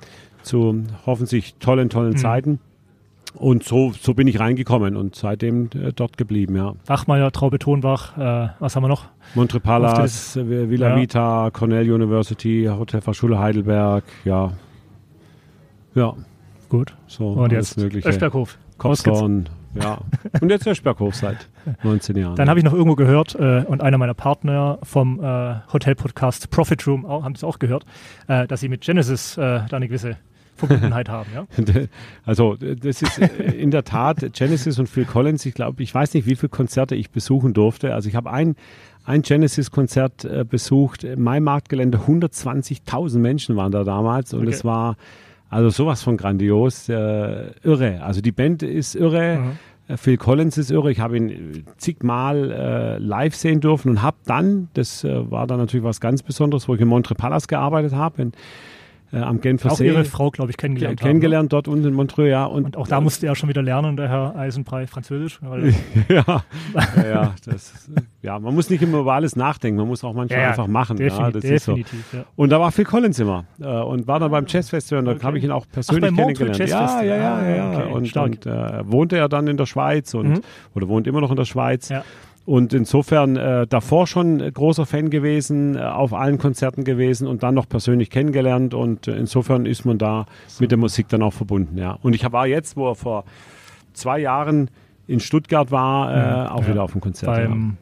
zu 0.42 0.82
hoffentlich 1.06 1.54
tollen, 1.58 1.88
tollen 1.88 2.12
Mhm. 2.12 2.16
Zeiten. 2.18 2.58
Und 3.36 3.64
so, 3.64 3.92
so 3.92 4.14
bin 4.14 4.28
ich 4.28 4.38
reingekommen 4.38 4.96
und 4.96 5.16
seitdem 5.16 5.68
äh, 5.74 5.92
dort 5.92 6.16
geblieben, 6.16 6.54
ja. 6.56 6.74
Bachmeier, 6.86 7.32
Traube 7.32 7.58
Tonbach, 7.58 8.16
äh, 8.16 8.48
was 8.60 8.76
haben 8.76 8.84
wir 8.84 8.88
noch? 8.88 9.06
Montre 9.34 9.58
Palace, 9.60 10.36
äh, 10.36 10.70
Villa 10.70 10.90
Ja. 10.90 10.96
Vita, 10.96 11.50
Cornell 11.52 11.90
University, 11.90 12.66
Hotel 12.70 13.00
Fachschule 13.00 13.38
Heidelberg, 13.38 14.04
ja. 14.24 14.52
Ja, 15.96 16.14
Gut. 16.68 16.94
so 17.06 17.28
Und 17.28 17.52
jetzt 17.52 17.76
mögliche. 17.76 18.08
Öschberghof. 18.08 18.56
Kopfhorn, 18.78 19.48
ja. 19.74 19.98
Und 20.40 20.50
jetzt 20.50 20.66
Öschberghof 20.66 21.14
seit 21.14 21.48
19 21.82 22.16
Jahren. 22.16 22.36
Dann 22.36 22.48
habe 22.48 22.58
ich 22.60 22.64
noch 22.64 22.72
irgendwo 22.72 22.94
gehört, 22.96 23.34
äh, 23.34 23.64
und 23.66 23.80
einer 23.80 23.98
meiner 23.98 24.14
Partner 24.14 24.78
vom 24.84 25.18
äh, 25.22 25.56
Hotel-Podcast 25.72 26.50
Profit 26.50 26.86
Room 26.86 27.04
auch, 27.04 27.24
haben 27.24 27.34
es 27.34 27.42
auch 27.44 27.58
gehört, 27.58 27.84
äh, 28.28 28.46
dass 28.46 28.60
sie 28.60 28.68
mit 28.68 28.82
Genesis 28.82 29.36
äh, 29.36 29.60
da 29.68 29.76
eine 29.76 29.88
gewisse 29.88 30.16
Verbundenheit 30.56 31.08
haben. 31.08 31.30
Ja? 31.34 31.46
Also 32.24 32.56
das 32.56 33.02
ist 33.02 33.18
äh, 33.18 33.52
in 33.52 33.70
der 33.70 33.84
Tat 33.84 34.24
Genesis 34.32 34.78
und 34.78 34.88
Phil 34.88 35.04
Collins. 35.04 35.44
Ich 35.46 35.54
glaube, 35.54 35.82
ich 35.82 35.94
weiß 35.94 36.14
nicht, 36.14 36.26
wie 36.26 36.36
viele 36.36 36.48
Konzerte 36.50 36.94
ich 36.94 37.10
besuchen 37.10 37.52
durfte. 37.54 37.94
Also 37.94 38.08
ich 38.08 38.14
habe 38.14 38.30
ein, 38.30 38.56
ein 39.04 39.22
Genesis-Konzert 39.22 40.24
äh, 40.24 40.44
besucht. 40.48 41.06
Mein 41.16 41.42
Marktgelände, 41.42 41.98
120.000 41.98 43.18
Menschen 43.18 43.56
waren 43.56 43.72
da 43.72 43.84
damals 43.84 44.32
und 44.32 44.42
Okay. 44.42 44.50
es 44.50 44.64
war 44.64 44.96
also 45.50 45.70
sowas 45.70 46.02
von 46.02 46.16
grandios, 46.16 46.88
äh, 46.88 47.50
irre. 47.62 48.02
Also 48.02 48.20
die 48.20 48.32
Band 48.32 48.62
ist 48.62 48.94
irre. 48.96 49.38
Mhm. 49.38 49.50
Äh, 49.86 49.96
Phil 49.96 50.16
Collins 50.16 50.58
ist 50.58 50.70
irre. 50.70 50.90
Ich 50.90 51.00
habe 51.00 51.16
ihn 51.16 51.30
äh, 51.30 51.62
zigmal 51.76 52.50
äh, 52.50 52.98
live 52.98 53.36
sehen 53.36 53.60
dürfen 53.60 53.90
und 53.90 54.02
habe 54.02 54.16
dann, 54.24 54.68
das 54.74 55.04
äh, 55.04 55.30
war 55.30 55.46
dann 55.46 55.58
natürlich 55.58 55.84
was 55.84 56.00
ganz 56.00 56.22
Besonderes, 56.22 56.66
wo 56.68 56.74
ich 56.74 56.80
in 56.80 56.88
Montre 56.88 57.14
Palace 57.14 57.46
gearbeitet 57.46 57.92
habe, 57.94 58.22
in, 58.22 58.32
äh, 59.14 59.18
am 59.18 59.40
Genfer 59.40 59.70
Auch 59.72 59.76
See. 59.76 59.86
ihre 59.86 60.04
Frau, 60.04 60.30
glaube 60.30 60.50
ich, 60.50 60.56
kennengelernt. 60.56 61.00
haben, 61.00 61.06
kennengelernt 61.08 61.52
dort 61.52 61.68
unten 61.68 61.86
in 61.86 61.94
Montreux, 61.94 62.28
ja. 62.28 62.44
Und, 62.46 62.62
ne? 62.62 62.66
Und 62.66 62.76
auch 62.76 62.88
da 62.88 63.00
musste 63.00 63.26
er 63.26 63.34
schon 63.36 63.48
wieder 63.48 63.62
lernen, 63.62 63.96
der 63.96 64.08
Herr 64.08 64.34
Eisenbrei, 64.36 64.86
Französisch. 64.86 65.40
Ja, 66.08 66.24
ja, 66.26 66.44
ja, 67.08 67.34
das, 67.46 67.88
ja, 68.22 68.38
man 68.38 68.54
muss 68.54 68.68
nicht 68.70 68.82
immer 68.82 68.98
über 68.98 69.12
alles 69.14 69.36
nachdenken, 69.36 69.78
man 69.78 69.88
muss 69.88 70.02
auch 70.04 70.12
manchmal 70.14 70.40
Ja, 70.40 70.48
einfach 70.48 70.66
machen. 70.66 70.96
defini 70.96 71.22
ja, 71.22 71.30
das 71.30 71.44
ist 71.44 71.64
so. 71.64 71.74
definitiv. 71.74 72.12
Ja. 72.12 72.24
Und 72.36 72.50
da 72.50 72.60
war 72.60 72.72
Phil 72.72 72.84
Collins 72.84 73.18
immer 73.20 73.44
äh, 73.60 73.64
und 73.66 74.06
war 74.06 74.18
dann 74.20 74.30
beim 74.30 74.44
Jazzfestival 74.48 74.98
und 75.00 75.04
da 75.06 75.12
Okay. 75.12 75.22
habe 75.24 75.38
ich 75.38 75.44
ihn 75.44 75.50
auch 75.52 75.66
persönlich 75.70 76.10
Montreux 76.10 76.38
kennengelernt. 76.38 76.58
Ja, 76.70 76.80
Jazzfestival. 76.80 77.06
ja, 77.06 77.16
ja, 77.16 77.42
ja, 77.48 77.56
ja. 77.56 77.64
Ah, 77.64 77.76
okay, 77.84 77.92
Und, 77.92 78.16
und 78.16 78.46
äh, 78.46 78.90
wohnte 78.90 79.16
er 79.16 79.28
dann 79.28 79.46
in 79.46 79.56
der 79.56 79.66
Schweiz 79.66 80.12
und 80.14 80.28
Mhm. 80.28 80.40
oder 80.74 80.88
wohnt 80.88 81.06
immer 81.06 81.20
noch 81.20 81.30
in 81.30 81.36
der 81.36 81.44
Schweiz. 81.44 81.88
Ja. 81.88 82.02
Und 82.46 82.74
insofern 82.74 83.36
äh, 83.36 83.66
davor 83.66 84.06
schon 84.06 84.40
äh, 84.40 84.50
großer 84.52 84.84
Fan 84.84 85.08
gewesen, 85.08 85.76
äh, 85.76 85.80
auf 85.80 86.12
allen 86.12 86.36
Konzerten 86.38 86.84
gewesen 86.84 87.26
und 87.26 87.42
dann 87.42 87.54
noch 87.54 87.68
persönlich 87.68 88.10
kennengelernt. 88.10 88.74
Und 88.74 89.08
äh, 89.08 89.16
insofern 89.16 89.64
ist 89.64 89.84
man 89.86 89.96
da 89.96 90.26
mit 90.60 90.70
der 90.70 90.78
Musik 90.78 91.08
dann 91.08 91.22
auch 91.22 91.32
verbunden, 91.32 91.78
ja. 91.78 91.98
Und 92.02 92.14
ich 92.14 92.30
war 92.30 92.46
jetzt, 92.46 92.76
wo 92.76 92.88
er 92.90 92.94
vor 92.96 93.24
zwei 93.94 94.18
Jahren 94.18 94.68
in 95.06 95.20
Stuttgart 95.20 95.70
war, 95.70 96.10
äh, 96.12 96.16
Ja, 96.18 96.50
auch 96.52 96.62
ja. 96.62 96.68
wieder 96.68 96.82
auf 96.82 96.92
dem 96.92 97.00
Konzert. 97.00 97.38
ja. 97.38 97.48
Beim, 97.48 97.76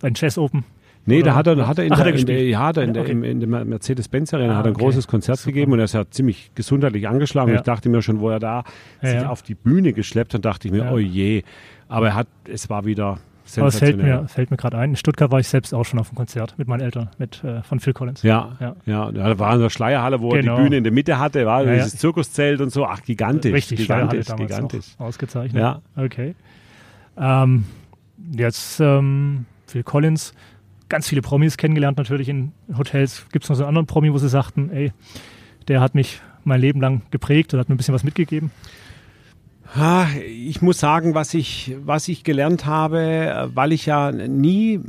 beim 0.00 0.12
Jazz 0.14 0.36
Open. 0.36 0.64
Nee, 1.04 1.22
da 1.22 1.30
Oder- 1.30 1.34
hat 1.36 1.46
er, 1.48 1.66
hat 1.68 1.78
er 1.78 1.84
in 1.84 1.92
Ach, 1.94 1.96
der, 1.96 2.06
er 2.06 2.14
in 2.14 2.26
der, 2.26 2.44
ja, 2.44 2.70
er 2.70 2.82
in 2.82 2.92
der, 2.94 3.02
okay. 3.02 3.30
in 3.30 3.40
der 3.40 3.64
Mercedes-Benz 3.64 4.34
Arena 4.34 4.52
Ah, 4.54 4.56
hat 4.58 4.66
er 4.66 4.70
ein 4.70 4.74
okay. 4.76 4.84
großes 4.84 5.08
Konzert 5.08 5.38
Super. 5.38 5.52
gegeben 5.54 5.72
und 5.72 5.78
er 5.80 5.86
ist 5.86 5.94
ja 5.94 6.04
ziemlich 6.08 6.52
gesundheitlich 6.54 7.08
angeschlagen. 7.08 7.48
Ja. 7.48 7.54
Und 7.54 7.60
ich 7.60 7.64
dachte 7.64 7.88
mir 7.88 8.02
schon, 8.02 8.20
wo 8.20 8.28
er 8.28 8.38
da 8.38 8.62
Ja, 9.02 9.08
sich 9.08 9.20
ja. 9.22 9.28
auf 9.28 9.42
die 9.42 9.54
Bühne 9.56 9.94
geschleppt 9.94 10.34
hat, 10.34 10.44
dachte 10.44 10.68
ich 10.68 10.72
mir, 10.72 10.92
oh 10.92 10.98
je. 10.98 11.42
Aber 11.88 12.08
er 12.08 12.14
hat, 12.14 12.28
es 12.48 12.70
war 12.70 12.84
wieder 12.84 13.18
Aber 13.56 13.66
es 13.68 13.78
fällt 13.78 13.96
mir, 13.96 14.26
fällt 14.28 14.50
mir 14.50 14.56
gerade 14.56 14.78
ein. 14.78 14.90
In 14.90 14.96
Stuttgart 14.96 15.30
war 15.30 15.40
ich 15.40 15.48
selbst 15.48 15.74
auch 15.74 15.84
schon 15.84 15.98
auf 15.98 16.08
dem 16.08 16.14
Konzert 16.16 16.54
mit 16.58 16.68
meinen 16.68 16.80
Eltern, 16.80 17.10
mit, 17.18 17.42
äh, 17.44 17.62
von 17.62 17.80
Phil 17.80 17.92
Collins. 17.92 18.22
Ja, 18.22 18.56
Ja. 18.60 18.76
ja, 18.86 19.10
da 19.12 19.38
war 19.38 19.54
in 19.54 19.60
der 19.60 19.70
Schleierhalle, 19.70 20.20
wo 20.20 20.30
Genau. 20.30 20.52
er 20.52 20.56
die 20.58 20.62
Bühne 20.62 20.76
in 20.78 20.84
der 20.84 20.92
Mitte 20.92 21.18
hatte, 21.18 21.44
war 21.46 21.64
Ja, 21.64 21.70
ja. 21.72 21.84
dieses 21.84 21.98
Zirkuszelt 21.98 22.60
und 22.60 22.70
so. 22.70 22.86
Ach, 22.86 23.02
gigantisch. 23.02 23.52
Richtig, 23.52 23.84
Schleierhalle 23.84 24.20
gigantisch, 24.20 24.48
damals 24.48 24.50
gigantisch. 24.70 24.86
Ausgezeichnet. 24.98 25.60
Ja. 25.60 25.80
Okay. 25.96 26.34
Ähm, 27.16 27.64
jetzt 28.36 28.80
ähm, 28.80 29.46
Phil 29.66 29.82
Collins, 29.82 30.34
ganz 30.88 31.08
viele 31.08 31.22
Promis 31.22 31.56
kennengelernt 31.56 31.98
natürlich 31.98 32.28
in 32.28 32.52
Hotels. 32.76 33.26
Gibt 33.32 33.44
es 33.44 33.48
noch 33.50 33.56
so 33.56 33.62
einen 33.64 33.68
anderen 33.70 33.86
Promi, 33.86 34.12
wo 34.12 34.18
sie 34.18 34.28
sagten, 34.28 34.70
ey, 34.70 34.92
der 35.68 35.80
hat 35.80 35.94
mich 35.94 36.20
mein 36.44 36.60
Leben 36.60 36.80
lang 36.80 37.02
geprägt 37.10 37.54
und 37.54 37.60
hat 37.60 37.68
mir 37.68 37.74
ein 37.74 37.78
bisschen 37.78 37.94
was 37.94 38.04
mitgegeben? 38.04 38.50
Ah, 39.74 40.06
Ich 40.26 40.60
muss 40.62 40.78
sagen, 40.80 41.14
was 41.14 41.32
ich, 41.34 41.74
was 41.84 42.08
ich 42.08 42.24
gelernt 42.24 42.66
habe, 42.66 43.50
weil 43.54 43.72
ich 43.72 43.86
ja 43.86 44.12
nie 44.12 44.80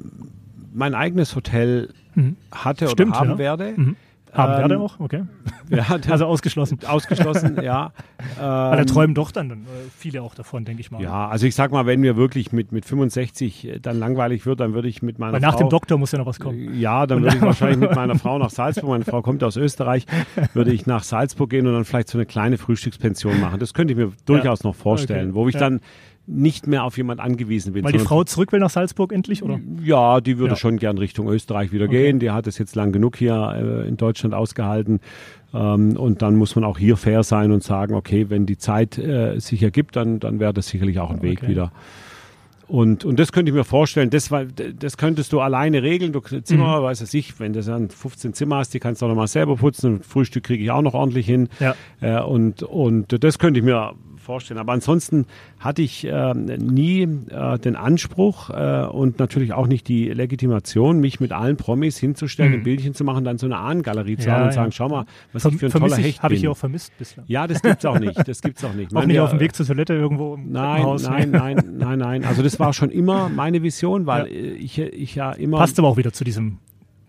mein 0.74 0.94
eigenes 0.96 1.36
Hotel 1.36 1.90
Mhm. 2.16 2.36
hatte 2.52 2.88
Stimmt, 2.90 3.12
oder 3.12 3.20
haben 3.20 3.30
ja. 3.32 3.38
werde. 3.38 3.74
Mhm. 3.76 3.96
Haben 4.34 4.54
Ähm, 4.54 4.60
werde 4.60 4.80
auch, 4.80 5.00
okay. 5.00 5.24
Ja, 5.70 5.86
Also 6.10 6.26
ausgeschlossen. 6.26 6.80
ausgeschlossen, 6.88 7.58
ja. 7.64 7.92
Weil 8.38 8.44
da 8.46 8.80
Ähm, 8.80 8.86
träumen 8.88 9.16
doch 9.16 9.32
dann 9.32 9.52
äh, 9.52 9.56
viele 9.98 10.22
auch 10.22 10.36
davon, 10.36 10.66
denke 10.66 10.82
ich 10.82 10.92
mal. 10.92 11.02
Ja, 11.02 11.28
also 11.30 11.46
ich 11.46 11.56
sag 11.56 11.72
mal, 11.72 11.86
wenn 11.86 12.00
mir 12.02 12.16
wirklich 12.18 12.52
mit, 12.52 12.72
mit 12.72 12.86
65 12.86 13.80
dann 13.82 14.00
langweilig 14.00 14.46
wird, 14.46 14.60
dann 14.60 14.74
würde 14.74 14.88
ich 14.88 15.02
mit 15.02 15.20
meiner 15.20 15.34
Weil 15.34 15.40
nach 15.42 15.54
Frau, 15.54 15.60
dem 15.60 15.70
Doktor 15.70 15.98
muss 15.98 16.12
ja 16.12 16.18
noch 16.20 16.26
was 16.26 16.40
kommen. 16.40 16.80
Ja, 16.80 17.06
dann 17.08 17.22
würde 17.24 17.38
ich 17.38 17.42
wahrscheinlich 17.42 17.78
mit 17.80 17.96
meiner 17.96 18.16
Frau 18.18 18.38
nach 18.38 18.50
Salzburg, 18.50 18.90
meine 18.90 19.06
Frau 19.06 19.22
kommt 19.22 19.44
aus 19.44 19.56
Österreich, 19.56 20.06
würde 20.54 20.74
ich 20.74 20.86
nach 20.86 21.04
Salzburg 21.04 21.50
gehen 21.50 21.68
und 21.68 21.74
dann 21.74 21.86
vielleicht 21.86 22.10
so 22.10 22.18
eine 22.18 22.26
kleine 22.26 22.58
Frühstückspension 22.58 23.40
machen. 23.40 23.60
Das 23.60 23.74
könnte 23.74 23.94
ich 23.94 23.98
mir 23.98 24.12
durchaus 24.26 24.64
noch 24.64 24.76
vorstellen, 24.76 25.30
Okay. 25.30 25.36
wo 25.36 25.48
ich 25.48 25.54
Ja. 25.56 25.62
dann 25.62 25.80
nicht 26.26 26.68
mehr 26.68 26.84
auf 26.86 26.96
jemand 26.98 27.20
angewiesen 27.20 27.74
bin. 27.74 27.84
Weil 27.84 27.92
die 27.92 28.00
Frau 28.00 28.24
zurück 28.24 28.52
will 28.54 28.60
nach 28.62 28.70
Salzburg 28.70 29.12
endlich, 29.12 29.44
oder? 29.44 29.60
Ja, 29.84 30.22
die 30.22 30.38
würde 30.38 30.54
Ja. 30.54 30.56
schon 30.56 30.78
gern 30.78 30.98
Richtung 30.98 31.28
Österreich 31.28 31.72
wieder 31.74 31.86
Okay. 31.86 32.04
gehen. 32.06 32.20
Die 32.20 32.32
hat 32.32 32.48
es 32.48 32.58
jetzt 32.58 32.76
lang 32.76 32.92
genug 32.94 33.18
hier 33.18 33.84
äh, 33.84 33.88
in 33.90 33.98
Deutschland 33.98 34.34
ausgehalten. 34.34 35.02
Ähm, 35.54 35.98
und 35.98 36.22
dann 36.22 36.36
muss 36.38 36.56
man 36.56 36.64
auch 36.64 36.78
hier 36.78 36.96
fair 36.96 37.24
sein 37.24 37.52
und 37.52 37.62
sagen, 37.62 37.94
okay, 37.94 38.30
wenn 38.30 38.46
die 38.46 38.58
Zeit 38.58 38.98
äh, 38.98 39.38
sich 39.40 39.62
ergibt, 39.64 39.96
dann, 39.98 40.20
dann 40.22 40.40
wäre 40.40 40.54
das 40.54 40.68
sicherlich 40.70 41.00
auch 41.00 41.12
ein 41.12 41.22
Weg 41.22 41.40
Okay. 41.44 41.50
wieder. 41.52 41.72
Und, 42.66 43.04
und 43.04 43.20
das 43.20 43.34
könnte 43.34 43.52
ich 43.52 43.56
mir 43.56 43.66
vorstellen, 43.66 44.10
das, 44.10 44.30
das 44.80 44.98
könntest 44.98 45.34
du 45.34 45.42
alleine 45.42 45.84
regeln. 45.84 46.14
Du 46.14 46.22
Zimmer, 46.22 46.80
Mhm. 46.80 46.84
weiß 46.84 47.14
ich 47.14 47.38
wenn 47.40 47.52
du 47.52 47.62
dann 47.62 47.90
15 47.90 48.34
Zimmer 48.34 48.56
hast, 48.58 48.74
die 48.74 48.80
kannst 48.80 49.02
du 49.02 49.06
auch 49.06 49.10
nochmal 49.10 49.28
selber 49.28 49.58
putzen 49.58 50.02
Frühstück 50.02 50.46
kriege 50.46 50.64
ich 50.64 50.72
auch 50.72 50.82
noch 50.82 50.94
ordentlich 50.94 51.26
hin. 51.26 51.50
Ja. 51.60 51.76
Äh, 52.00 52.22
und, 52.24 52.64
und 52.64 53.22
das 53.24 53.38
könnte 53.38 53.60
ich 53.60 53.66
mir 53.66 53.94
vorstellen. 54.24 54.60
Aber 54.60 54.74
ansonsten 54.74 55.26
hatte 55.60 55.82
ich 55.84 56.06
äh, 56.06 56.34
nie 56.34 57.04
äh, 57.30 57.60
den 57.60 57.76
Anspruch 57.76 58.50
äh, 58.50 58.86
und 58.86 59.20
natürlich 59.20 59.54
auch 59.54 59.68
nicht 59.68 59.88
die 59.88 60.10
Legitimation, 60.10 61.00
mich 61.00 61.20
mit 61.20 61.32
allen 61.32 61.58
Promis 61.58 61.98
hinzustellen, 61.98 62.52
Mhm. 62.54 62.58
ein 62.60 62.64
Bildchen 62.64 62.94
zu 62.94 63.04
machen, 63.04 63.24
dann 63.24 63.38
so 63.38 63.46
eine 63.46 63.58
Ahnengalerie 63.58 64.18
zu 64.18 64.28
Ja, 64.28 64.34
haben 64.36 64.42
und 64.44 64.48
ja. 64.48 64.54
sagen, 64.54 64.72
schau 64.72 64.90
mal, 64.90 65.06
was 65.32 65.46
Verm- 65.46 65.54
ich 65.54 65.60
für 65.60 65.66
ein 65.68 65.72
toller 65.72 66.00
ich- 66.00 66.06
Hecht 66.06 66.20
Habe 66.24 66.30
bin. 66.30 66.36
ich 66.36 66.42
hier 66.42 66.52
auch 66.52 66.58
vermisst 66.58 66.98
bislang. 66.98 67.26
ja, 67.28 67.46
das 67.48 67.62
gibt's 67.62 67.86
auch 67.86 68.00
nicht. 68.00 68.28
Das 68.28 68.42
gibt's 68.42 68.64
auch 68.64 68.74
nicht. 68.74 68.92
Auch 68.96 69.02
Wenn 69.02 69.08
nicht 69.10 69.20
auf 69.20 69.30
dem 69.32 69.40
Weg 69.40 69.56
zur 69.56 69.66
Toilette 69.66 69.94
irgendwo 69.94 70.36
im 70.36 70.52
Nein, 70.52 70.76
Treppenhaus. 70.84 71.04
nein, 71.04 71.32
nee. 71.32 71.38
nein, 71.38 71.64
nein, 71.78 72.00
nein. 72.00 72.24
Also 72.26 72.42
das 72.42 72.60
war 72.60 72.74
schon 72.74 72.90
immer 72.90 73.30
meine 73.30 73.62
Vision, 73.64 74.06
weil 74.06 74.28
Ja. 74.28 74.34
äh, 74.34 74.54
ich, 74.54 74.80
ich 74.80 75.16
ja 75.16 75.32
immer 75.34 75.58
Passt 75.58 75.78
aber 75.80 75.88
auch 75.90 75.98
wieder 75.98 76.14
zu 76.14 76.24
diesem 76.24 76.58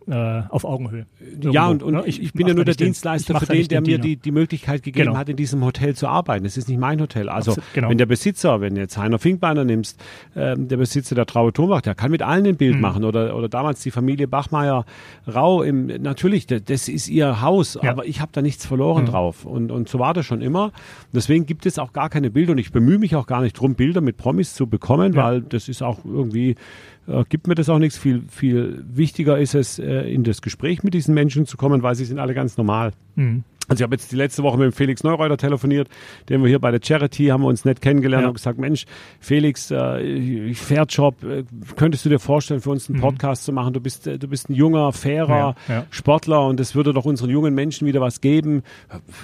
äh, 0.09 0.43
auf 0.51 0.65
Augenhöhe. 0.65 1.07
ja, 1.41 1.67
Irgendwo, 1.69 1.71
und, 1.71 1.83
und 1.83 1.95
ne? 1.95 2.03
ich, 2.07 2.23
ich 2.23 2.33
bin 2.33 2.47
ja 2.47 2.55
nur 2.55 2.65
der 2.65 2.75
den- 2.75 2.87
Dienstleister 2.89 3.39
für 3.41 3.47
den, 3.47 3.57
nicht 3.59 3.71
der 3.71 3.81
mir 3.81 3.99
die, 3.99 4.17
die 4.17 4.33
Möglichkeit 4.33 4.83
gegeben 4.83 5.07
Genau. 5.07 5.19
hat, 5.19 5.29
in 5.29 5.37
diesem 5.37 5.65
Hotel 5.65 5.95
zu 5.97 6.09
arbeiten. 6.09 6.45
Das 6.45 6.57
ist 6.57 6.69
nicht 6.69 6.79
mein 6.79 7.01
Hotel. 7.01 7.29
Also 7.29 7.53
Absolut, 7.53 7.73
genau. 7.75 7.89
wenn 7.89 7.99
der 7.99 8.07
Besitzer, 8.07 8.61
wenn 8.61 8.77
jetzt 8.77 8.99
Heiner 8.99 9.19
Finkbeiner 9.19 9.65
nimmst, 9.65 9.99
ähm, 10.37 10.69
der 10.69 10.77
Besitzer 10.77 11.15
der 11.15 11.27
Traube 11.27 11.53
Turmbach, 11.53 11.81
der 11.81 11.95
kann 11.95 12.11
mit 12.11 12.23
allen 12.23 12.45
ein 12.45 12.53
Mhm. 12.53 12.57
Bild 12.59 12.81
machen. 12.81 13.05
Oder, 13.05 13.37
oder 13.37 13.49
damals 13.49 13.81
die 13.83 13.91
Familie 13.91 14.29
Bachmeier 14.29 14.85
Rau. 15.33 15.63
Im, 15.63 15.87
natürlich, 15.87 16.47
da- 16.47 16.59
das 16.61 16.89
ist 16.89 17.09
ihr 17.09 17.41
Haus, 17.41 17.79
Ja. 17.83 17.91
aber 17.91 18.05
ich 18.07 18.21
habe 18.21 18.31
da 18.33 18.43
nichts 18.43 18.67
verloren 18.67 19.05
Mhm. 19.05 19.09
drauf. 19.09 19.45
Und, 19.47 19.71
und 19.71 19.89
so 19.89 19.99
war 19.99 20.13
das 20.15 20.27
schon 20.27 20.43
immer. 20.43 20.73
Deswegen 21.13 21.47
gibt 21.47 21.65
es 21.67 21.79
auch 21.79 21.93
gar 21.93 22.11
keine 22.11 22.31
Bilder. 22.31 22.53
Und 22.53 22.59
ich 22.59 22.73
bemühe 22.73 22.99
mich 22.99 23.17
auch 23.17 23.27
gar 23.27 23.41
nicht 23.41 23.55
drum, 23.59 23.75
Bilder 23.75 24.01
mit 24.01 24.17
Promis 24.19 24.55
zu 24.55 24.67
bekommen, 24.67 25.15
Ja. 25.15 25.25
weil 25.25 25.41
das 25.43 25.69
ist 25.69 25.83
auch 25.83 26.05
irgendwie 26.05 26.57
äh, 27.07 27.23
gibt 27.29 27.47
mir 27.49 27.55
das 27.55 27.69
auch 27.69 27.79
nichts. 27.79 27.99
Viel, 27.99 28.23
viel 28.31 28.83
wichtiger 28.89 29.39
ist 29.39 29.55
es, 29.55 29.79
äh, 29.79 29.94
in 30.03 30.25
das 30.25 30.43
Gespräch 30.43 30.83
mit 30.83 30.95
diesen 30.95 31.15
Menschen 31.15 31.47
zu 31.47 31.57
kommen, 31.57 31.83
weil 31.83 31.95
sie 31.95 32.05
sind 32.05 32.19
alle 32.19 32.35
ganz 32.35 32.57
normal. 32.57 32.93
Mhm. 33.17 33.45
Also 33.69 33.81
ich 33.81 33.83
habe 33.83 33.95
jetzt 33.95 34.13
die 34.13 34.17
letzte 34.17 34.43
Woche 34.43 34.59
mit 34.59 34.67
dem 34.67 34.73
Felix 34.73 35.03
Neureuter 35.05 35.37
telefoniert, 35.37 35.89
den 36.29 36.43
wir 36.43 36.49
hier 36.49 36.59
bei 36.59 36.71
der 36.71 36.81
Charity 36.83 37.27
haben 37.29 37.43
wir 37.43 37.49
uns 37.49 37.65
nett 37.65 37.81
kennengelernt 37.81 38.23
Ja. 38.25 38.29
und 38.29 38.35
gesagt, 38.35 38.59
Mensch, 38.59 38.85
Felix, 39.21 39.71
äh, 39.71 40.53
Fairjob, 40.55 41.23
äh, 41.25 41.45
könntest 41.77 42.05
du 42.05 42.09
dir 42.11 42.19
vorstellen, 42.19 42.61
für 42.61 42.71
uns 42.71 42.89
einen 42.89 42.99
Mhm. 42.99 43.03
Podcast 43.03 43.45
zu 43.45 43.53
machen? 43.53 43.73
Du 43.73 43.81
bist, 43.81 44.07
äh, 44.07 44.19
du 44.19 44.29
bist 44.29 44.51
ein 44.51 44.55
junger, 44.55 44.93
fairer 44.93 45.57
Ja, 45.69 45.75
ja. 45.75 45.87
Sportler 45.91 46.47
und 46.47 46.61
es 46.61 46.75
würde 46.75 46.93
doch 46.93 47.05
unseren 47.05 47.31
jungen 47.31 47.55
Menschen 47.55 47.87
wieder 47.87 48.01
was 48.01 48.21
geben. 48.21 48.63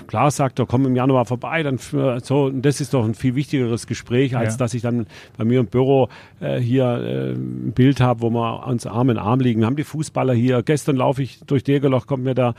Klar 0.06 0.30
sagt 0.30 0.58
er, 0.58 0.66
komm 0.66 0.86
im 0.86 0.96
Januar 0.96 1.24
vorbei, 1.26 1.62
dann 1.62 1.78
für, 1.78 2.20
so, 2.20 2.44
und 2.46 2.62
das 2.62 2.80
ist 2.80 2.94
doch 2.94 3.04
ein 3.04 3.14
viel 3.14 3.34
wichtigeres 3.34 3.86
Gespräch, 3.86 4.36
als 4.36 4.56
dass 4.56 4.74
ich 4.74 4.82
dann 4.82 5.06
bei 5.36 5.44
mir 5.44 5.60
im 5.60 5.66
Büro 5.66 6.08
äh, 6.40 6.58
hier 6.60 6.84
äh, 6.86 7.32
ein 7.32 7.72
Bild 7.74 8.00
habe, 8.00 8.22
wo 8.22 8.30
wir 8.30 8.66
uns 8.66 8.86
Arm 8.86 9.10
in 9.10 9.18
Arm 9.18 9.40
liegen. 9.40 9.60
Wir 9.60 9.66
haben 9.66 9.76
die 9.76 9.84
Fußballer 9.84 10.32
hier. 10.34 10.62
Gestern 10.62 10.96
laufe 10.96 11.22
ich 11.22 11.40
durch 11.46 11.62
Degerloch, 11.64 12.06
kommt 12.06 12.24
mir 12.24 12.34
da 12.34 12.54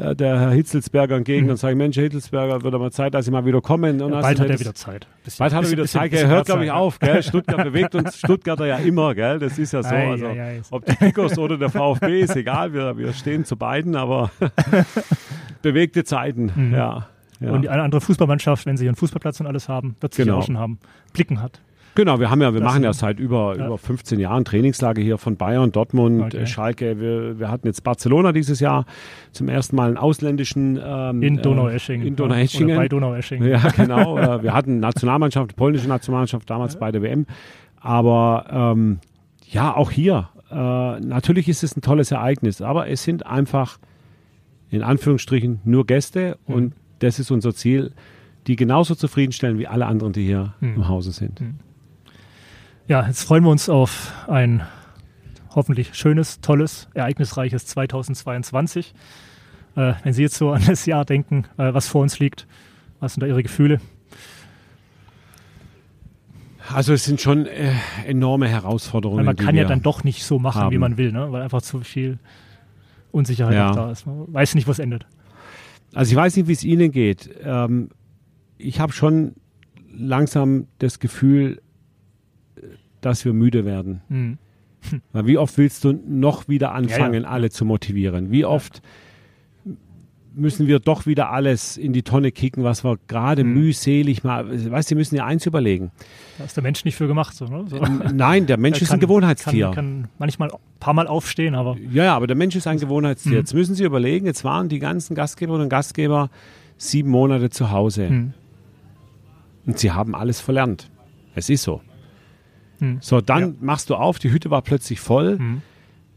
äh, 0.00 0.16
der 0.16 0.40
Herr 0.40 0.50
Hitzelsberger 0.50 1.16
entgegen 1.16 1.44
Mhm. 1.46 1.50
und 1.52 1.56
sage, 1.58 1.76
Mensch, 1.76 1.96
Herr 1.96 2.04
Hitzelsberger, 2.04 2.62
wird 2.62 2.74
mal 2.78 2.90
Zeit, 2.90 3.14
dass 3.14 3.24
Sie 3.26 3.30
mal 3.30 3.44
wieder 3.44 3.60
kommen. 3.60 4.00
Und 4.00 4.12
Ja, 4.12 4.20
bald 4.20 4.40
hat 4.40 4.48
er 4.50 4.58
wieder 4.58 4.74
Zeit. 4.74 5.06
Bisschen- 5.24 5.38
Bald 5.44 5.54
hat 5.54 5.64
er 5.64 5.70
wieder 5.70 5.82
bisschen- 5.82 6.00
Zeit, 6.00 6.10
bisschen 6.10 6.28
hört, 6.28 6.46
glaube 6.46 6.64
ich, 6.64 6.70
auf. 6.70 6.98
Gell? 6.98 7.22
Stuttgart 7.22 7.62
bewegt 7.64 7.94
uns 7.94 8.16
Stuttgarter 8.18 8.66
ja 8.66 8.76
immer, 8.76 9.14
gell? 9.14 9.38
Das 9.38 9.58
ist 9.58 9.72
ja 9.72 9.82
so. 9.82 9.94
Ei, 9.94 10.10
Also, 10.10 10.26
ei, 10.26 10.40
ei. 10.42 10.60
ob 10.70 10.84
die 10.86 10.96
Kickers 10.96 11.38
oder 11.38 11.58
der 11.58 11.68
VfB 11.70 12.20
ist 12.22 12.34
egal, 12.36 12.72
wir, 12.72 12.96
wir 12.98 13.12
stehen 13.12 13.44
zu 13.44 13.56
beiden, 13.56 13.94
aber 13.96 14.30
bewegte 15.62 16.04
Zeiten, 16.04 16.50
Mhm. 16.54 16.74
ja. 16.74 17.06
ja. 17.40 17.50
Und 17.50 17.68
eine 17.68 17.82
andere 17.82 18.00
Fußballmannschaft, 18.00 18.66
wenn 18.66 18.76
sie 18.76 18.86
ihren 18.86 18.96
Fußballplatz 18.96 19.40
und 19.40 19.46
alles 19.46 19.68
haben, 19.68 19.96
wird 20.00 20.14
sie 20.14 20.24
Genau. 20.24 20.38
auch 20.38 20.46
schon 20.46 20.58
haben. 20.58 20.78
Blicken 21.12 21.42
hat. 21.42 21.60
Genau, 21.96 22.20
wir 22.20 22.30
haben 22.30 22.40
ja, 22.40 22.54
wir 22.54 22.60
Das 22.60 22.68
machen 22.72 22.84
ja 22.84 22.92
seit 22.92 23.18
über, 23.18 23.56
ja. 23.58 23.66
über 23.66 23.76
15 23.76 24.20
Jahren 24.20 24.44
Trainingslager 24.44 25.02
hier 25.02 25.18
von 25.18 25.36
Bayern, 25.36 25.72
Dortmund, 25.72 26.22
Okay. 26.22 26.38
äh, 26.42 26.46
Schalke. 26.46 27.00
Wir, 27.00 27.38
wir 27.38 27.50
hatten 27.50 27.66
jetzt 27.66 27.82
Barcelona 27.82 28.32
dieses 28.32 28.60
Jahr 28.60 28.86
zum 29.32 29.48
ersten 29.48 29.76
Mal 29.76 29.88
einen 29.88 29.96
ausländischen 29.96 30.80
ähm, 30.82 31.22
In 31.22 31.38
äh, 31.38 31.42
Donaueschingen. 31.42 32.06
In 32.06 32.16
Donaueschingen. 32.16 32.70
Oder 32.70 32.76
bei 32.76 32.88
Donaueschingen. 32.88 33.48
Ja, 33.48 33.58
genau. 33.76 34.16
Äh, 34.18 34.42
wir 34.42 34.54
hatten 34.54 34.78
Nationalmannschaft, 34.80 35.56
polnische 35.56 35.88
Nationalmannschaft 35.88 36.48
damals 36.48 36.76
bei 36.78 36.92
der 36.92 37.02
WM. 37.02 37.26
Aber 37.80 38.46
ähm, 38.76 38.98
ja, 39.48 39.74
auch 39.74 39.90
hier. 39.90 40.28
Äh, 40.50 40.54
natürlich 41.00 41.48
ist 41.48 41.62
es 41.64 41.76
ein 41.76 41.80
tolles 41.82 42.10
Ereignis, 42.12 42.60
aber 42.62 42.88
es 42.88 43.02
sind 43.02 43.26
einfach 43.26 43.78
in 44.70 44.82
Anführungsstrichen 44.82 45.60
nur 45.64 45.86
Gäste 45.86 46.36
Mhm. 46.46 46.54
und 46.54 46.72
das 47.00 47.18
ist 47.18 47.30
unser 47.30 47.54
Ziel, 47.54 47.92
die 48.46 48.56
genauso 48.56 48.94
zufriedenstellen 48.94 49.58
wie 49.58 49.66
alle 49.66 49.86
anderen, 49.86 50.12
die 50.12 50.24
hier 50.24 50.54
Mhm. 50.60 50.74
im 50.76 50.88
Hause 50.88 51.10
sind. 51.12 51.40
Ja, 52.90 53.06
jetzt 53.06 53.22
freuen 53.22 53.44
wir 53.44 53.50
uns 53.50 53.68
auf 53.68 54.12
ein 54.26 54.62
hoffentlich 55.54 55.94
schönes, 55.94 56.40
tolles, 56.40 56.88
ereignisreiches 56.92 57.64
2022. 57.66 58.94
Äh, 59.76 59.92
wenn 60.02 60.12
Sie 60.12 60.22
jetzt 60.22 60.34
so 60.34 60.50
an 60.52 60.64
das 60.66 60.86
Jahr 60.86 61.04
denken, 61.04 61.44
äh, 61.56 61.72
was 61.72 61.86
vor 61.86 62.02
uns 62.02 62.18
liegt, 62.18 62.48
was 62.98 63.14
sind 63.14 63.20
da 63.20 63.28
Ihre 63.28 63.44
Gefühle? 63.44 63.80
Also 66.68 66.92
es 66.92 67.04
sind 67.04 67.20
schon 67.20 67.46
äh, 67.46 67.74
enorme 68.08 68.48
Herausforderungen. 68.48 69.18
Weil 69.18 69.24
man 69.24 69.36
kann 69.36 69.54
ja 69.54 69.66
dann 69.66 69.82
doch 69.82 70.02
nicht 70.02 70.24
so 70.24 70.40
machen, 70.40 70.62
wie 70.72 70.74
haben. 70.74 70.80
man 70.80 70.96
will, 70.96 71.12
ne? 71.12 71.30
weil 71.30 71.42
einfach 71.42 71.62
zu 71.62 71.78
viel 71.82 72.18
Unsicherheit 73.12 73.54
Ja. 73.54 73.70
da 73.70 73.92
ist. 73.92 74.04
Man 74.04 74.34
weiß 74.34 74.56
nicht, 74.56 74.66
wo 74.66 74.72
es 74.72 74.80
endet. 74.80 75.06
Also 75.94 76.10
ich 76.10 76.16
weiß 76.16 76.34
nicht, 76.34 76.48
wie 76.48 76.54
es 76.54 76.64
Ihnen 76.64 76.90
geht. 76.90 77.30
Ähm, 77.44 77.90
ich 78.58 78.80
habe 78.80 78.92
schon 78.92 79.36
langsam 79.92 80.66
das 80.80 80.98
Gefühl, 80.98 81.62
dass 83.00 83.24
wir 83.24 83.32
müde 83.32 83.64
werden. 83.64 84.00
Mhm. 84.08 84.38
Weil 85.12 85.26
wie 85.26 85.38
oft 85.38 85.56
willst 85.58 85.84
du 85.84 85.92
noch 86.08 86.48
wieder 86.48 86.72
anfangen, 86.72 87.22
Ja, 87.24 87.28
alle 87.28 87.50
zu 87.50 87.64
motivieren? 87.64 88.30
Wie 88.30 88.44
oft 88.44 88.80
müssen 90.32 90.68
wir 90.68 90.78
doch 90.78 91.06
wieder 91.06 91.30
alles 91.30 91.76
in 91.76 91.92
die 91.92 92.02
Tonne 92.02 92.30
kicken, 92.30 92.62
was 92.62 92.84
wir 92.84 92.98
gerade 93.08 93.42
Mhm. 93.42 93.52
mühselig 93.54 94.22
mal. 94.22 94.48
Weißt 94.70 94.88
du, 94.88 94.90
Sie 94.90 94.94
müssen 94.94 95.16
ja 95.16 95.26
eins 95.26 95.44
überlegen. 95.44 95.90
Da 96.38 96.44
ist 96.44 96.56
der 96.56 96.62
Mensch 96.62 96.84
nicht 96.84 96.94
für 96.94 97.08
gemacht. 97.08 97.34
So, 97.34 97.46
ne? 97.46 97.64
so. 97.68 97.78
Nein, 98.14 98.46
der 98.46 98.56
Mensch 98.56 98.78
Er 98.78 98.82
ist 98.82 98.88
ein 98.90 98.92
kann- 98.92 99.00
Gewohnheitstier. 99.00 99.66
Kann, 99.66 99.74
kann 99.74 100.08
manchmal 100.18 100.50
ein 100.52 100.58
paar 100.78 100.94
Mal 100.94 101.08
aufstehen, 101.08 101.56
aber 101.56 101.76
Ja, 101.92 102.04
ja, 102.04 102.16
aber 102.16 102.28
der 102.28 102.36
Mensch 102.36 102.54
ist 102.54 102.68
ein 102.68 102.78
Gewohnheitstier. 102.78 103.32
Mhm. 103.32 103.38
Jetzt 103.38 103.54
müssen 103.54 103.74
Sie 103.74 103.82
überlegen, 103.84 104.24
jetzt 104.24 104.44
waren 104.44 104.68
die 104.68 104.78
ganzen 104.78 105.16
Gastgeberinnen 105.16 105.64
und 105.64 105.68
Gastgeber 105.68 106.30
sieben 106.76 107.10
Monate 107.10 107.50
zu 107.50 107.72
Hause. 107.72 108.08
Mhm. 108.08 108.34
Und 109.66 109.78
sie 109.80 109.90
haben 109.90 110.14
alles 110.14 110.40
verlernt. 110.40 110.88
Es 111.34 111.50
ist 111.50 111.64
so. 111.64 111.80
Mhm. 112.80 112.98
So, 113.00 113.20
dann 113.20 113.40
Ja. 113.42 113.52
machst 113.60 113.90
du 113.90 113.94
auf, 113.94 114.18
die 114.18 114.30
Hütte 114.30 114.50
war 114.50 114.62
plötzlich 114.62 115.00
voll. 115.00 115.38
Mhm. 115.38 115.62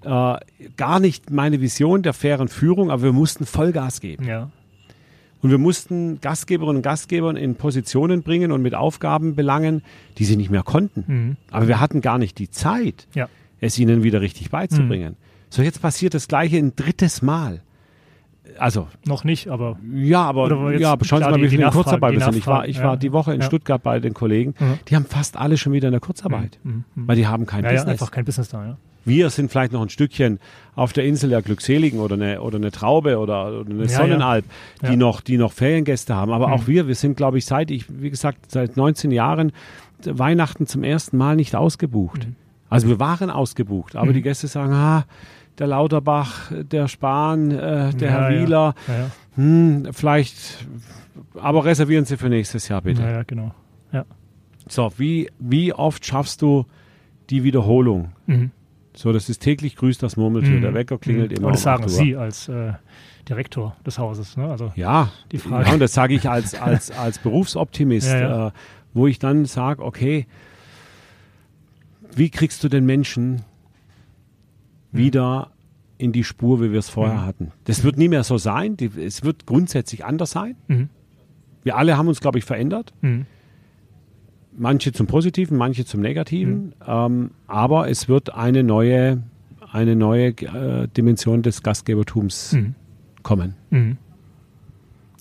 Äh, 0.03 0.35
gar 0.75 0.99
nicht 0.99 1.29
meine 1.31 1.61
Vision 1.61 2.03
der 2.03 2.13
fairen 2.13 2.47
Führung, 2.49 2.91
aber 2.91 3.03
wir 3.03 3.13
mussten 3.13 3.45
Vollgas 3.45 4.01
geben. 4.01 4.25
ja. 4.25 4.49
Und 5.41 5.49
wir 5.49 5.57
mussten 5.57 6.21
Gastgeberinnen 6.21 6.77
und 6.77 6.81
Gastgebern 6.83 7.35
in 7.35 7.55
Positionen 7.55 8.23
bringen 8.23 8.53
und 8.53 8.61
mit 8.61 8.75
Aufgaben 8.75 9.35
belangen, 9.35 9.81
die 10.17 10.23
sie 10.23 10.37
nicht 10.37 10.49
mehr 10.49 10.63
konnten. 10.63 11.03
Mhm. 11.05 11.35
Aber 11.51 11.67
wir 11.67 11.81
hatten 11.81 11.99
gar 11.99 12.17
nicht 12.17 12.37
die 12.39 12.49
Zeit, 12.49 13.07
Ja. 13.13 13.27
es 13.59 13.77
ihnen 13.77 14.03
wieder 14.03 14.21
richtig 14.21 14.51
beizubringen. 14.51 15.17
So, 15.49 15.61
jetzt 15.61 15.81
passiert 15.81 16.13
das 16.13 16.29
Gleiche 16.29 16.55
ein 16.57 16.77
drittes 16.77 17.21
Mal. 17.21 17.59
Also, 18.59 18.87
Noch 19.05 19.23
nicht, 19.23 19.47
aber 19.47 19.77
ja, 19.95 20.21
aber, 20.23 20.71
jetzt 20.73 20.81
ja, 20.81 20.91
aber 20.91 21.05
schauen 21.05 21.23
Sie 21.23 21.29
mal, 21.29 21.41
wie 21.41 21.47
viele 21.49 21.63
in 21.65 21.69
Kurzarbeit 21.71 22.13
wir 22.13 22.19
sind. 22.21 22.35
Ich 22.35 22.45
war, 22.45 22.67
ich 22.67 22.77
ja, 22.77 22.83
war 22.83 22.97
die 22.97 23.11
Woche 23.13 23.33
in 23.33 23.39
ja. 23.41 23.47
Stuttgart 23.47 23.81
bei 23.81 23.99
den 23.99 24.13
Kollegen. 24.13 24.53
Mhm. 24.59 24.79
Die 24.89 24.95
haben 24.95 25.05
fast 25.05 25.37
alle 25.37 25.57
schon 25.57 25.71
wieder 25.73 25.87
in 25.87 25.93
der 25.93 26.01
Kurzarbeit, 26.01 26.59
Mhm. 26.63 26.83
Mhm. 26.95 27.07
weil 27.07 27.15
die 27.15 27.25
haben 27.27 27.45
kein 27.45 27.63
ja, 27.63 27.71
ja, 27.71 27.75
Business. 27.77 27.93
einfach 28.01 28.11
kein 28.11 28.25
Business 28.25 28.49
da. 28.49 28.65
Ja. 28.65 28.77
Wir 29.05 29.29
sind 29.29 29.49
vielleicht 29.51 29.71
noch 29.73 29.81
ein 29.81 29.89
Stückchen 29.89 30.39
auf 30.75 30.93
der 30.93 31.03
Insel 31.05 31.29
der 31.29 31.41
Glückseligen 31.41 31.99
oder 31.99 32.15
eine, 32.15 32.41
oder 32.41 32.57
eine 32.57 32.71
Traube 32.71 33.17
oder, 33.17 33.59
oder 33.61 33.69
eine 33.69 33.83
Ja, 33.83 33.89
Sonnenalb, 33.89 34.45
ja. 34.81 34.87
die, 34.89 34.93
Ja. 34.93 34.97
noch, 34.97 35.21
die 35.21 35.37
noch 35.37 35.51
Feriengäste 35.53 36.13
haben. 36.15 36.31
Aber 36.31 36.47
Mhm. 36.47 36.53
auch 36.53 36.67
wir, 36.67 36.87
wir 36.87 36.95
sind, 36.95 37.17
glaube 37.17 37.37
ich, 37.37 37.45
seit 37.45 37.71
ich, 37.71 37.85
wie 37.89 38.09
gesagt, 38.09 38.51
seit 38.51 38.77
19 38.77 39.11
Jahren 39.11 39.51
Weihnachten 40.05 40.67
zum 40.67 40.83
ersten 40.83 41.17
Mal 41.17 41.35
nicht 41.35 41.55
ausgebucht. 41.55 42.27
Mhm. 42.27 42.35
Also 42.69 42.87
wir 42.87 42.99
waren 42.99 43.29
ausgebucht, 43.29 43.95
aber 43.95 44.07
Mhm. 44.11 44.13
die 44.15 44.21
Gäste 44.21 44.47
sagen, 44.47 44.73
ah, 44.73 45.05
der 45.59 45.67
Lauterbach, 45.67 46.51
der 46.51 46.87
Spahn, 46.87 47.51
äh, 47.51 47.93
der 47.93 48.09
Ja, 48.09 48.19
Herr. 48.21 48.29
Wieler, 48.41 48.75
Ja, 48.87 48.93
ja. 48.97 49.09
hm, 49.35 49.87
vielleicht, 49.91 50.65
aber 51.39 51.65
reservieren 51.65 52.05
Sie 52.05 52.17
für 52.17 52.29
nächstes 52.29 52.67
Jahr 52.67 52.81
bitte. 52.81 53.01
Ja, 53.01 53.11
ja, 53.11 53.23
genau. 53.23 53.53
Ja. 53.91 54.05
So, 54.67 54.91
wie, 54.97 55.29
wie 55.39 55.73
oft 55.73 56.05
schaffst 56.05 56.41
du 56.41 56.65
die 57.29 57.43
Wiederholung? 57.43 58.11
Mhm. 58.27 58.51
So, 58.95 59.11
das 59.11 59.27
ist 59.29 59.39
täglich 59.41 59.75
grüßt 59.75 60.01
das 60.03 60.17
Murmeltier. 60.17 60.57
Mhm. 60.57 60.61
Der 60.61 60.73
Wecker 60.73 60.97
klingelt 60.97 61.31
Mhm. 61.31 61.37
immer. 61.37 61.47
Und 61.47 61.53
das 61.53 61.61
um 61.61 61.63
sagen 61.63 61.83
8 61.83 61.91
Uhr. 61.91 61.97
Sie 61.97 62.15
als 62.15 62.47
äh, 62.47 62.73
Direktor 63.27 63.75
des 63.85 63.97
Hauses. 63.99 64.37
Ne? 64.37 64.47
Also, 64.49 64.71
Ja, 64.75 65.11
Die 65.31 65.37
Frage. 65.37 65.67
ja, 65.67 65.73
und 65.73 65.79
das 65.79 65.93
sage 65.93 66.13
ich 66.13 66.29
als, 66.29 66.53
als, 66.61 66.91
als 66.91 67.17
Berufsoptimist. 67.19 68.09
Äh, 68.11 68.51
wo 68.95 69.07
ich 69.07 69.17
dann 69.17 69.45
sage, 69.45 69.83
okay, 69.83 70.27
wie 72.15 72.29
kriegst 72.29 72.63
du 72.63 72.69
den 72.69 72.85
Menschen 72.85 73.41
wieder 74.93 75.51
in 75.97 76.11
die 76.11 76.23
Spur, 76.23 76.61
wie 76.61 76.71
wir 76.71 76.79
es 76.79 76.89
vorher 76.89 77.17
Mhm. 77.21 77.25
hatten? 77.25 77.51
Das 77.65 77.83
wird 77.83 77.97
nie 77.97 78.07
mehr 78.09 78.23
so 78.23 78.37
sein. 78.37 78.77
Die, 78.77 78.85
es 78.99 79.23
wird 79.23 79.45
grundsätzlich 79.45 80.05
anders 80.05 80.31
sein. 80.31 80.55
mhm. 80.67 80.89
Wir 81.63 81.77
alle 81.77 81.97
haben 81.97 82.09
uns, 82.09 82.19
glaube 82.19 82.37
ich, 82.39 82.43
verändert. 82.45 82.93
Mhm. 83.01 83.25
Manche 84.55 84.91
zum 84.91 85.07
Positiven, 85.07 85.57
manche 85.57 85.85
zum 85.85 86.01
Mhm. 86.01 86.05
Negativen. 86.05 86.75
Ähm, 86.85 87.31
aber 87.47 87.89
es 87.89 88.07
wird 88.09 88.33
eine 88.35 88.63
neue, 88.63 89.23
eine 89.71 89.95
neue 89.95 90.27
äh, 90.29 90.87
Dimension 90.89 91.41
des 91.41 91.63
Gastgebertums 91.63 92.53
Mhm. 92.53 92.75
kommen. 93.23 93.55
Mhm. 93.71 93.97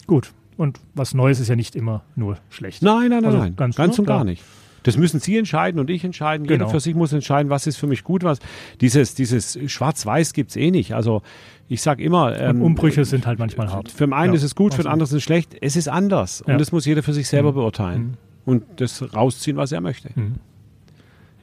Gut. 0.06 0.32
Und 0.56 0.80
was 0.94 1.14
Neues 1.14 1.40
ist 1.40 1.48
ja 1.48 1.56
nicht 1.56 1.74
immer 1.76 2.02
nur 2.14 2.36
schlecht. 2.50 2.82
Nein, 2.82 3.08
nein, 3.08 3.22
nein, 3.22 3.24
Also 3.26 3.38
nein. 3.38 3.56
ganz- 3.56 3.76
Ganz, 3.76 3.98
und 3.98 4.08
ja. 4.08 4.16
gar 4.16 4.24
nicht. 4.24 4.42
Das 4.84 4.96
müssen 4.96 5.20
Sie 5.20 5.36
entscheiden 5.36 5.78
und 5.80 5.90
ich 5.90 6.04
entscheiden. 6.04 6.44
Jeder 6.44 6.58
Genau. 6.58 6.70
für 6.70 6.80
sich 6.80 6.94
muss 6.94 7.12
entscheiden, 7.12 7.50
was 7.50 7.66
ist 7.66 7.76
für 7.76 7.86
mich 7.86 8.02
gut, 8.04 8.24
was. 8.24 8.38
Dieses, 8.80 9.14
dieses 9.14 9.58
Schwarz-Weiß 9.70 10.32
gibt's 10.32 10.56
eh 10.56 10.70
nicht. 10.70 10.94
Also 10.94 11.22
ich 11.68 11.82
sag 11.82 12.00
immer, 12.00 12.26
Und 12.28 12.36
ähm, 12.40 12.62
Umbrüche 12.62 13.04
sind 13.04 13.26
halt 13.26 13.38
manchmal 13.38 13.70
hart. 13.72 13.90
für 13.90 14.06
den 14.06 14.12
einen 14.12 14.32
Ja, 14.32 14.36
ist 14.38 14.42
es 14.42 14.54
gut, 14.54 14.74
für 14.74 14.82
den 14.82 14.88
anderen 14.90 15.08
ist 15.08 15.12
es 15.16 15.22
schlecht. 15.22 15.56
Es 15.60 15.76
ist 15.76 15.88
anders. 15.88 16.42
Ja. 16.46 16.54
Und 16.54 16.60
das 16.60 16.72
muss 16.72 16.84
jeder 16.84 17.02
für 17.02 17.12
sich 17.12 17.28
selber 17.28 17.50
Mhm. 17.52 17.54
beurteilen. 17.56 18.16
Und 18.44 18.64
das 18.76 19.14
rausziehen, 19.14 19.56
was 19.56 19.70
er 19.72 19.80
möchte. 19.80 20.10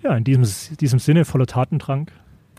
Ja, 0.03 0.15
in 0.15 0.23
diesem, 0.23 0.43
diesem 0.77 0.99
Sinne, 0.99 1.25
voller 1.25 1.45
Tatendrang, 1.45 2.07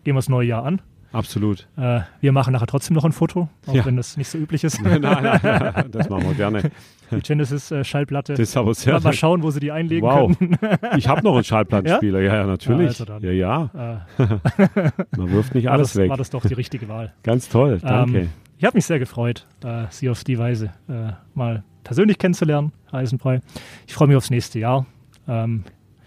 gehen 0.04 0.14
wir 0.14 0.18
das 0.18 0.28
neue 0.28 0.46
Jahr 0.48 0.64
an. 0.64 0.80
Absolut. 1.12 1.66
Äh, 1.76 2.00
wir 2.20 2.32
machen 2.32 2.52
nachher 2.52 2.66
trotzdem 2.66 2.94
noch 2.94 3.04
ein 3.04 3.12
Foto, 3.12 3.48
auch 3.66 3.74
Ja. 3.74 3.84
wenn 3.84 3.96
das 3.96 4.16
nicht 4.16 4.28
so 4.28 4.38
üblich 4.38 4.62
ist. 4.64 4.80
nein, 4.82 5.00
nein, 5.00 5.40
nein, 5.42 5.88
das 5.90 6.08
machen 6.08 6.24
wir 6.28 6.34
gerne. 6.34 6.70
Die 7.10 7.20
Genesis-Schallplatte. 7.20 8.34
Das 8.34 8.40
ist 8.40 8.56
aber 8.56 8.72
sehr 8.74 8.92
mal, 8.94 9.00
mal 9.00 9.12
schauen, 9.12 9.42
wo 9.42 9.50
sie 9.50 9.58
die 9.58 9.72
einlegen 9.72 10.06
Wow. 10.08 10.38
können. 10.38 10.56
Ich 10.96 11.08
habe 11.08 11.22
noch 11.22 11.34
einen 11.34 11.42
Schallplattenspieler. 11.44 12.20
Ja, 12.20 12.36
ja, 12.36 12.46
natürlich. 12.46 12.82
Ja, 12.82 12.88
also 12.88 13.04
dann. 13.04 13.22
ja, 13.22 13.32
ja. 13.32 14.04
Äh, 14.18 14.26
Man 15.16 15.32
wirft 15.32 15.54
nicht 15.56 15.64
war, 15.66 15.72
alles 15.72 15.88
das, 15.94 15.96
weg. 16.02 16.10
war 16.10 16.16
das 16.16 16.30
doch 16.30 16.44
die 16.46 16.54
richtige 16.54 16.88
Wahl. 16.88 17.12
Ganz 17.24 17.48
toll. 17.48 17.80
Danke. 17.82 18.18
Ähm, 18.20 18.28
ich 18.58 18.64
habe 18.64 18.76
mich 18.76 18.84
sehr 18.84 18.98
gefreut, 19.00 19.46
äh, 19.64 19.86
Sie 19.90 20.08
auf 20.08 20.22
die 20.22 20.38
Weise 20.38 20.70
äh, 20.88 21.12
mal 21.34 21.64
persönlich 21.82 22.18
kennenzulernen, 22.18 22.72
Herr 22.90 23.00
Eisenbrei. 23.00 23.40
Ich 23.88 23.94
freue 23.94 24.06
mich 24.06 24.16
aufs 24.16 24.30
nächste 24.30 24.60
Jahr. 24.60 24.86
Ähm, 25.26 25.64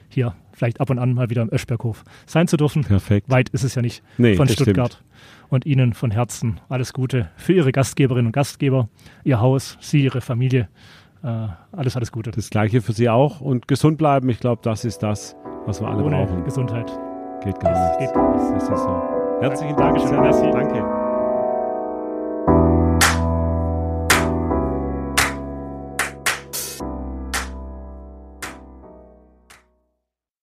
hier 0.08 0.34
vielleicht 0.54 0.80
ab 0.80 0.90
und 0.90 1.00
an 1.00 1.14
mal 1.14 1.30
wieder 1.30 1.42
im 1.42 1.52
Öschberghof 1.52 2.04
sein 2.26 2.48
zu 2.48 2.58
dürfen. 2.58 2.84
Perfekt. 2.84 3.30
Weit 3.30 3.50
ist 3.50 3.64
es 3.64 3.76
ja 3.76 3.82
nicht 3.82 4.04
Nee, 4.18 4.36
von 4.36 4.48
Stuttgart. 4.48 5.04
Und 5.50 5.66
Ihnen 5.66 5.94
von 5.94 6.10
Herzen 6.12 6.60
alles 6.70 6.94
Gute 6.94 7.30
für 7.36 7.54
Ihre 7.54 7.72
Gastgeberinnen 7.72 8.28
und 8.28 8.32
Gastgeber, 8.32 8.88
Ihr 9.24 9.40
Haus, 9.40 9.78
Sie, 9.82 10.04
Ihre 10.04 10.22
Familie. 10.22 10.68
Äh, 11.24 11.48
alles, 11.72 11.96
alles 11.96 12.12
Gute. 12.12 12.32
Das 12.32 12.50
gleiche 12.50 12.82
für 12.82 12.94
Sie 12.94 13.10
auch. 13.10 13.40
Und 13.40 13.68
gesund 13.68 13.98
bleiben, 13.98 14.30
ich 14.30 14.40
glaube, 14.40 14.62
das 14.64 14.84
ist 14.84 15.04
das, 15.04 15.36
was 15.66 15.80
wir 15.82 15.88
alle 15.88 16.04
Ohne 16.04 16.16
brauchen. 16.16 16.44
Gesundheit. 16.44 16.88
Geht 17.44 17.60
gar 17.60 17.72
Das 17.72 17.98
nicht. 18.00 18.00
geht 18.00 18.14
gar 18.16 18.34
nicht. 18.36 18.56
Das 18.56 18.70
ist 18.70 18.84
so. 18.84 19.04
Herzlichen 19.42 19.76
Dank. 19.76 19.98
Dankeschön. 19.98 20.52
Danke. 20.52 21.03